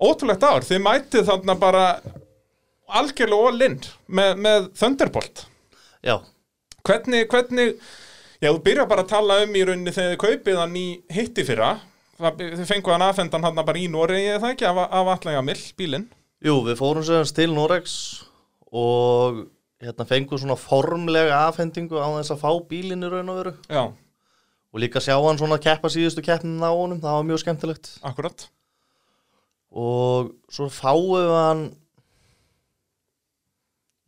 ótrúlegt 0.02 0.44
ár, 0.44 0.66
þið 0.66 0.84
mætið 0.86 1.28
þarna 1.30 1.56
bara 1.62 1.86
algjörlega 2.92 3.52
all-in 3.52 3.78
með, 4.08 4.34
með 4.42 4.68
Thunderbolt. 4.80 5.46
Já. 6.04 6.18
Hvernig, 6.88 7.28
hvernig, 7.30 7.78
já, 8.42 8.50
þú 8.50 8.58
byrjar 8.66 8.90
bara 8.90 9.06
að 9.06 9.14
tala 9.14 9.40
um 9.46 9.56
í 9.56 9.64
rauninni 9.68 9.94
þegar 9.94 10.16
þið 10.16 10.22
kaupið 10.26 10.60
hann 10.64 10.76
í 10.80 10.86
hitti 11.14 11.46
fyrra. 11.48 11.72
Þið 12.22 12.66
fenguð 12.70 12.96
hann 12.96 13.08
aðfendan 13.08 13.46
hann 13.48 13.62
bara 13.62 13.82
í 13.82 13.88
Noregi 13.90 14.34
eða 14.34 14.44
það 14.44 14.56
ekki 14.56 14.70
af, 14.70 14.84
af 14.86 15.12
allega 15.16 15.46
mill 15.46 15.64
bílinn? 15.78 16.08
Jú, 16.42 16.60
við 16.66 16.78
fórum 16.82 17.06
sér 17.06 17.30
til 17.38 17.50
Norex 17.54 17.96
og 18.72 19.44
hérna 19.82 20.06
fengum 20.10 20.42
svona 20.42 20.58
formlega 20.58 21.44
afhendingu 21.48 22.02
á 22.02 22.10
þess 22.20 22.34
að 22.34 22.42
fá 22.44 22.52
bílinn 22.70 23.06
í 23.06 23.10
raun 23.10 23.30
og 23.34 23.40
veru. 23.42 23.54
Já, 23.70 23.84
og 24.72 24.82
líka 24.82 25.02
sjá 25.04 25.16
hann 25.18 25.42
svona 25.42 25.62
keppa 25.62 25.90
síðustu 25.94 26.24
keppnin 26.26 26.62
á 26.62 26.70
honum, 26.70 27.02
það 27.02 27.18
var 27.18 27.30
mjög 27.30 27.44
skemmtilegt. 27.44 27.94
Akkurat 28.06 28.50
og 29.72 30.34
svo 30.52 30.68
fáum 30.72 31.14
við 31.16 31.32
hann 31.36 31.64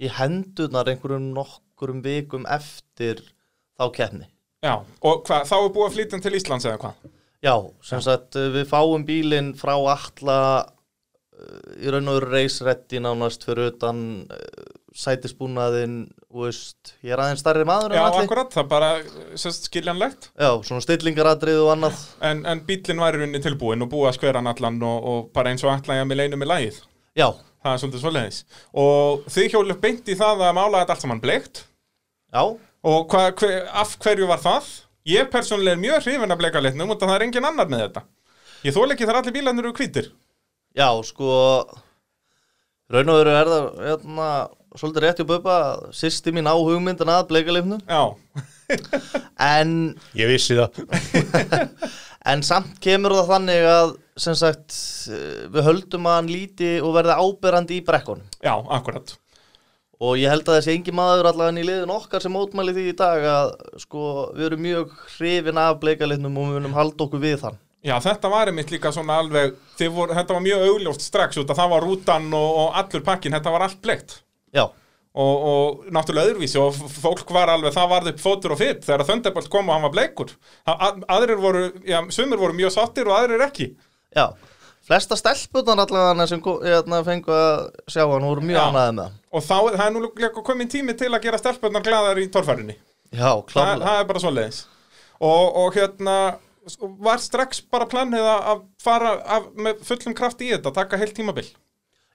í 0.04 0.12
hendurnar 0.12 0.90
einhverjum 0.92 1.32
nokkurum 1.36 2.04
vikum 2.04 2.48
eftir 2.52 3.24
þá 3.80 3.88
keppni 3.96 4.30
Já, 4.64 4.78
og 5.04 5.26
hvað, 5.28 5.48
þá 5.50 5.56
er 5.58 5.74
búið 5.76 5.86
að 5.86 5.96
flytja 5.98 6.22
til 6.24 6.38
Íslands 6.38 6.68
eða 6.68 6.80
hvað? 6.80 7.10
Já, 7.44 7.56
sem 7.84 8.04
sagt 8.04 8.38
uh, 8.40 8.48
við 8.54 8.70
fáum 8.70 9.04
bílinn 9.08 9.52
frá 9.60 9.74
alla 9.76 10.38
uh, 10.64 11.74
í 11.84 11.92
raun 11.92 12.08
og 12.08 12.22
veru 12.22 12.32
reisrætti 12.32 13.02
nánast 13.04 13.44
fyrir 13.44 13.74
utan 13.74 14.00
uh, 14.32 14.70
sætisbúnaðinn, 14.98 15.96
ég 16.34 17.14
er 17.14 17.22
aðeins 17.24 17.42
starri 17.44 17.66
maður 17.68 17.94
en 17.94 18.00
Já, 18.00 18.04
allir. 18.08 18.26
akkurat, 18.28 18.52
það 18.54 18.64
er 18.64 18.70
bara 18.72 18.90
sérst, 19.40 19.70
skiljanlegt. 19.70 20.30
Já, 20.38 20.50
svona 20.68 20.84
stillingaratrið 20.86 21.62
og 21.64 21.72
annað. 21.76 22.04
en, 22.30 22.44
en 22.50 22.62
bílinn 22.68 23.02
var 23.02 23.16
í 23.18 23.22
rauninni 23.24 23.42
tilbúin 23.44 23.86
og 23.86 23.90
búið 23.94 24.12
að 24.12 24.18
skvera 24.20 24.44
allan 24.44 24.82
og, 24.84 25.10
og 25.14 25.32
bara 25.34 25.54
eins 25.54 25.66
og 25.66 25.74
allan 25.74 26.02
ég 26.02 26.08
með 26.10 26.22
leinu 26.24 26.40
með 26.42 26.52
lagið. 26.54 26.80
Já, 27.18 27.30
Það 27.64 27.74
er 27.74 27.80
svolítið 27.80 28.02
svoleiðis. 28.04 28.38
Og 28.76 29.28
þið 29.32 29.54
hjólu 29.54 29.76
beint 29.80 30.10
í 30.12 30.16
það 30.20 30.42
að 30.44 30.56
mála 30.58 30.82
þetta 30.82 30.96
allt 30.98 31.04
saman 31.06 31.22
bleikt? 31.24 31.62
Já, 32.34 32.42
Og 32.84 33.06
hva, 33.14 33.30
hver, 33.40 33.62
af 33.72 33.94
hverju 34.04 34.28
var 34.28 34.42
það? 34.44 34.66
Ég 35.08 35.30
persónulega 35.32 35.78
er 35.78 35.80
mjög 35.80 36.02
hrifin 36.04 36.34
af 36.36 36.40
bleika 36.42 36.60
litnum 36.60 36.92
og 36.92 37.00
það 37.00 37.14
er 37.16 37.24
engin 37.24 37.48
annar 37.48 37.70
með 37.72 37.86
þetta. 37.86 38.04
Ég 38.68 38.76
þól 38.76 38.92
ekki 38.92 39.08
þar 39.08 39.20
allir 39.22 39.36
bílarnir 39.38 39.64
eru 39.70 39.72
hvítir. 39.78 40.10
Já, 40.76 40.90
sko, 41.08 41.30
raun 42.92 43.12
og 43.14 43.20
veru 43.22 43.34
er 43.38 43.52
það, 43.54 43.68
hérna, 43.88 44.28
svolítið 44.80 45.06
rétt 45.06 45.22
hjá 45.22 45.28
Bubba, 45.30 45.58
sýsti 45.96 46.34
mín 46.36 46.50
á 46.50 46.56
hugmyndin 46.58 47.12
að 47.14 47.28
bleikalifnu, 47.32 47.80
Já, 47.88 48.04
en, 49.40 49.74
Ég 50.22 50.32
vissi 50.32 50.58
það. 50.58 50.80
en 52.34 52.46
samt 52.46 52.80
kemur 52.84 53.16
það 53.20 53.34
þannig 53.34 53.68
að, 53.72 53.98
sem 54.26 54.38
sagt, 54.38 54.78
við 55.54 55.68
höldum 55.68 56.08
að 56.10 56.18
hann 56.20 56.32
líti 56.32 56.72
og 56.84 56.96
verði 56.98 57.20
áberandi 57.20 57.82
í 57.82 57.84
brekkunum. 57.86 58.26
já, 58.44 58.56
akkurat 58.56 59.18
Og 60.04 60.18
ég 60.20 60.28
held 60.28 60.48
að 60.50 60.58
þessi 60.58 60.74
engi 60.74 60.92
maður 60.96 61.30
allavega 61.30 61.62
í 61.62 61.68
liðin 61.68 61.92
okkar 61.94 62.24
sem 62.24 62.34
mótmæli 62.36 62.74
því 62.76 62.88
í 62.92 62.96
dag 63.00 63.24
að 63.30 63.52
sko 63.86 64.08
við 64.36 64.48
erum 64.50 64.64
mjög 64.66 64.96
hrifin 65.14 65.62
af 65.62 65.78
bleikalitnum 65.80 66.40
og 66.42 66.50
við 66.50 66.58
munum 66.58 66.76
halda 66.76 67.06
okkur 67.06 67.22
við 67.24 67.38
þann. 67.46 67.60
Já, 67.84 67.94
þetta 68.04 68.32
var 68.32 68.50
einmitt 68.52 68.72
líka 68.72 68.92
svona 68.96 69.18
alveg 69.20 69.56
voru, 69.92 70.16
Þetta 70.16 70.36
var 70.36 70.44
mjög 70.44 70.66
augljóst 70.70 71.04
strax 71.04 71.40
út 71.40 71.50
að 71.52 71.60
það 71.60 71.72
var 71.76 71.88
rútan 71.88 72.28
og, 72.36 72.50
og 72.64 72.78
allur 72.80 73.04
pakkin, 73.04 73.36
þetta 73.36 73.54
var 73.56 73.66
allt 73.68 73.82
bleikt 73.84 74.18
Já, 74.54 74.64
og, 75.14 75.44
og 75.50 75.84
náttúrulega 75.94 76.32
öðruvísi 76.34 76.58
og 76.62 76.78
fólk 77.04 77.30
var 77.36 77.52
alveg, 77.54 77.74
það 77.76 77.92
varði 77.92 78.14
upp 78.16 78.22
fótur 78.24 78.56
og 78.56 78.62
fyrt 78.62 78.86
þegar 78.88 79.06
Thunderbolt 79.10 79.50
kom 79.54 79.70
og 79.70 79.76
hann 79.78 79.86
var 79.88 79.94
bleikur. 79.94 80.32
A- 80.66 80.78
a- 80.90 81.06
aðrir 81.18 81.38
voru, 81.42 81.64
já, 81.86 82.00
sumir 82.14 82.42
voru 82.42 82.56
mjög 82.58 82.74
sáttir 82.78 83.10
og 83.10 83.18
aðrir 83.20 83.44
ekki. 83.46 83.72
Já. 84.16 84.28
Flesta 84.84 85.16
stelpunar 85.16 85.80
allavega 85.86 86.26
sem 86.28 86.42
hérna, 86.44 86.98
fengu 87.08 87.32
að 87.32 87.62
sjá 87.88 88.02
hann 88.04 88.26
voru 88.28 88.42
mjög 88.44 88.66
ánæði 88.68 88.96
með 88.98 89.14
og 89.32 89.44
þá 89.46 89.54
það 89.78 89.84
er 89.86 89.94
nú 89.96 90.02
líka 90.10 90.42
komin 90.44 90.68
tími 90.70 90.96
til 91.00 91.08
að 91.16 91.22
gera 91.24 91.38
stelpunnar 91.40 91.86
glæðar 91.86 92.20
í 92.20 92.26
torfærinni 92.34 92.76
Já, 93.14 93.30
það, 93.32 93.46
klárlega. 93.54 93.86
það 93.86 94.00
er 94.02 94.10
bara 94.10 94.20
svoleiðis. 94.26 94.58
Og, 95.24 95.56
og 95.62 95.78
hérna 95.78 96.18
var 97.08 97.22
strax 97.24 97.62
bara 97.72 97.88
planið 97.88 98.28
að 98.28 98.50
að 98.52 98.66
fara 98.84 99.14
af, 99.38 99.48
með 99.56 99.86
fullum 99.88 100.16
kraft 100.20 100.44
í 100.44 100.52
þetta, 100.52 100.74
taka 100.76 101.00
heilt 101.00 101.16
tímabil? 101.16 101.48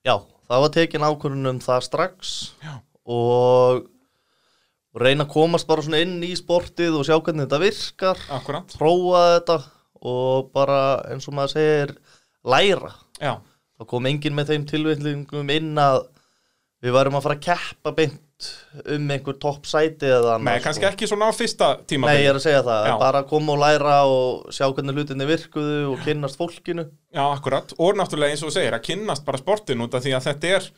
Já, 0.05 0.19
það 0.49 0.65
var 0.65 0.75
tekin 0.75 1.07
ákvörðun 1.07 1.51
um 1.53 1.61
það 1.63 1.85
strax 1.87 2.35
Já. 2.65 2.75
og 3.09 3.87
reyna 4.99 5.27
að 5.27 5.33
komast 5.35 5.69
bara 5.69 5.85
svona 5.85 6.01
inn 6.03 6.17
í 6.27 6.33
sportið 6.39 6.97
og 6.99 7.05
sjá 7.07 7.17
hvernig 7.21 7.47
þetta 7.47 7.61
virkar, 7.63 8.23
akkurat, 8.35 8.73
prófa 8.81 9.25
þetta 9.37 9.59
og 10.09 10.49
bara 10.55 10.79
eins 11.13 11.27
og 11.29 11.35
maður 11.37 11.55
segir 11.57 11.93
læra. 12.49 12.93
já, 13.21 13.37
Það 13.79 13.87
kom 13.93 14.07
enginn 14.11 14.35
með 14.35 14.49
þeim 14.53 14.65
tilvillingum 14.67 15.51
inn 15.55 15.79
að 15.79 16.01
við 16.83 16.95
varum 16.97 17.19
að 17.19 17.27
fara 17.27 17.37
að 17.39 17.45
keppa 17.47 17.93
beint 17.95 18.19
um 18.95 19.09
einhver 19.11 19.35
topp 19.43 19.67
sæti 19.67 20.07
eða 20.07 20.37
annað. 20.37 20.45
nei, 20.47 20.61
kannski 20.63 20.87
ekki 20.87 21.09
svona 21.11 21.29
á 21.31 21.33
fyrsta 21.35 21.69
Nei, 21.77 21.85
tímabil 21.91 22.21
ég 22.23 22.29
er 22.31 22.39
að 22.39 22.45
segja 22.45 22.63
það, 22.67 22.87
Já. 22.91 22.95
bara 23.03 23.23
koma 23.27 23.55
og 23.57 23.61
læra 23.65 23.97
og 24.07 24.53
sjá 24.55 24.67
hvernig 24.71 24.95
hlutinni 24.99 25.27
virkuðu 25.27 25.79
og 25.93 26.05
kynnast 26.07 26.39
fólkinu. 26.39 26.85
Já, 27.15 27.25
akkurat, 27.35 27.75
og 27.79 27.99
náttúrulega 27.99 28.37
eins 28.37 28.45
og 28.47 28.53
þú 28.53 28.57
segir 28.61 28.77
að 28.79 28.85
kynnast 28.87 29.25
bara 29.27 29.41
sportin 29.43 29.83
út 29.83 29.95
af 29.99 30.05
því 30.07 30.15
að 30.19 30.29
þetta 30.31 30.53
er 30.59 30.69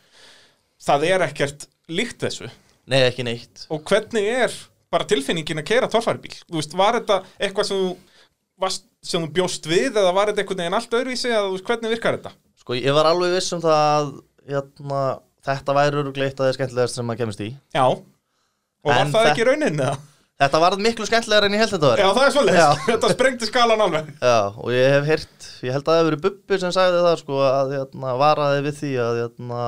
það 0.89 1.07
er 1.11 1.27
ekkert 1.29 1.67
líkt 1.93 2.25
þessu 2.25 2.49
Nei, 2.91 3.03
ekki 3.11 3.27
neitt. 3.29 3.67
og 3.71 3.85
hvernig 3.85 4.25
er 4.47 4.55
bara 4.91 5.05
tilfinningin 5.07 5.61
að 5.61 5.69
keira 5.69 5.89
torfæribíl 5.93 6.33
þú 6.49 6.57
veist, 6.57 6.73
var 6.75 6.97
þetta 6.99 7.21
eitthvað 7.39 7.69
sem 7.69 7.77
þú 7.85 7.91
varst, 8.61 8.87
sem 9.05 9.23
þú 9.25 9.29
bjóst 9.37 9.69
við 9.69 9.95
eða 10.01 10.15
var 10.17 10.33
þetta 10.33 10.43
einhvern 10.43 10.63
veginn 10.65 10.79
allt 10.81 10.97
öðruvísi 10.97 11.29
eða 11.31 11.51
veist, 11.53 11.65
hvernig 11.69 11.93
virkar 11.95 12.17
þetta? 12.19 12.33
Sko, 12.61 12.75
ég 12.77 12.93
var 12.97 13.07
alveg 13.13 13.37
viss 13.37 13.53
um 13.57 13.61
það 13.63 13.85
að 13.85 14.11
hérna, 14.51 15.05
þetta 15.47 15.75
væri 15.77 16.01
örugleitt 16.03 16.35
að 16.37 16.45
það 16.45 16.51
er 16.53 16.57
skemmtilegast 16.59 16.99
sem 16.99 17.07
maður 17.09 17.23
kemist 17.25 17.45
í. 17.45 17.51
Já, 17.77 17.85
Og 18.81 18.89
var 18.89 19.03
En 19.05 19.13
það 19.13 19.27
ekki 19.35 19.45
raunin 19.45 19.77
eða? 19.85 19.97
Þetta 20.41 20.59
var 20.63 20.75
miklu 20.81 21.05
skemmtilegar 21.05 21.45
en 21.45 21.53
ég 21.53 21.61
held 21.61 21.73
þetta 21.75 21.89
var 21.91 22.01
Já, 22.01 22.07
það 22.17 22.27
er 22.27 22.35
svolítið, 22.35 22.79
þetta 22.91 23.09
sprengti 23.13 23.49
skalan 23.51 23.83
alveg. 23.85 24.07
Já, 24.25 24.37
og 24.57 24.71
ég 24.73 24.95
hef 24.95 25.09
heyrt, 25.11 25.49
ég 25.67 25.75
held 25.77 25.83
að 25.85 25.91
það 25.91 25.99
hefur 26.01 26.09
verið 26.11 26.23
Bubbi 26.25 26.59
sem 26.63 26.73
sagði 26.77 27.03
það 27.05 27.17
sko 27.21 27.41
að 27.45 27.75
hérna, 27.77 28.15
varaði 28.23 28.63
við 28.65 28.79
því 28.79 28.93
að 29.05 29.19
hérna, 29.21 29.65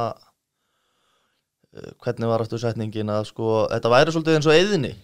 eh, 1.77 1.91
hvernig 2.07 2.33
var 2.33 2.45
aftur 2.47 2.63
setningin 2.63 3.13
að 3.13 3.27
sko, 3.29 3.51
þetta 3.75 3.93
væri 3.93 4.15
svolítið 4.17 4.39
eins 4.39 4.49
og 4.49 4.57
eðinni 4.57 4.95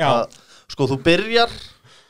Já, 0.00 0.08
að, 0.08 0.40
sko 0.72 0.88
þú 0.94 0.98
byrjar 1.10 1.52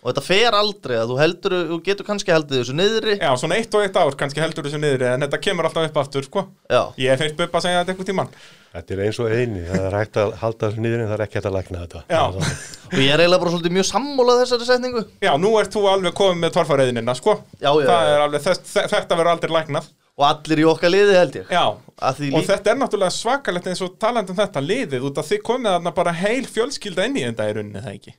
og 0.00 0.06
þetta 0.10 0.22
fer 0.24 0.54
aldrei 0.56 0.96
að 0.96 1.10
þú 1.12 1.16
heldur, 1.20 1.54
þú 1.70 1.78
getur 1.84 2.06
kannski 2.08 2.32
haldið 2.32 2.60
þessu 2.62 2.76
niðri. 2.78 3.18
Já, 3.20 3.30
svona 3.36 3.58
eitt 3.60 3.74
og 3.76 3.84
eitt 3.84 3.98
ár 4.00 4.16
kannski 4.16 4.40
heldur 4.40 4.64
þessu 4.64 4.80
niður 4.80 5.04
En 5.10 5.20
þetta 5.26 5.40
kemur 5.44 5.68
alltaf 5.68 5.90
upp 5.90 6.00
aftur, 6.00 6.24
sko. 6.24 6.46
Já, 6.72 6.82
Ég 6.96 7.12
hef 7.12 7.20
heilt 7.26 7.36
Bubba 7.36 7.60
að 7.60 7.66
segja 7.68 7.82
þetta 7.84 7.92
einhvern 7.94 8.10
tímann. 8.10 8.32
Þetta 8.70 8.94
er 8.94 9.00
eins 9.04 9.18
og 9.18 9.32
eini, 9.34 9.62
það 9.66 9.86
er 9.90 9.94
hægt 9.98 10.18
að 10.22 10.34
halda 10.40 10.68
þessu 10.70 10.82
niður 10.84 11.00
en 11.02 11.08
það 11.10 11.16
er 11.18 11.24
ekki 11.26 11.38
hægt 11.40 11.48
að 11.50 11.56
lækna 11.58 11.80
þetta. 11.84 12.02
Já. 12.08 12.20
Er 12.20 12.96
og 12.96 13.00
ég 13.02 13.10
er 13.14 13.22
eiginlega 13.24 13.40
bara 13.42 13.52
svolítið 13.56 13.74
mjög 13.76 13.88
sammólað 13.90 14.42
þessari 14.44 14.68
setningu. 14.68 15.02
Já, 15.26 15.32
nú 15.42 15.50
ert 15.58 15.74
þú 15.74 15.82
alveg 15.90 16.14
komið 16.20 16.38
með 16.44 16.52
torfareyðinina, 16.54 17.14
sko. 17.18 17.34
Já, 17.58 17.70
já, 17.74 17.88
Það 17.90 18.04
já. 18.06 18.12
er 18.14 18.22
alveg, 18.28 18.44
þess, 18.46 18.62
þe- 18.70 18.86
þetta 18.94 19.18
verður 19.18 19.32
aldrei 19.34 19.54
læknað. 19.58 19.90
Og 20.20 20.24
allir 20.28 20.60
í 20.60 20.64
okkar 20.68 20.90
liði 20.92 21.14
held 21.16 21.36
ég. 21.40 21.50
Já, 21.50 21.64
að 22.04 22.18
því 22.20 22.30
og 22.30 22.38
líka, 22.42 22.52
þetta 22.52 22.70
er 22.74 22.78
náttúrulega 22.84 23.14
svakalegt 23.16 23.68
eins 23.70 23.80
og 23.86 23.94
talandi 24.02 24.34
um 24.34 24.38
þetta 24.38 24.62
liðið 24.62 25.06
út 25.08 25.20
að 25.22 25.28
þið 25.30 25.42
komið 25.48 25.70
þarna 25.74 25.92
bara 25.96 26.12
heil 26.20 26.42
fjölskylda 26.50 27.06
inn 27.08 27.16
í 27.16 27.24
þetta 27.24 27.46
í 27.48 27.54
rauninni, 27.56 27.80
það 27.86 27.94
ekki? 27.96 28.12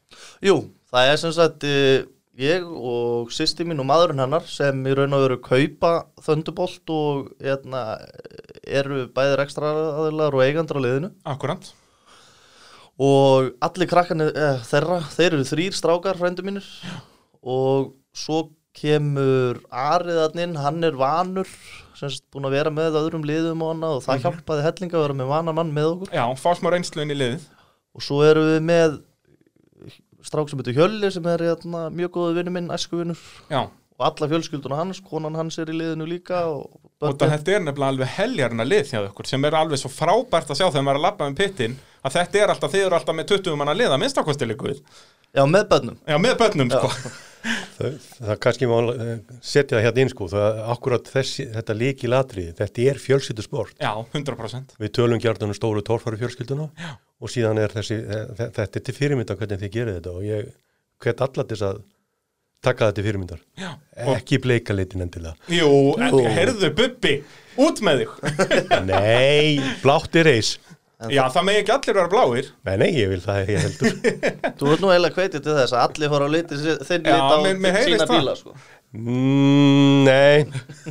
jú, 0.50 0.56
það 0.92 1.12
er 1.12 1.22
sem 1.22 1.36
sagt 1.36 1.68
uh, 1.68 2.06
ég 2.42 2.66
og 2.68 3.34
sýsti 3.34 3.68
mín 3.68 3.82
og 3.84 3.90
maðurinn 3.90 4.24
hennar 4.24 4.48
sem 4.50 4.80
í 4.88 4.96
raun 4.98 5.18
og 5.18 5.26
veru 5.26 5.42
kaupa 5.44 5.94
þöndubolt 6.24 6.96
og 6.96 7.30
hérna, 7.44 7.86
eru 8.64 9.06
bæðir 9.14 9.46
ekstra 9.46 9.76
aðilar 10.02 10.38
og 10.38 10.46
eigandar 10.46 10.80
á 10.80 10.86
liðinu. 10.86 11.14
Akkurant 11.28 11.74
og 13.02 13.54
allir 13.64 13.90
krakkarnir 13.90 14.34
eh, 14.36 14.58
þeirra, 14.68 15.00
þeir 15.14 15.36
eru 15.36 15.46
þrýr 15.48 15.78
strákar 15.78 16.20
frændu 16.20 16.46
mínir. 16.46 16.66
Og 17.42 17.96
svo 18.14 18.52
kemur 18.78 19.60
Ariðarninn, 19.74 20.56
hann 20.62 20.84
er 20.88 20.96
vanur 21.00 21.50
semst 21.98 22.24
búin 22.34 22.48
að 22.48 22.56
vera 22.56 22.74
með 22.74 22.98
öðrum 23.02 23.26
liðum 23.28 23.64
og 23.66 23.84
og 23.86 24.04
það 24.06 24.24
hjálpaði 24.26 24.66
hellinga 24.66 24.98
að 24.98 25.04
vera 25.06 25.18
með 25.20 25.32
vanan 25.34 25.58
mann 25.58 25.74
með 25.76 25.90
okkur. 25.96 26.14
Já, 26.16 26.24
fá 26.40 26.52
smá 26.58 26.72
reynslu 26.74 27.04
inn 27.04 27.14
í 27.14 27.18
liðið. 27.18 27.48
Og 27.92 28.06
svo 28.06 28.22
erum 28.26 28.48
við 28.48 28.62
með 28.70 28.96
strák 30.28 30.50
sem 30.50 30.62
heitir 30.62 30.78
Hjölli 30.78 31.12
sem 31.14 31.30
er 31.32 31.46
hérna, 31.52 31.88
mjög 31.94 32.16
góðu 32.18 32.38
vinnu 32.40 32.56
minn, 32.58 32.72
æskuvinnur 32.74 33.22
og 33.52 34.06
alla 34.08 34.28
fjölskylduna 34.32 34.80
hans, 34.80 35.02
konan 35.06 35.36
hans 35.38 35.60
er 35.62 35.70
í 35.70 35.76
liðinu 35.78 36.08
líka 36.10 36.46
og 36.50 36.80
og 37.02 37.18
þetta 37.18 37.56
er 37.56 37.64
nefnilega 37.66 37.90
alveg 37.96 38.12
heljarna 38.14 38.66
lið 38.68 38.92
hjá 38.94 39.00
ykkur 39.08 39.30
sem 39.30 39.46
er 39.48 39.58
alveg 39.58 39.82
svo 39.82 39.90
frábært 39.90 40.52
að 40.54 40.60
sjá 40.60 40.68
þegar 40.68 40.86
maður 40.86 41.00
er 41.00 41.00
að 41.00 41.06
labba 41.08 41.30
með 41.30 41.40
pittin 41.40 41.78
að 42.02 42.16
þetta 42.18 42.42
er 42.42 42.54
alltaf, 42.54 42.74
þið 42.74 42.86
eru 42.86 42.98
alltaf 42.98 43.18
með 43.18 43.32
20 43.32 43.58
manna 43.58 43.76
lið 43.78 43.96
að 43.96 44.02
minnstakostileiku 44.04 44.76
Já, 45.32 45.44
með 45.48 45.68
bönnum 45.72 45.98
Já, 46.06 46.18
með 46.22 46.38
börnum, 46.44 46.74
sko 46.76 46.92
Það, 47.82 48.10
það 48.28 48.40
kannski 48.46 48.68
má 48.72 48.76
eh, 48.94 49.12
setja 49.42 49.78
það 49.78 49.86
hérna 49.88 50.04
inn 50.06 50.12
sko, 50.14 50.28
það 50.32 50.46
er 50.50 50.60
akkurat 50.76 51.12
þessi, 51.14 51.46
þetta 51.56 51.76
líki 51.78 52.10
latriði, 52.12 52.54
þetta 52.60 52.86
er 52.92 53.00
fjölskyldu 53.04 53.46
sport. 53.46 53.76
Já, 53.82 53.92
100% 54.16 54.76
Við 54.82 54.94
tölum 54.98 55.22
gjarnan 55.24 55.54
um 55.54 55.58
stóru 55.58 55.84
torfæru 55.88 56.20
fjölskylduna 56.22 56.70
Já. 56.80 56.92
og 57.22 57.34
síðan 57.34 57.62
er 57.64 57.74
þessi, 57.76 57.98
eh, 58.04 58.28
þe- 58.40 58.52
þetta 58.60 58.80
er 58.82 58.86
til 58.90 58.98
fyrirmynda 59.00 59.38
hvernig 59.40 59.64
þið 59.66 59.74
gerir 59.78 59.98
þetta 60.00 60.16
og 60.18 60.24
ég 60.28 60.52
hvet 61.02 61.26
allar 61.28 61.50
þess 61.52 61.66
að 61.72 61.82
taka 62.62 62.88
þetta 62.92 62.96
til 63.00 63.06
fyrirmyndar. 63.08 63.40
Já, 63.58 63.72
Ekki 64.16 64.38
bleika 64.44 64.74
litin 64.78 65.02
endilega. 65.02 65.34
Jú, 65.50 65.70
en, 65.98 66.20
heyrðu 66.36 66.70
Bubbi, 66.78 67.16
út 67.58 67.82
með 67.82 68.04
þig 68.04 68.86
Nei, 68.86 69.58
blátt 69.82 70.16
er 70.22 70.28
reis. 70.30 70.52
Já, 71.10 71.22
það 71.34 71.46
megi 71.48 71.60
ekki 71.64 71.72
allir 71.74 71.96
vera 71.98 72.12
bláir 72.12 72.50
Nei, 72.68 72.76
nei, 72.78 72.90
ég 73.00 73.08
vil 73.10 73.22
það 73.24 73.50
ég 73.50 73.64
heldur. 73.66 73.96
Þú 74.60 74.68
ert 74.76 74.84
nú 74.84 74.92
eiginlega 74.94 75.18
hvetið 75.18 75.46
til 75.48 75.56
þess 75.58 75.74
að 75.74 75.88
allir 75.88 76.12
fór 76.14 76.26
á 76.26 76.30
liti 76.36 76.60
þinn 76.62 77.08
Já, 77.10 77.16
lit 77.16 77.32
á 77.34 77.38
mér- 77.46 77.62
mér 77.64 77.78
heyrist 77.80 77.96
sína 77.96 78.08
það. 78.12 78.20
bíla 78.20 78.36
sko. 78.38 78.54
Mm, 78.92 80.04
nei, 80.04 80.44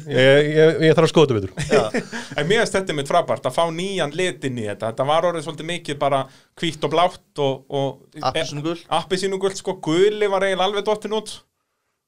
ég, 0.08 0.46
ég, 0.56 0.78
ég 0.88 0.94
þarf 0.96 1.04
að 1.04 1.10
skoða 1.12 1.28
þetta 1.28 1.36
betur. 1.36 2.16
En 2.40 2.48
mér 2.48 2.62
finnst 2.62 2.76
þetta 2.78 2.96
mitt 2.96 3.10
frábært 3.12 3.44
að 3.50 3.54
fá 3.58 3.62
nýjan 3.76 4.14
lit 4.16 4.46
inn 4.48 4.56
í 4.62 4.64
þetta 4.70 4.88
Þetta 4.90 5.06
var 5.10 5.28
orðið 5.28 5.44
svolítið 5.46 5.68
mikið 5.74 5.98
bara 6.00 6.22
hvítt 6.62 6.86
og 6.88 6.94
blátt 6.94 7.42
og, 7.44 7.60
og 7.68 8.24
Appelsínugult. 8.30 8.86
Appelsínugult, 9.02 9.60
sko, 9.60 9.76
guli 9.84 10.30
var 10.32 10.48
eiginlega 10.48 10.70
alveg 10.70 10.88
dottin 10.88 11.14
út 11.20 11.36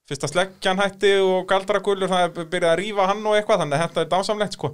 Fyrsta 0.09 0.27
sleggjan 0.27 0.81
hætti 0.83 1.13
og 1.23 1.45
galdragulur 1.53 2.11
það 2.11 2.25
er 2.25 2.49
byrjað 2.51 2.73
að 2.73 2.81
rífa 2.81 3.05
hann 3.13 3.21
og 3.29 3.37
eitthvað 3.39 3.61
þannig 3.63 3.77
að 3.79 3.85
þetta 3.85 4.03
er 4.03 4.09
dásamlegt 4.17 4.57
sko 4.59 4.73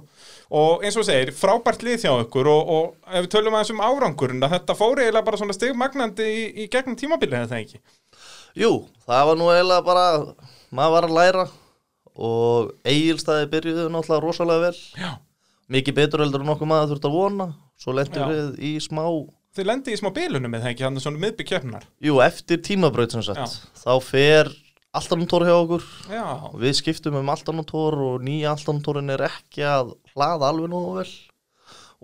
og 0.49 0.83
eins 0.85 0.97
og 0.97 1.05
segir, 1.05 1.31
frábært 1.37 1.83
lið 1.85 2.05
hjá 2.05 2.13
ykkur 2.23 2.49
og, 2.49 2.73
og 2.73 3.13
ef 3.13 3.25
við 3.25 3.31
tölum 3.35 3.55
aðeins 3.57 3.73
um 3.75 3.83
árangurinn 3.85 4.45
að 4.45 4.55
þetta 4.55 4.75
fór 4.79 5.01
eiginlega 5.03 5.27
bara 5.27 5.39
svona 5.41 5.55
stigmagnandi 5.57 6.25
í, 6.25 6.43
í 6.63 6.67
gegnum 6.73 6.97
tímabilið 6.97 7.49
það 7.51 7.63
ekki? 7.63 7.81
Jú, 8.57 8.71
það 9.05 9.25
var 9.29 9.39
nú 9.39 9.49
eiginlega 9.53 9.85
bara 9.85 10.05
maður 10.73 10.95
var 10.95 11.07
að 11.09 11.17
læra 11.19 11.47
og 12.19 12.71
eigilstæði 12.83 13.49
byrjuðu 13.53 13.89
náttúrulega 13.93 14.23
rosalega 14.25 14.69
vel. 14.69 14.79
Já. 14.99 15.11
mikið 15.69 15.99
betur 15.99 16.23
heldur 16.23 16.43
en 16.43 16.53
okkur 16.55 16.69
maður 16.69 16.95
þurft 16.95 17.05
að 17.05 17.17
vona. 17.19 17.51
Svo 17.79 17.93
lendur 17.95 18.31
við 18.33 18.55
í 18.65 18.71
smá 18.83 19.03
Þið 19.55 19.65
lendi 19.65 19.93
í 19.95 19.97
smá 19.97 20.11
bilunum 20.13 20.53
eða 20.59 20.69
ekki, 20.69 20.83
þannig 20.85 21.01
svona 21.03 21.19
miðbygg 21.23 21.47
keppnar 21.49 21.85
Jú, 22.05 22.19
eftir 22.21 22.59
tímabraut 22.61 23.15
sem 23.15 23.23
sagt. 23.25 23.55
Þá 23.81 23.93
fer 24.05 24.51
altanumtór 24.97 25.45
hjá 25.47 25.55
okkur. 25.55 25.83
Já, 26.09 26.25
við 26.57 26.73
skiptum 26.79 27.17
um 27.19 27.29
altanumtór 27.33 27.97
og 28.07 28.23
nýja 28.25 28.53
altanumtórin 28.55 29.11
er 29.13 29.25
ekki 29.29 29.65
að 29.67 29.93
hlaða 30.15 30.49
alveg 30.49 30.71
nógu 30.71 30.95
vel. 31.01 31.11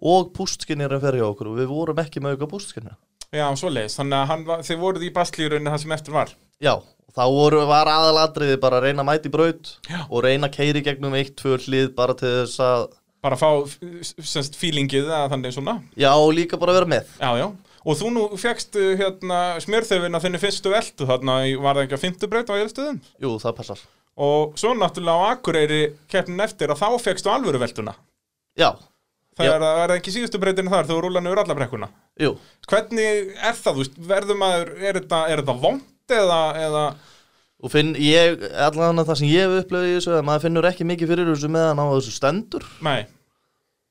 Og 0.06 0.34
pústskinnir 0.36 0.90
er 0.92 0.98
að 1.00 1.06
fer 1.08 1.18
hjá 1.22 1.28
okkur 1.30 1.50
og 1.54 1.60
við 1.62 1.70
vorum 1.72 2.02
ekki 2.04 2.22
með 2.24 2.36
auka 2.36 2.50
pústskinnir 2.52 2.98
já, 3.36 3.48
svo 3.60 3.68
leiðis 3.72 3.96
Þannig 4.00 4.16
að 4.22 4.28
hann, 4.30 4.44
var- 4.48 4.62
þið 4.64 4.78
voruð 4.80 5.04
í 5.08 5.14
baslýrunni 5.16 5.72
það 5.72 5.82
sem 5.82 5.92
eftir 5.96 6.14
var. 6.16 6.30
Já, 6.64 6.74
þá 7.16 7.24
voru, 7.32 7.62
var 7.68 7.90
aðalatriði 7.92 8.60
bara 8.64 8.78
að 8.80 8.86
reyna 8.90 9.04
að 9.04 9.10
mæti 9.10 9.32
braut 9.34 9.72
Já. 9.90 10.06
og 10.10 10.24
reyna 10.24 10.48
að 10.48 10.56
keiri 10.56 10.84
gegnum 10.86 11.16
eitt, 11.18 11.34
tvö 11.36 11.58
hlið 11.66 11.90
bara 11.98 12.14
til 12.16 12.32
þess 12.46 12.60
að, 12.64 12.86
bara 13.26 13.36
fá 13.40 13.50
semst 14.24 14.56
fílingið 14.56 15.10
eða 15.10 15.30
þannig 15.34 15.56
svona. 15.56 15.78
Já, 15.98 16.12
og 16.16 16.32
líka 16.38 16.60
bara 16.62 16.76
vera 16.78 16.86
með. 16.86 17.08
Já, 17.20 17.32
já, 17.42 17.48
og 17.86 18.00
þú 18.00 18.10
nú 18.16 18.24
fegst 18.42 18.76
hérna 19.00 19.60
smjörþefin 19.64 20.18
að 20.18 20.26
þinni 20.26 20.42
fyrstu 20.42 20.74
veltu 20.74 21.08
þarna, 21.10 21.38
var 21.62 21.78
það 21.78 21.86
ekki 21.86 21.98
að 22.00 22.04
fymtu 22.08 22.30
braut 22.32 22.50
á 22.50 22.56
eilstöðum 22.58 23.00
Jú, 23.22 23.36
það 23.44 23.56
passar. 23.62 23.86
og 24.18 24.58
svo 24.60 24.74
náttúrulega 24.74 25.22
á 25.22 25.30
Akureyri 25.36 25.82
keppnin 26.12 26.44
eftir 26.46 26.74
að 26.74 26.82
þá 26.82 26.90
fegstu 27.06 27.32
alvöru 27.34 27.62
veltuna 27.62 27.96
Já, 28.56 28.72
það 29.38 29.66
er, 29.68 29.96
ekki 29.98 30.14
síðustu 30.16 30.40
breytinu 30.40 30.72
þar 30.72 30.88
þú 30.88 31.02
rúlan 31.04 31.28
yfir 31.28 31.42
alla 31.44 31.58
brekkuna? 31.58 31.90
Jú, 32.24 32.38
hvernig 32.72 33.34
er 33.36 33.58
það, 33.60 33.82
verður 34.08 34.40
maður 34.40 34.72
er 34.80 35.02
þetta, 35.02 35.20
er 35.28 35.44
þetta 35.44 35.58
vond 35.60 36.16
eða, 36.16 36.40
eða? 36.62 36.86
Og 37.66 37.72
finn 37.74 37.94
ég, 38.00 38.40
allan 38.62 39.02
það 39.04 39.20
sem 39.20 39.30
ég 39.32 39.44
hef 39.44 39.66
upplöfið 39.66 39.92
í 39.92 39.98
þessu, 39.98 40.14
að 40.16 40.26
maður 40.28 40.46
finnur 40.46 40.68
ekki 40.70 40.88
mikið 40.88 41.12
fyrir 41.12 41.30
þessu 41.32 41.50
meðan 41.52 41.82
á 41.82 41.86
þessu 41.96 42.14
stendur. 42.16 42.66
Nei, 42.86 43.06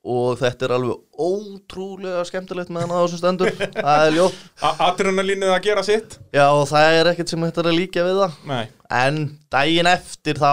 og 0.05 0.35
þetta 0.37 0.67
er 0.67 0.73
alveg 0.77 1.21
ótrúlega 1.25 2.25
skemmtilegt 2.29 2.69
meðan 2.75 2.93
á 2.93 2.99
þessu 3.05 3.19
stendur, 3.23 3.51
það 3.57 4.03
er 4.09 4.17
ljótt. 4.19 4.41
adrenalínið 4.85 5.53
að 5.55 5.63
gera 5.65 5.85
sitt. 5.87 6.19
Já, 6.35 6.45
og 6.53 6.67
það 6.69 6.97
er 6.99 7.11
ekkert 7.15 7.33
sem 7.33 7.47
þetta 7.47 7.63
er 7.65 7.69
að 7.71 7.79
líka 7.79 8.05
við 8.07 8.19
það. 8.21 8.35
nei, 8.51 8.65
En 8.95 9.17
daginn 9.51 9.89
eftir 9.91 10.39
þá, 10.39 10.51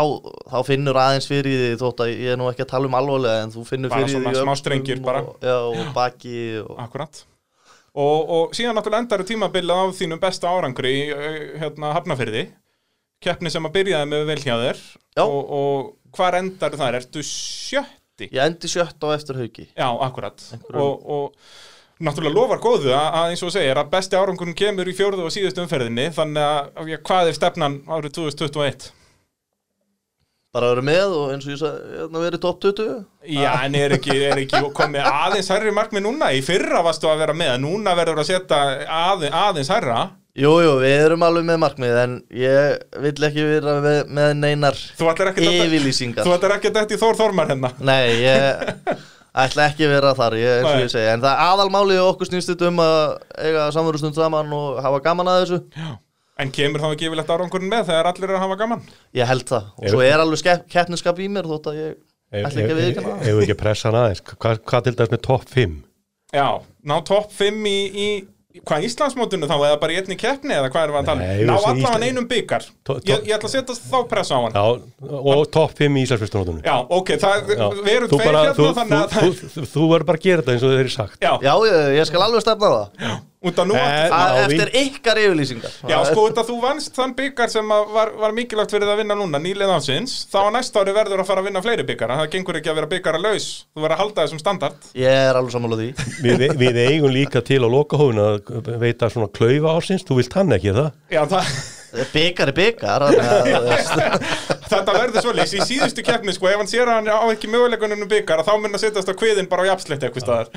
þá 0.49 0.56
finnur 0.66 0.97
aðeins 0.97 1.28
fyrir 1.30 1.60
því 1.66 1.74
þótt 1.82 1.99
að 2.06 2.14
ég 2.16 2.32
er 2.34 2.39
nú 2.39 2.47
ekki 2.49 2.64
að 2.66 2.72
tala 2.72 2.89
um 2.89 2.95
alvarlega 2.97 3.43
en 3.43 3.52
þú 3.54 3.66
finnur 3.68 3.91
Bara 3.91 4.02
fyrir 4.08 4.16
svona 4.16 4.32
því 4.32 4.39
í 4.39 4.39
smá 4.39 4.54
öxlum 4.54 4.62
strengir 4.64 5.04
bara. 5.06 5.22
og, 5.28 5.43
Já, 5.45 5.58
og 5.68 5.91
baki 5.97 6.38
og 6.64 6.80
akkurat. 6.88 7.22
Og, 7.91 8.20
og 8.32 8.56
síðan 8.56 8.78
náttúrulega 8.80 9.04
endar 9.04 9.26
tímabilið 9.28 9.76
á 9.76 9.84
þínum 9.99 10.22
besta 10.24 10.47
árangri 10.47 10.95
eh, 11.12 11.39
hérna 11.60 11.91
Hafnafyrði 11.97 12.47
keppni 13.22 13.52
sem 13.54 13.68
að 13.68 13.76
byrjaði 13.76 14.08
með 14.10 14.24
vel 14.32 14.39
hjá 14.41 14.56
þér. 14.64 14.80
Já. 15.20 15.26
og, 15.28 15.52
og 15.60 16.16
hvar 16.18 16.39
endar 16.39 16.74
þar, 16.80 16.97
ertu 17.04 17.22
sjötti? 18.22 18.36
Ég 18.36 18.45
endi 18.45 18.72
sjött 18.72 19.03
á 19.03 19.07
eftir 19.15 19.36
hauki 19.41 19.67
Já, 19.76 19.89
akkurat 20.05 20.41
og, 20.74 21.09
og 21.09 21.34
náttúrulega 22.01 22.36
lofar 22.36 22.61
góðu 22.61 22.93
að, 22.93 23.09
að 23.19 23.34
eins 23.34 23.43
og 23.43 23.53
segir 23.53 23.78
að 23.78 23.91
besti 23.91 24.17
árangurinn 24.17 24.57
kemur 24.57 24.89
í 24.89 24.95
fjórðu 24.97 25.28
og 25.28 25.34
síðustu 25.34 25.61
umferðinni 25.65 26.09
þannig 26.15 26.41
að 26.41 26.97
hvað 27.05 27.30
er 27.30 27.38
stefnan 27.38 27.82
árið 27.88 28.17
2021? 28.17 28.91
Bara 30.51 30.67
að 30.67 30.74
vera 30.74 30.84
með 30.84 31.13
og 31.15 31.30
eins 31.32 31.45
og 31.45 31.53
ég 31.53 31.59
sagði, 31.61 31.91
hérna 31.95 32.22
verið 32.26 32.41
topp 32.43 32.57
20 32.65 32.88
Já, 33.32 33.51
en 33.63 33.76
er 33.80 33.93
ekki, 33.95 34.17
er 34.28 34.41
ekki 34.41 34.63
komið 34.76 35.05
aðeins 35.07 35.51
hærri 35.53 35.72
markmið 35.76 36.03
núna? 36.03 36.32
Í 36.36 36.41
fyrra 36.43 36.82
varstu 36.84 37.07
að 37.07 37.22
vera 37.24 37.36
með, 37.38 37.53
núna 37.63 37.93
verður 37.95 38.19
að 38.26 38.34
setja 38.34 38.59
aðeins, 38.84 39.38
aðeins 39.45 39.72
hærra 39.72 40.01
Jú, 40.32 40.51
jú, 40.63 40.75
við 40.79 40.93
erum 40.95 41.23
alveg 41.27 41.43
með 41.43 41.57
markmið 41.59 41.97
en 42.05 42.11
ég 42.39 42.99
vill 43.03 43.25
ekki 43.27 43.43
vera 43.43 43.73
með, 43.84 43.97
með 44.15 44.29
neinar 44.39 44.77
Þú 44.95 45.09
ætlar 45.11 45.32
ekki 45.34 45.47
að 45.49 45.57
yfirlýsingar 45.65 46.23
Þú 46.23 46.36
ætlar 46.38 46.53
ekki 46.55 46.69
að 46.69 46.77
þetta 46.79 46.95
í 46.95 47.01
Þór 47.01 47.17
Þormar 47.19 47.51
hérna 47.51 47.71
Nei, 47.84 48.05
ég 48.21 48.61
ætla 49.43 49.65
ekki 49.67 49.89
að 49.89 49.91
vera 49.97 50.13
þar, 50.15 50.38
ég, 50.39 50.53
eins 50.61 50.69
og 50.69 50.77
Nei. 50.77 50.86
ég 50.86 50.93
segi 50.93 51.09
En 51.11 51.25
það 51.25 51.43
aðalmálið 51.49 51.99
okkur 52.05 52.32
snýst 52.32 52.53
þetta 52.53 52.71
um 52.71 52.79
að 52.86 53.03
eiga 53.43 53.67
samverðustund 53.75 54.21
saman 54.21 54.55
og 54.55 54.79
hafa 54.88 55.03
gaman 55.09 55.34
að 55.34 55.41
þessu 55.43 55.61
Já. 55.75 55.91
En 56.41 56.55
kemur 56.55 56.82
þá 56.82 56.88
ekki 56.93 57.09
yfirlegt 57.09 57.32
árangurinn 57.36 57.69
með 57.69 57.89
þegar 57.91 58.07
allir 58.09 58.29
eru 58.29 58.38
að 58.39 58.43
hafa 58.45 58.59
gaman? 58.63 58.88
Ég 59.19 59.27
held 59.29 59.43
það, 59.51 59.67
og 59.77 59.91
svo 59.91 59.99
er 60.05 60.23
alveg 60.23 60.63
keppniskap 60.71 61.19
í 61.21 61.27
mér 61.29 61.49
þótt 61.51 61.67
að 61.69 61.79
ég 61.82 61.91
ætla 62.39 62.63
ekki 62.63 62.71
að 62.71 62.79
viðkjanna 62.79 63.11
það 63.11 63.27
Ef 63.27 63.36
við 63.36 63.43
ekki 63.43 63.55
að 63.57 63.61
pressa 63.61 63.89
hann 63.89 63.97
aðeins, 63.99 64.23
hvað, 64.32 64.61
hvað 64.71 64.86
til 64.88 64.93
dæmis 64.95 65.11
með 65.11 65.21
topp 65.27 65.51
5? 65.51 65.75
Já, 66.32 66.47
ná 66.88 66.95
topp 67.11 67.36
5 67.36 67.67
í, 67.67 67.77
í 67.91 68.07
hvað 68.68 68.86
Íslandsmótinu 68.88 69.47
þá, 69.49 69.56
eða 69.70 69.78
bara 69.82 69.93
í 69.93 69.99
einni 70.02 70.18
keppni 70.20 70.54
eða 70.58 70.70
hvað 70.74 70.84
erum 70.88 70.95
við 70.97 71.02
að 71.02 71.10
tala 71.10 71.22
um? 71.22 71.41
Ná 71.47 71.54
allavega 71.56 71.82
Ísland- 71.82 72.06
einum 72.10 72.28
byggar 72.32 72.66
ég, 72.68 73.24
ég 73.30 73.36
ætla 73.38 73.49
að 73.49 73.54
setja 73.56 73.76
þá 73.80 73.97
pressa 74.12 74.36
á 74.36 74.39
hann. 74.43 74.54
Já, 74.56 74.66
og 75.36 75.43
topp 75.56 75.76
5 75.80 75.97
í 75.97 76.04
Íslandsfyrstunótunum 76.06 76.62
Já, 76.66 76.76
ok, 76.89 77.12
það, 77.22 77.52
við 77.82 77.93
erum 77.95 78.12
tveir 78.12 78.28
hérna 78.32 78.54
þú, 78.60 78.70
þannig 78.82 78.97
að 78.99 79.18
þú, 79.18 79.32
þú, 79.41 79.52
þú, 79.56 79.68
þú 79.76 79.88
verður 79.93 80.08
bara 80.12 80.22
að 80.22 80.26
gera 80.28 80.41
þetta 80.45 80.56
eins 80.58 80.64
og 80.68 80.74
þeir 80.76 80.84
eru 80.86 80.93
sagt. 80.97 81.18
Já, 81.22 81.34
Já, 81.47 81.54
ég, 81.72 81.82
ég 82.02 82.10
skal 82.12 82.26
alveg 82.28 82.45
stefna 82.45 82.68
á 82.68 82.74
það 82.76 83.20
Eh, 83.42 84.12
að 84.14 84.14
Að 84.14 84.39
Eftir 84.44 84.70
ykkar 84.84 85.18
yfirlýsingar. 85.18 85.72
Já, 85.89 85.96
sko, 86.06 86.28
af 86.30 86.46
þú 86.46 86.58
vannst 86.62 86.94
þann 86.94 87.16
byggar 87.18 87.50
sem 87.50 87.72
að 87.74 87.88
var, 87.96 88.12
var 88.22 88.36
mikilvægt 88.38 88.76
fyrir 88.76 88.86
það 88.86 88.94
að 88.94 89.02
vinna 89.02 89.18
núna, 89.18 89.42
nýlið 89.42 89.74
ánsins 89.74 90.14
þá 90.30 90.38
á 90.46 90.50
næsta 90.54 90.84
ári 90.84 90.94
verður 90.94 91.24
að 91.24 91.30
fara 91.32 91.42
að 91.42 91.50
vinna 91.50 91.64
fleiri 91.66 91.88
byggara 91.89 92.20
það 92.22 92.30
gengur 92.36 92.60
ekki 92.62 92.70
að 92.70 92.78
vera 92.78 92.92
byggara 92.92 93.24
laus, 93.24 93.50
þú 93.74 93.82
verður 93.82 93.96
að 93.98 94.02
halda 94.04 94.28
þessum 94.28 94.44
standard. 94.44 94.88
Ég 94.94 95.18
er 95.26 95.42
alveg 95.42 95.56
sammála 95.58 95.82
því. 95.82 95.89
Við, 96.28 96.48
við 96.62 96.82
eigum 96.86 97.16
líka 97.18 97.42
til 97.42 97.64
á 97.66 97.70
lokahófin 97.74 98.22
að 98.22 98.78
veita 98.86 99.10
svona 99.10 99.34
klaufa 99.34 99.74
ársins, 99.74 100.06
þú 100.06 100.22
vilt 100.22 100.38
hann 100.38 100.54
ekki 100.60 100.70
er 100.70 100.78
það? 100.84 100.92
Já, 101.10 101.24
það, 101.34 101.56
Byggar 102.14 102.52
er 102.52 102.56
byggar 102.56 103.06
þetta 104.72 104.94
verður 104.96 105.26
svolítið 105.26 105.58
í 105.58 105.66
síðustu 105.68 106.04
keppni, 106.06 106.34
sko, 106.36 106.48
ef 106.52 106.62
hann 106.62 106.70
sér 106.70 106.88
að 106.89 107.00
hann 107.00 107.10
á 107.12 107.28
ekki 107.34 107.50
möguleikunum 107.52 108.08
byggara, 108.12 108.46
þá 108.48 108.54
mun 108.62 108.78
að 108.78 108.84
setjast 108.86 109.12
á 109.12 109.16
kviðin 109.20 109.50
bara 109.52 109.66
á 109.68 109.70
jafnsleitt 109.72 110.06
eitthvað 110.08 110.26
staðar. 110.26 110.48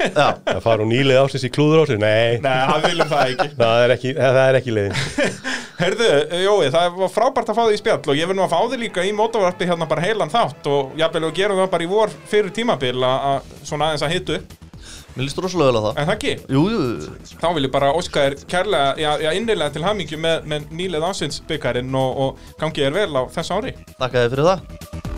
Já, 0.00 0.28
Að 0.54 0.62
fara 0.64 0.84
úr 0.84 0.90
nýlega 0.90 1.24
ársins 1.24 1.44
í 1.44 1.50
klúður 1.52 1.82
ársins? 1.84 2.00
Nei, 2.00 2.40
Nei, 2.40 2.54
það 2.70 2.86
viljum 2.88 3.10
það 3.10 3.34
ekki. 3.34 3.48
Það 3.60 3.82
er 3.84 3.94
ekki, 3.94 4.12
það 4.16 4.38
er 4.42 4.58
ekki 4.60 4.74
leiðin. 4.76 4.96
Herðu, 5.80 6.08
Jói, 6.44 6.70
það 6.72 6.96
var 7.00 7.12
frábært 7.12 7.52
að 7.52 7.58
fá 7.58 7.62
þig 7.66 7.76
í 7.76 7.80
spjall 7.80 8.00
og 8.12 8.18
ég 8.18 8.30
vil 8.30 8.36
nú 8.36 8.44
að 8.44 8.52
fá 8.54 8.58
þig 8.72 8.82
líka 8.84 9.04
í 9.04 9.12
mótavarpi 9.16 9.68
hérna 9.68 9.88
bara 9.90 10.04
heilan 10.04 10.32
þátt 10.32 10.68
og 10.70 10.96
jafnvel 11.00 11.28
og 11.28 11.36
gerum 11.36 11.60
það 11.60 11.70
bara 11.72 11.86
í 11.86 11.90
vor 11.90 12.12
fyrir 12.30 12.52
tímabil 12.56 12.96
að 13.00 13.28
að 13.30 13.54
svona 13.68 13.88
aðeins 13.90 14.04
að 14.04 14.14
hitu 14.16 14.36
upp, 14.36 14.56
mér 15.16 15.26
líst 15.26 15.42
rosalega 15.42 15.70
vel 15.70 15.80
á 15.80 15.82
það. 15.86 16.00
En 16.00 16.10
það 16.10 16.16
ekki? 16.16 16.34
Jú, 16.56 16.64
jú, 16.74 16.80
þá 17.42 17.46
vil 17.56 17.66
ég 17.66 17.74
bara 17.76 17.92
óska 17.96 18.26
þér 18.26 18.38
kærlega, 18.54 18.96
já, 19.02 19.10
já 19.26 19.30
innilega 19.36 19.74
til 19.76 19.86
hamingju 19.86 20.22
með, 20.22 20.50
með 20.52 20.74
nýlið 20.80 21.08
ásins 21.10 21.42
byggarinn 21.50 22.00
og, 22.00 22.24
og 22.26 22.58
gangið 22.62 22.90
er 22.90 22.98
vel 23.02 23.12
á 23.18 23.22
þessu 23.36 23.60
ári. 23.60 23.76
Þakka 23.96 24.26
þið 24.26 24.36
fyrir 24.36 24.52
það 24.52 25.09